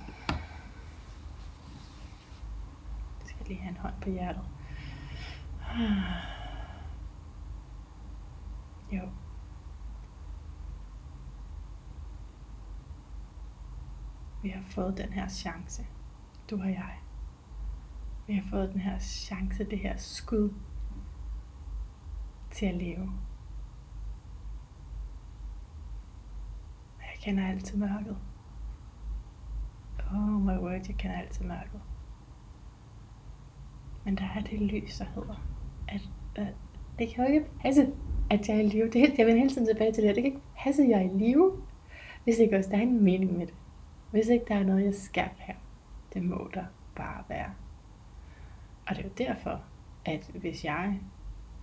Skal 3.25 3.47
lige 3.47 3.61
have 3.61 3.71
en 3.71 3.77
hånd 3.77 3.95
på 4.03 4.11
hjertet. 4.11 4.43
Ah. 5.71 6.39
Jo. 8.93 9.09
Vi 14.43 14.49
har 14.49 14.63
fået 14.63 14.99
den 14.99 15.13
her 15.13 15.29
chance. 15.29 15.87
Du 16.51 16.61
og 16.61 16.71
jeg. 16.71 16.95
Vi 18.27 18.35
har 18.35 18.45
fået 18.51 18.73
den 18.73 18.81
her 18.81 18.99
chance, 18.99 19.65
det 19.65 19.79
her 19.79 19.97
skud 19.97 20.55
til 22.51 22.67
at 22.67 22.75
leve. 22.75 23.13
Jeg 26.99 27.21
kender 27.21 27.47
altid 27.49 27.79
mørket. 27.79 28.17
Oh 30.13 30.43
my 30.43 30.59
word, 30.59 30.73
jeg 30.73 30.97
kender 30.99 31.17
altid 31.17 31.45
mørket. 31.45 31.81
Men 34.05 34.17
der 34.17 34.25
er 34.25 34.41
det 34.41 34.61
lys, 34.61 34.99
der 34.99 35.05
hedder, 35.05 35.47
at, 35.89 36.11
at 36.37 36.55
det 36.99 37.09
kan 37.09 37.27
jo 37.27 37.33
ikke 37.33 37.47
passe, 37.61 37.93
at 38.31 38.49
jeg 38.49 38.57
er 38.57 38.61
i 38.61 38.69
live. 38.69 38.91
Det, 38.91 39.19
jeg 39.19 39.27
vender 39.27 39.41
hele 39.41 39.51
tiden 39.51 39.67
tilbage 39.67 39.93
til 39.93 40.03
det 40.03 40.09
her. 40.09 40.15
Det 40.15 40.23
kan 40.23 40.33
ikke 40.33 40.47
passe, 40.59 40.83
at 40.83 40.89
jeg 40.89 40.99
er 40.99 41.11
i 41.11 41.19
live, 41.19 41.63
hvis 42.25 42.39
ikke 42.39 42.57
også 42.57 42.71
der 42.71 42.77
er 42.77 42.83
en 42.83 43.05
mening 43.05 43.39
med 43.39 43.47
det. 43.47 43.55
Hvis 44.11 44.29
ikke 44.29 44.45
der 44.49 44.55
er 44.55 44.65
noget, 44.65 44.85
jeg 44.85 44.95
skal 44.95 45.29
her. 45.37 45.55
Det 46.15 46.23
må 46.23 46.51
der 46.55 46.65
bare 46.97 47.25
være. 47.29 47.51
Og 48.87 48.97
det 48.97 49.05
er 49.05 49.09
jo 49.09 49.15
derfor, 49.19 49.63
at 50.05 50.31
hvis 50.35 50.65
jeg, 50.65 51.01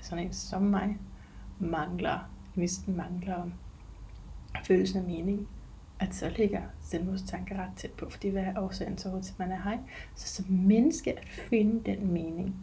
sådan 0.01 0.25
en 0.25 0.33
som 0.33 0.61
mig, 0.61 0.97
mangler, 1.59 2.29
hvis 2.53 2.77
den 2.77 2.97
mangler 2.97 3.49
følelsen 4.63 4.99
af 4.99 5.05
mening, 5.05 5.47
at 5.99 6.15
så 6.15 6.29
ligger 6.37 6.61
selvmordstanker 6.81 7.55
ret 7.55 7.71
tæt 7.75 7.91
på, 7.91 8.09
fordi 8.09 8.29
hvad 8.29 8.43
er 8.43 8.61
årsagen 8.61 8.97
til, 8.97 9.07
at 9.07 9.35
man 9.37 9.51
er 9.51 9.61
hej? 9.61 9.79
Så 10.15 10.27
som 10.27 10.45
menneske 10.51 11.19
at 11.19 11.27
finde 11.27 11.91
den 11.91 12.11
mening. 12.11 12.55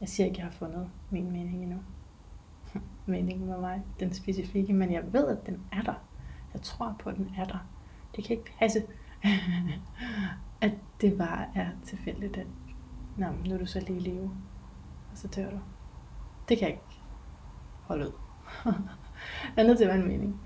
Jeg 0.00 0.08
siger 0.08 0.26
ikke, 0.26 0.34
at 0.34 0.38
jeg 0.38 0.46
har 0.46 0.52
fundet 0.52 0.90
min 1.10 1.32
mening 1.32 1.62
endnu. 1.62 1.78
Meningen 3.06 3.46
med 3.46 3.58
mig, 3.58 3.82
den 4.00 4.12
specifikke, 4.12 4.72
men 4.72 4.92
jeg 4.92 5.12
ved, 5.12 5.28
at 5.28 5.46
den 5.46 5.60
er 5.72 5.82
der. 5.82 6.04
Jeg 6.52 6.62
tror 6.62 6.96
på, 6.98 7.10
at 7.10 7.16
den 7.16 7.34
er 7.38 7.44
der. 7.44 7.68
Det 8.16 8.24
kan 8.24 8.36
ikke 8.36 8.50
passe, 8.58 8.82
at 10.60 10.72
det 11.00 11.18
bare 11.18 11.44
er 11.54 11.68
tilfældigt, 11.84 12.36
at 12.36 12.46
Nå, 13.18 13.26
nu 13.46 13.54
er 13.54 13.58
du 13.58 13.66
så 13.66 13.80
lige 13.80 13.96
i 13.96 14.00
live, 14.00 14.30
og 15.12 15.18
så 15.18 15.28
dør 15.28 15.50
du. 15.50 15.58
Det 16.48 16.58
kan 16.58 16.68
jeg 16.68 16.74
ikke 16.74 17.00
holde 17.82 18.06
ud. 18.06 18.12
jeg 19.56 19.62
er 19.62 19.66
nødt 19.66 19.78
til 19.78 19.84
at 19.84 19.88
være 19.88 20.00
en 20.00 20.08
mening. 20.08 20.40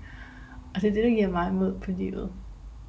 Og 0.75 0.81
det 0.81 0.89
er 0.89 0.93
det, 0.93 1.03
der 1.03 1.09
giver 1.09 1.31
mig 1.31 1.53
mod 1.53 1.79
på 1.79 1.91
livet. 1.91 2.31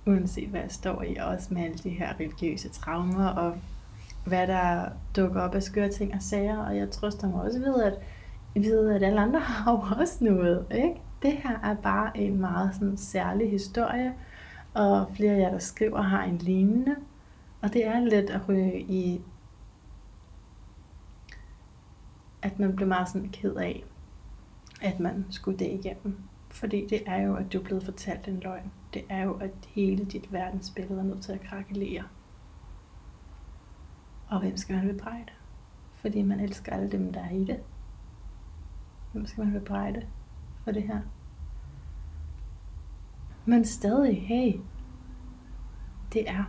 Uanset 0.06 0.48
hvad 0.48 0.60
jeg 0.60 0.70
står 0.70 1.02
i, 1.02 1.16
også 1.16 1.54
med 1.54 1.62
alle 1.62 1.78
de 1.78 1.90
her 1.90 2.14
religiøse 2.20 2.68
traumer, 2.68 3.26
og 3.26 3.56
hvad 4.26 4.46
der 4.46 4.88
dukker 5.16 5.40
op 5.40 5.54
af 5.54 5.62
skøre 5.62 5.88
ting 5.88 6.14
og 6.14 6.22
sager. 6.22 6.58
Og 6.58 6.76
jeg 6.76 6.90
trøster 6.90 7.28
mig 7.28 7.42
også 7.42 7.58
ved, 7.58 7.82
at, 7.82 7.94
ved, 8.54 8.90
at 8.90 9.02
alle 9.02 9.20
andre 9.20 9.40
har 9.50 9.72
jo 9.72 10.00
også 10.00 10.24
noget. 10.24 10.66
Ikke? 10.70 11.00
Det 11.22 11.32
her 11.32 11.58
er 11.62 11.74
bare 11.74 12.18
en 12.18 12.40
meget 12.40 12.74
sådan, 12.74 12.96
særlig 12.96 13.50
historie, 13.50 14.14
og 14.74 15.10
flere 15.16 15.32
af 15.32 15.38
jer, 15.38 15.50
der 15.50 15.58
skriver, 15.58 16.02
har 16.02 16.24
en 16.24 16.38
lignende. 16.38 16.96
Og 17.62 17.72
det 17.72 17.86
er 17.86 18.00
lidt 18.00 18.30
at 18.30 18.48
ryge 18.48 18.80
i, 18.80 19.20
at 22.42 22.58
man 22.58 22.76
bliver 22.76 22.88
meget 22.88 23.08
sådan 23.08 23.28
ked 23.28 23.54
af, 23.54 23.84
at 24.82 25.00
man 25.00 25.26
skulle 25.30 25.58
det 25.58 25.70
igennem. 25.70 26.18
Fordi 26.50 26.86
det 26.86 27.02
er 27.06 27.22
jo, 27.22 27.36
at 27.36 27.52
du 27.52 27.58
er 27.58 27.62
blevet 27.62 27.84
fortalt 27.84 28.28
en 28.28 28.40
løgn. 28.40 28.72
Det 28.94 29.04
er 29.08 29.24
jo, 29.24 29.34
at 29.34 29.50
hele 29.68 30.04
dit 30.04 30.32
verdensbillede 30.32 31.00
er 31.00 31.04
nødt 31.04 31.22
til 31.22 31.32
at 31.32 31.40
krakelere. 31.40 32.04
Og 34.28 34.40
hvem 34.40 34.56
skal 34.56 34.76
man 34.76 34.88
bebrejde? 34.88 35.32
Fordi 35.94 36.22
man 36.22 36.40
elsker 36.40 36.72
alle 36.72 36.90
dem, 36.90 37.12
der 37.12 37.20
er 37.20 37.30
i 37.30 37.44
det. 37.44 37.60
Hvem 39.12 39.26
skal 39.26 39.44
man 39.44 39.52
bebrejde 39.52 40.06
for 40.64 40.70
det 40.72 40.82
her? 40.82 41.00
Men 43.46 43.64
stadig, 43.64 44.26
hey, 44.26 44.60
det 46.12 46.30
er 46.30 46.44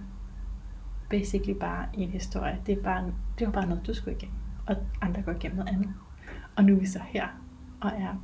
basically 1.10 1.60
bare 1.60 1.88
en 1.94 2.10
historie. 2.10 2.62
Det 2.66 2.78
er, 2.78 2.84
bare, 2.84 3.14
det 3.40 3.48
var 3.48 3.54
bare 3.54 3.68
noget, 3.68 3.88
du 3.88 3.94
skulle 3.94 4.18
igennem. 4.18 4.38
Og 4.68 4.76
andre 5.02 5.22
går 5.22 5.32
igennem 5.32 5.58
noget 5.58 5.74
andet. 5.74 5.94
Og 6.56 6.64
nu 6.64 6.76
er 6.76 6.80
vi 6.80 6.86
så 6.86 7.00
her 7.00 7.28
og 7.82 7.90
er 7.90 8.16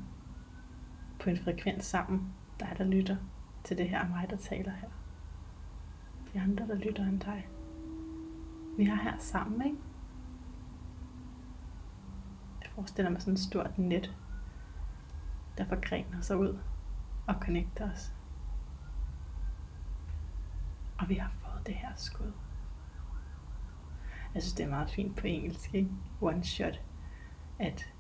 på 1.20 1.30
en 1.30 1.38
frekvens 1.38 1.86
sammen, 1.86 2.34
dig 2.60 2.76
der 2.78 2.84
lytter 2.84 3.16
til 3.64 3.78
det 3.78 3.90
her, 3.90 4.10
mig 4.10 4.28
der 4.30 4.38
taler 4.38 4.72
her. 4.72 4.88
De 6.34 6.42
andre 6.42 6.68
der 6.68 6.76
lytter 6.76 7.04
end 7.04 7.20
dig. 7.20 7.48
Vi 8.78 8.86
er 8.86 8.96
her 8.96 9.14
sammen, 9.20 9.66
ikke? 9.66 9.78
Jeg 12.62 12.70
forestiller 12.76 13.12
mig 13.12 13.22
sådan 13.22 13.34
et 13.34 13.40
stort 13.40 13.78
net, 13.78 14.16
der 15.58 15.66
forgrener 15.66 16.22
sig 16.22 16.38
ud 16.38 16.58
og 17.28 17.36
connecter 17.42 17.92
os. 17.92 18.14
Og 21.02 21.10
vi 21.10 21.16
har 21.16 21.30
fået 21.30 21.68
det 21.68 21.76
her 21.76 21.92
skud. 21.96 22.32
Jeg 24.34 24.42
synes, 24.42 24.54
det 24.54 24.66
er 24.66 24.70
meget 24.70 24.90
fint 24.90 25.18
på 25.18 25.28
engelsk, 25.28 25.74
ikke? 25.74 25.90
One 26.22 26.44
shot. 26.44 26.82
At 27.60 27.94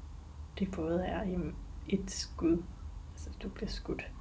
det 0.59 0.71
både 0.71 1.05
er 1.05 1.51
et 1.87 2.11
skud, 2.11 2.63
Altså, 3.11 3.29
du 3.43 3.49
bliver 3.49 3.69
skudt. 3.69 4.11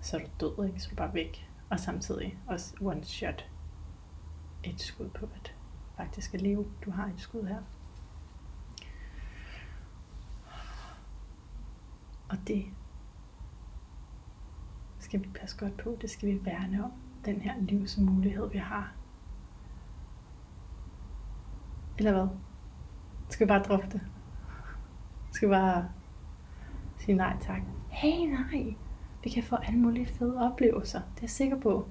Så 0.00 0.16
er 0.16 0.20
du 0.20 0.30
død, 0.40 0.66
ikke? 0.66 0.80
Så 0.80 0.88
er 0.88 0.90
du 0.90 0.96
bare 0.96 1.14
væk. 1.14 1.50
Og 1.70 1.80
samtidig 1.80 2.38
også 2.46 2.74
one 2.80 3.04
shot. 3.04 3.50
Et 4.64 4.80
skud 4.80 5.08
på, 5.08 5.28
at 5.34 5.54
faktisk 5.96 6.34
er 6.34 6.38
leve. 6.38 6.66
Du 6.84 6.90
har 6.90 7.06
et 7.06 7.20
skud 7.20 7.46
her. 7.46 7.62
Og 12.28 12.38
det 12.46 12.66
skal 15.08 15.22
vi 15.22 15.28
passe 15.40 15.58
godt 15.58 15.76
på. 15.76 15.96
Det 16.00 16.10
skal 16.10 16.28
vi 16.28 16.44
værne 16.44 16.84
om. 16.84 16.92
Den 17.24 17.40
her 17.40 17.54
livsmulighed, 17.60 18.50
vi 18.50 18.58
har. 18.58 18.92
Eller 21.98 22.12
hvad? 22.12 22.28
Skal 23.28 23.46
vi 23.46 23.48
bare 23.48 23.62
droppe 23.62 23.86
det? 23.92 24.00
Skal 25.32 25.48
vi 25.48 25.52
bare 25.52 25.88
sige 26.98 27.16
nej 27.16 27.36
tak. 27.40 27.62
Hey 27.88 28.30
nej, 28.30 28.74
vi 29.24 29.30
kan 29.30 29.42
få 29.42 29.56
alle 29.56 29.78
mulige 29.78 30.06
fede 30.06 30.40
oplevelser. 30.40 31.00
Det 31.00 31.18
er 31.18 31.22
jeg 31.22 31.30
sikker 31.30 31.60
på. 31.60 31.88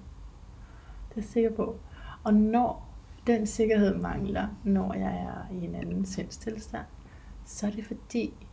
Det 1.09 1.11
er 1.11 1.21
jeg 1.21 1.23
sikker 1.23 1.55
på. 1.55 1.79
Og 2.23 2.33
når 2.33 2.87
den 3.27 3.47
sikkerhed 3.47 3.97
mangler, 3.97 4.47
når 4.63 4.93
jeg 4.93 5.15
er 5.15 5.53
i 5.53 5.65
en 5.65 5.75
anden 5.75 6.05
sindstilstand, 6.05 6.85
så 7.45 7.67
er 7.67 7.71
det 7.71 7.85
fordi, 7.85 8.47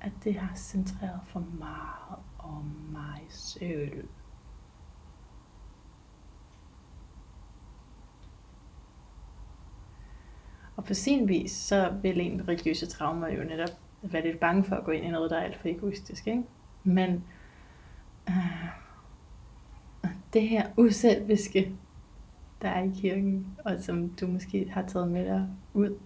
at 0.00 0.12
det 0.24 0.34
har 0.34 0.54
centreret 0.54 1.20
for 1.24 1.44
meget 1.58 2.18
om 2.42 2.64
mig 2.92 3.26
selv. 3.28 4.08
Og 10.76 10.84
på 10.84 10.94
sin 10.94 11.28
vis, 11.28 11.52
så 11.52 11.94
vil 12.02 12.20
en 12.20 12.48
religiøse 12.48 12.86
traumer 12.86 13.28
jo 13.28 13.44
netop 13.44 13.68
være 14.02 14.24
lidt 14.26 14.40
bange 14.40 14.64
for 14.64 14.76
at 14.76 14.84
gå 14.84 14.90
ind 14.90 15.04
i 15.04 15.10
noget, 15.10 15.30
der 15.30 15.36
er 15.36 15.44
alt 15.44 15.56
for 15.56 15.68
egoistisk. 15.68 16.26
Ikke? 16.26 16.42
Men 16.84 17.24
øh, 18.28 18.34
det 20.32 20.48
her 20.48 20.66
uselviske, 20.76 21.74
der 22.62 22.68
er 22.68 22.82
i 22.82 22.90
kirken, 22.94 23.46
og 23.64 23.80
som 23.80 24.08
du 24.08 24.26
måske 24.26 24.70
har 24.70 24.82
taget 24.82 25.08
med 25.08 25.24
dig 25.24 25.48
ud, 25.74 25.98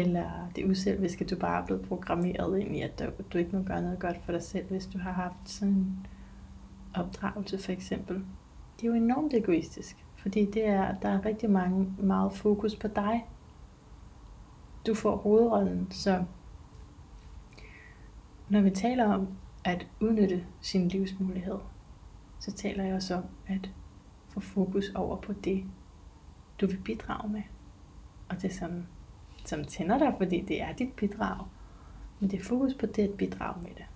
eller 0.00 0.50
det 0.56 0.70
uselviske, 0.70 1.24
du 1.24 1.36
bare 1.36 1.62
er 1.62 1.66
blevet 1.66 1.88
programmeret 1.88 2.58
ind 2.60 2.76
i, 2.76 2.80
at 2.80 2.98
du, 2.98 3.04
du 3.32 3.38
ikke 3.38 3.56
må 3.56 3.62
gøre 3.62 3.82
noget 3.82 3.98
godt 3.98 4.16
for 4.24 4.32
dig 4.32 4.42
selv, 4.42 4.66
hvis 4.68 4.86
du 4.86 4.98
har 4.98 5.12
haft 5.12 5.48
sådan 5.50 5.74
en 5.74 6.06
opdragelse 6.94 7.58
for 7.58 7.72
eksempel. 7.72 8.16
Det 8.76 8.82
er 8.82 8.88
jo 8.88 8.94
enormt 8.94 9.34
egoistisk, 9.34 10.04
fordi 10.16 10.44
det 10.44 10.66
er, 10.66 10.94
der 10.94 11.08
er 11.08 11.24
rigtig 11.24 11.50
mange, 11.50 11.92
meget 11.98 12.32
fokus 12.32 12.76
på 12.76 12.88
dig. 12.88 13.26
Du 14.86 14.94
får 14.94 15.16
hovedrollen, 15.16 15.90
så 15.90 16.24
når 18.48 18.60
vi 18.60 18.70
taler 18.70 19.14
om 19.14 19.28
at 19.64 19.86
udnytte 20.00 20.46
sin 20.60 20.88
livsmulighed, 20.88 21.58
så 22.40 22.52
taler 22.52 22.84
jeg 22.84 22.94
også 22.94 23.14
om 23.14 23.24
at 23.46 23.70
få 24.28 24.40
fokus 24.40 24.90
over 24.94 25.16
på 25.16 25.32
det, 25.32 25.64
du 26.60 26.66
vil 26.66 26.80
bidrage 26.84 27.32
med. 27.32 27.42
Og 28.28 28.42
det, 28.42 28.54
som, 28.54 28.86
som 29.48 29.64
tænder 29.64 29.98
dig, 29.98 30.14
fordi 30.18 30.40
det 30.40 30.62
er 30.62 30.72
dit 30.72 30.92
bidrag. 30.92 31.46
Men 32.20 32.30
det 32.30 32.40
er 32.40 32.44
fokus 32.44 32.74
på 32.74 32.86
det 32.86 33.08
at 33.08 33.16
bidrage 33.18 33.62
med 33.62 33.70
det. 33.70 33.86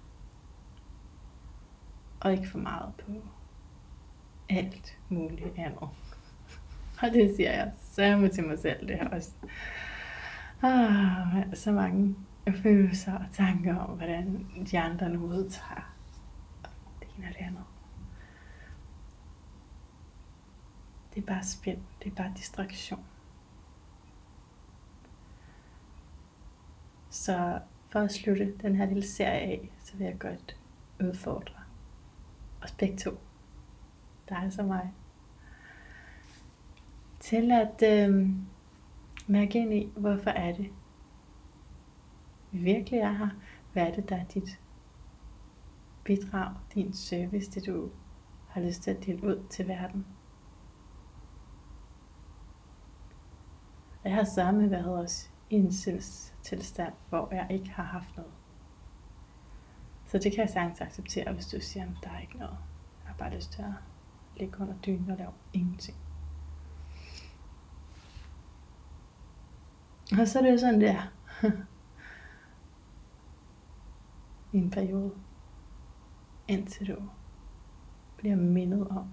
Og 2.20 2.32
ikke 2.32 2.48
for 2.48 2.58
meget 2.58 2.92
på 2.94 3.12
alt 4.50 4.98
muligt 5.08 5.58
andet. 5.58 5.88
Og 7.02 7.10
det 7.12 7.36
siger 7.36 7.52
jeg 7.52 7.72
samme 7.76 8.28
til 8.28 8.44
mig 8.46 8.58
selv, 8.58 8.88
det 8.88 8.96
her 8.96 9.08
også. 9.08 9.32
Ah, 10.62 11.54
så 11.54 11.72
mange 11.72 12.16
følelser 12.62 13.12
og 13.12 13.24
tanker 13.32 13.76
om, 13.76 13.96
hvordan 13.96 14.46
de 14.70 14.78
andre 14.78 15.08
nu 15.08 15.26
udtager 15.26 15.94
det 17.00 17.08
ene 17.18 17.26
og 17.28 17.34
det 17.34 17.40
andet. 17.40 17.64
Det 21.14 21.22
er 21.22 21.26
bare 21.26 21.42
spænd, 21.42 21.78
det 22.02 22.12
er 22.12 22.14
bare 22.14 22.32
distraktion. 22.36 23.04
Så 27.12 27.60
for 27.88 28.00
at 28.00 28.12
slutte 28.12 28.54
den 28.62 28.76
her 28.76 28.86
lille 28.86 29.06
serie 29.06 29.40
af, 29.40 29.70
så 29.78 29.96
vil 29.96 30.04
jeg 30.04 30.18
godt 30.18 30.56
udfordre 31.00 31.54
os 32.62 32.72
begge 32.72 32.96
to, 32.96 33.10
dig 34.28 34.52
og 34.58 34.64
mig, 34.64 34.94
til 37.20 37.52
at 37.52 37.82
øh, 37.82 38.28
mærke 39.26 39.58
ind 39.58 39.74
i, 39.74 39.92
hvorfor 39.96 40.30
er 40.30 40.52
det, 40.52 40.72
vi 42.50 42.58
virkelig 42.58 43.00
er 43.00 43.12
her. 43.12 43.28
Hvad 43.72 43.86
er 43.86 43.94
det, 43.94 44.08
der 44.08 44.16
er 44.16 44.24
dit 44.24 44.60
bidrag, 46.04 46.54
din 46.74 46.92
service, 46.92 47.50
det 47.50 47.66
du 47.66 47.90
har 48.48 48.60
lyst 48.60 48.82
til 48.82 48.90
at 48.90 49.06
dele 49.06 49.24
ud 49.24 49.46
til 49.50 49.68
verden? 49.68 50.06
Jeg 54.04 54.14
har 54.14 54.24
samme 54.24 54.70
været 54.70 54.98
også 54.98 55.31
i 55.52 55.56
en 55.56 55.70
tilstand, 56.42 56.92
hvor 57.08 57.28
jeg 57.34 57.46
ikke 57.50 57.70
har 57.70 57.82
haft 57.82 58.16
noget. 58.16 58.32
Så 60.06 60.18
det 60.18 60.32
kan 60.32 60.40
jeg 60.40 60.50
sagtens 60.50 60.80
acceptere, 60.80 61.32
hvis 61.32 61.46
du 61.46 61.60
siger, 61.60 61.84
at 61.84 61.90
der 62.02 62.10
er 62.10 62.20
ikke 62.20 62.36
noget. 62.38 62.56
Jeg 63.04 63.08
har 63.10 63.14
bare 63.14 63.34
lyst 63.34 63.52
til 63.52 63.62
at 63.62 63.72
ligge 64.36 64.60
under 64.60 64.74
dynen 64.86 65.10
og 65.10 65.16
lave 65.16 65.32
ingenting. 65.52 65.96
Og 70.20 70.28
så 70.28 70.38
er 70.38 70.42
det 70.42 70.52
jo 70.52 70.58
sådan 70.58 70.80
der. 70.80 71.12
I 74.52 74.56
en 74.56 74.70
periode. 74.70 75.12
Indtil 76.48 76.88
du 76.88 76.96
bliver 78.16 78.36
mindet 78.36 78.88
om, 78.88 79.08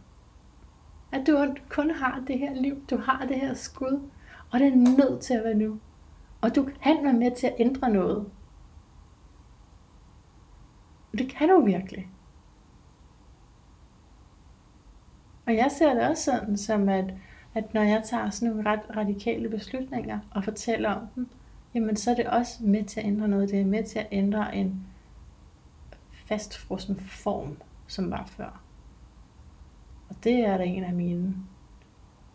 at 1.11 1.27
du 1.27 1.55
kun 1.69 1.91
har 1.91 2.23
det 2.27 2.39
her 2.39 2.53
liv. 2.53 2.85
Du 2.89 2.97
har 2.97 3.25
det 3.25 3.39
her 3.39 3.53
skud. 3.53 4.09
Og 4.51 4.59
det 4.59 4.67
er 4.67 4.75
nødt 4.75 5.21
til 5.21 5.33
at 5.33 5.43
være 5.43 5.55
nu. 5.55 5.79
Og 6.41 6.55
du 6.55 6.69
kan 6.83 7.03
være 7.03 7.13
med 7.13 7.35
til 7.35 7.47
at 7.47 7.55
ændre 7.59 7.89
noget. 7.89 8.31
Det 11.11 11.29
kan 11.29 11.49
du 11.49 11.65
virkelig. 11.65 12.09
Og 15.45 15.55
jeg 15.55 15.71
ser 15.71 15.93
det 15.93 16.09
også 16.09 16.23
sådan, 16.23 16.57
som 16.57 16.89
at, 16.89 17.13
at 17.53 17.73
når 17.73 17.81
jeg 17.81 18.03
tager 18.05 18.29
sådan 18.29 18.55
nogle 18.55 18.69
ret 18.69 18.81
radikale 18.97 19.49
beslutninger 19.49 20.19
og 20.31 20.43
fortæller 20.43 20.89
om 20.89 21.07
dem, 21.15 21.29
jamen 21.73 21.95
så 21.95 22.11
er 22.11 22.15
det 22.15 22.27
også 22.27 22.63
med 22.63 22.83
til 22.83 22.99
at 22.99 23.05
ændre 23.05 23.27
noget. 23.27 23.49
Det 23.49 23.61
er 23.61 23.65
med 23.65 23.83
til 23.83 23.99
at 23.99 24.07
ændre 24.11 24.55
en 24.55 24.87
fastfrossen 26.11 26.99
form, 26.99 27.57
som 27.87 28.11
var 28.11 28.25
før. 28.25 28.61
Og 30.09 30.15
det 30.23 30.39
er 30.39 30.57
da 30.57 30.63
en 30.63 30.83
af 30.83 30.93
mine 30.93 31.35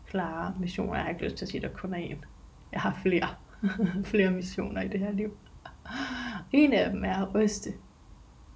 klare 0.07 0.55
missioner. 0.61 0.95
Jeg 0.95 1.03
har 1.03 1.11
ikke 1.11 1.25
lyst 1.25 1.37
til 1.37 1.45
at 1.45 1.49
sige, 1.49 1.65
at 1.65 1.71
der 1.71 1.79
kun 1.79 1.95
er 1.95 1.99
en. 1.99 2.25
Jeg 2.73 2.81
har 2.81 2.99
flere, 3.03 3.29
flere 4.13 4.31
missioner 4.31 4.83
i 4.83 4.89
det 4.89 5.01
her 5.01 5.13
liv. 5.13 5.37
En 6.53 6.73
af 6.73 6.91
dem 6.91 7.05
er 7.05 7.27
at 7.27 7.35
ryste 7.35 7.71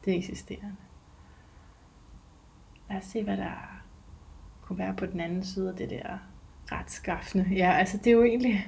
det 0.04 0.16
eksisterende. 0.16 0.76
Lad 2.90 2.98
os 2.98 3.04
se, 3.04 3.24
hvad 3.24 3.36
der 3.36 3.82
kunne 4.62 4.78
være 4.78 4.94
på 4.94 5.06
den 5.06 5.20
anden 5.20 5.44
side 5.44 5.70
af 5.70 5.76
det 5.76 5.90
der 5.90 6.18
retskaffende. 6.72 7.46
Ja, 7.50 7.72
altså 7.72 7.96
det 7.96 8.06
er 8.06 8.12
jo 8.12 8.22
egentlig, 8.22 8.66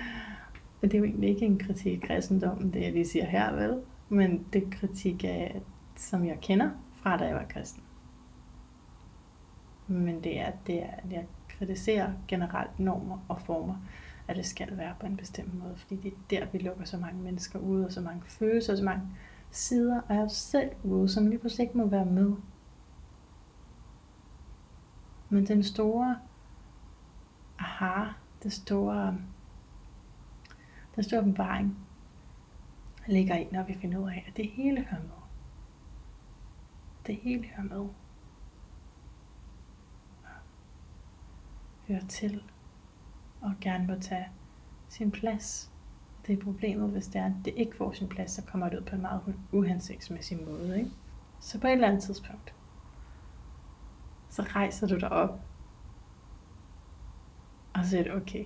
det 0.82 0.94
er 0.94 0.98
jo 0.98 1.04
egentlig 1.04 1.30
ikke 1.30 1.46
en 1.46 1.58
kritik 1.58 2.02
af 2.02 2.08
kristendommen, 2.08 2.72
det 2.72 2.82
jeg 2.82 2.92
lige 2.92 3.08
siger 3.08 3.24
her, 3.24 3.52
vel? 3.52 3.82
Men 4.08 4.46
det 4.52 4.62
er 4.62 4.70
kritik 4.70 5.24
af, 5.24 5.62
som 5.96 6.24
jeg 6.24 6.38
kender 6.40 6.70
fra 6.92 7.16
da 7.16 7.24
jeg 7.24 7.34
var 7.34 7.46
kristen. 7.48 7.82
Men 9.86 10.24
det 10.24 10.40
er, 10.40 10.50
det 10.66 10.82
er, 10.82 10.94
jeg 11.10 11.26
kritiserer 11.48 12.12
generelt 12.28 12.78
normer 12.78 13.18
og 13.28 13.40
former, 13.40 13.76
at 14.28 14.36
det 14.36 14.46
skal 14.46 14.76
være 14.76 14.94
på 15.00 15.06
en 15.06 15.16
bestemt 15.16 15.54
måde, 15.54 15.76
fordi 15.76 15.96
det 15.96 16.12
er 16.12 16.44
der, 16.44 16.50
vi 16.52 16.58
lukker 16.58 16.84
så 16.84 16.98
mange 16.98 17.22
mennesker 17.22 17.58
ud, 17.58 17.84
og 17.84 17.92
så 17.92 18.00
mange 18.00 18.22
følelser, 18.26 18.72
og 18.72 18.78
så 18.78 18.84
mange 18.84 19.08
sider 19.50 20.00
af 20.08 20.18
os 20.18 20.32
selv 20.32 20.70
ude, 20.82 21.08
som 21.08 21.26
lige 21.26 21.38
pludselig 21.38 21.64
ikke 21.64 21.78
må 21.78 21.86
være 21.86 22.06
med. 22.06 22.32
Men 25.28 25.46
den 25.46 25.62
store 25.62 26.20
aha, 27.58 28.10
det 28.42 28.52
store, 28.52 29.18
den 30.96 31.04
store 31.04 31.20
åbenbaring, 31.20 31.78
ligger 33.06 33.36
i, 33.36 33.48
når 33.52 33.62
vi 33.62 33.74
finder 33.74 33.98
ud 33.98 34.10
af, 34.10 34.24
at 34.26 34.36
det 34.36 34.50
hele 34.50 34.84
hører 34.84 35.02
med. 35.02 35.10
Det 37.06 37.16
hele 37.16 37.44
hører 37.44 37.66
med. 37.66 37.88
Hører 41.88 42.06
til 42.06 42.42
og 43.44 43.52
gerne 43.60 43.86
må 43.86 43.94
tage 44.00 44.28
sin 44.88 45.10
plads. 45.10 45.70
Det 46.26 46.38
er 46.38 46.44
problemet, 46.44 46.90
hvis 46.90 47.06
det 47.06 47.16
er, 47.16 47.24
at 47.24 47.32
det 47.44 47.54
ikke 47.56 47.76
får 47.76 47.92
sin 47.92 48.08
plads, 48.08 48.30
så 48.30 48.42
kommer 48.42 48.68
det 48.68 48.78
ud 48.78 48.84
på 48.84 48.94
en 48.94 49.02
meget 49.02 49.34
uhensigtsmæssig 49.52 50.38
måde. 50.46 50.78
Ikke? 50.78 50.90
Så 51.40 51.60
på 51.60 51.66
et 51.66 51.72
eller 51.72 51.88
andet 51.88 52.02
tidspunkt, 52.02 52.54
så 54.28 54.42
rejser 54.42 54.86
du 54.86 54.98
dig 54.98 55.12
op, 55.12 55.40
og 57.74 57.84
så 57.84 57.90
siger 57.90 58.04
du, 58.04 58.16
okay, 58.16 58.44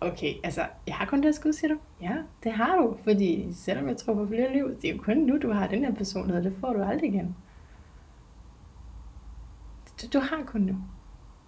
Okay, 0.00 0.34
altså, 0.44 0.68
jeg 0.86 0.94
har 0.94 1.06
kun 1.06 1.22
det 1.22 1.34
skud, 1.34 1.52
siger 1.52 1.74
du? 1.74 1.80
Ja, 2.00 2.16
det 2.44 2.52
har 2.52 2.76
du, 2.76 2.96
fordi 3.04 3.52
selvom 3.52 3.88
jeg 3.88 3.96
tror 3.96 4.14
på 4.14 4.26
flere 4.26 4.52
liv, 4.52 4.68
det 4.82 4.90
er 4.90 4.94
jo 4.94 5.02
kun 5.02 5.16
nu, 5.16 5.38
du 5.38 5.52
har 5.52 5.66
den 5.66 5.84
her 5.84 5.94
personlighed, 5.94 6.44
det 6.44 6.56
får 6.60 6.72
du 6.72 6.82
aldrig 6.82 7.14
igen. 7.14 7.36
Du, 10.02 10.06
du 10.12 10.18
har 10.18 10.42
kun 10.46 10.60
nu. 10.60 10.76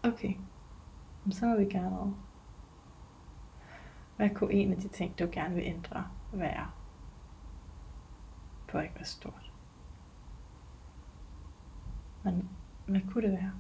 Okay, 0.02 0.32
så 1.30 1.46
må 1.46 1.56
vi 1.56 1.64
gerne 1.64 1.98
over. 1.98 2.27
Hvad 4.18 4.30
kunne 4.30 4.52
en 4.52 4.72
af 4.72 4.78
de 4.78 4.88
ting, 4.88 5.18
du 5.18 5.28
gerne 5.32 5.54
vil 5.54 5.64
ændre, 5.64 6.08
være? 6.32 6.70
På 8.68 8.78
ikke 8.78 8.94
være 8.94 9.04
stort. 9.04 9.52
Men 12.24 12.48
hvad 12.86 13.00
kunne 13.10 13.28
det 13.28 13.32
være? 13.32 13.52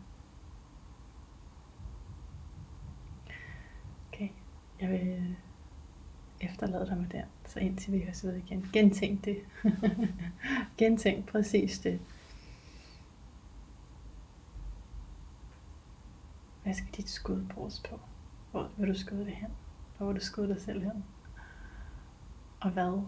Okay, 4.08 4.28
Jeg 4.80 4.88
vil 4.88 5.36
efterlade 6.40 6.86
dig 6.86 6.96
med 6.96 7.08
den, 7.08 7.24
så 7.46 7.60
indtil 7.60 7.92
vi 7.92 8.00
høres 8.00 8.24
ved 8.24 8.36
igen. 8.36 8.70
Gentænk 8.72 9.24
det. 9.24 9.38
Gentænk 10.78 11.28
præcis 11.28 11.78
det. 11.78 12.00
Hvad 16.62 16.74
skal 16.74 16.94
dit 16.96 17.08
skud 17.08 17.46
bruges 17.46 17.82
på? 17.90 18.00
Hvor 18.50 18.70
vil 18.76 18.88
du 18.88 18.98
skyde 18.98 19.24
det 19.24 19.34
hen? 19.34 19.50
Hvor 19.98 20.12
du 20.12 20.20
skrive 20.20 20.48
dig 20.48 20.60
selv 20.60 20.82
hen? 20.82 21.04
Og 22.60 22.70
hvad 22.70 23.02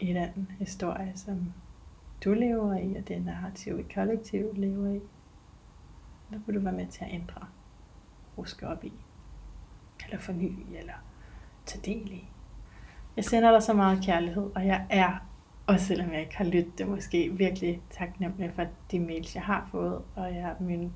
i 0.00 0.12
den 0.12 0.50
historie, 0.58 1.12
som 1.14 1.52
du 2.24 2.32
lever 2.32 2.76
i, 2.76 2.94
og 2.94 3.08
det 3.08 3.24
narrativ, 3.24 3.78
i 3.78 3.92
kollektiv 3.94 4.54
lever 4.54 4.94
i, 4.94 5.00
hvad 6.28 6.38
vil 6.46 6.54
du 6.54 6.60
være 6.60 6.72
med 6.72 6.86
til 6.86 7.04
at 7.04 7.14
ændre, 7.14 7.46
ruske 8.38 8.68
op 8.68 8.84
i, 8.84 8.92
eller 10.04 10.18
forny, 10.18 10.52
eller 10.78 10.92
tage 11.66 11.94
del 11.94 12.12
i? 12.12 12.28
Jeg 13.16 13.24
sender 13.24 13.50
dig 13.50 13.62
så 13.62 13.72
meget 13.72 14.04
kærlighed, 14.04 14.50
og 14.54 14.66
jeg 14.66 14.86
er, 14.90 15.28
og 15.66 15.80
selvom 15.80 16.12
jeg 16.12 16.20
ikke 16.20 16.36
har 16.36 16.44
lyttet 16.44 16.78
det 16.78 16.88
måske, 16.88 17.32
virkelig 17.32 17.82
taknemmelig 17.90 18.52
for 18.54 18.66
de 18.90 19.00
mails, 19.00 19.34
jeg 19.34 19.42
har 19.42 19.68
fået, 19.70 20.02
og 20.14 20.34
jeg, 20.34 20.56
min 20.60 20.92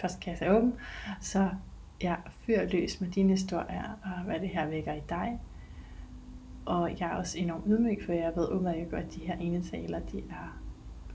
postkasse 0.00 0.44
er 0.44 0.56
åben, 0.56 0.74
så 1.20 1.50
jeg 2.02 2.16
fyrer 2.46 2.68
løs 2.68 3.00
med 3.00 3.10
dine 3.10 3.30
historier, 3.30 3.98
og 4.02 4.24
hvad 4.24 4.40
det 4.40 4.48
her 4.48 4.66
vækker 4.66 4.92
i 4.92 5.02
dig. 5.08 5.40
Og 6.66 7.00
jeg 7.00 7.08
er 7.08 7.14
også 7.14 7.38
enormt 7.38 7.64
ydmyg, 7.66 7.98
for 8.06 8.12
jeg 8.12 8.32
ved 8.36 8.48
udmærket 8.48 8.90
godt, 8.90 9.04
at 9.04 9.14
de 9.14 9.20
her 9.20 9.36
ene 9.36 9.62
taler, 9.62 10.00
de 10.00 10.18
er 10.18 10.58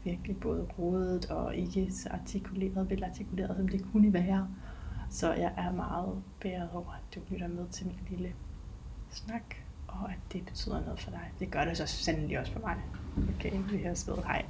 virkelig 0.04 0.40
både 0.40 0.68
rodet 0.80 1.32
og 1.32 1.56
ikke 1.56 1.92
så 1.92 2.10
artikuleret, 2.10 2.90
velartikuleret, 2.90 3.58
som 3.58 3.68
det 3.68 3.86
kunne 3.92 4.14
være. 4.14 4.48
Så 5.10 5.34
jeg 5.34 5.54
er 5.58 5.72
meget 5.72 6.24
bæret 6.42 6.70
over, 6.74 6.92
at 6.92 7.16
du 7.16 7.20
lytter 7.30 7.48
med 7.48 7.68
til 7.68 7.88
min 7.88 8.00
lille 8.10 8.34
snak, 9.10 9.56
og 9.88 10.12
at 10.12 10.34
det 10.34 10.46
betyder 10.46 10.82
noget 10.82 11.00
for 11.00 11.12
dig. 11.12 11.32
Det 11.40 11.52
gør 11.52 11.66
det 11.66 11.78
så 11.78 11.86
sandelig 11.86 12.40
også 12.40 12.52
for 12.52 12.60
mig. 12.60 12.76
Okay, 13.36 13.52
vi 13.72 13.78
har 13.78 13.94
spillet 13.94 14.26
hej. 14.26 14.46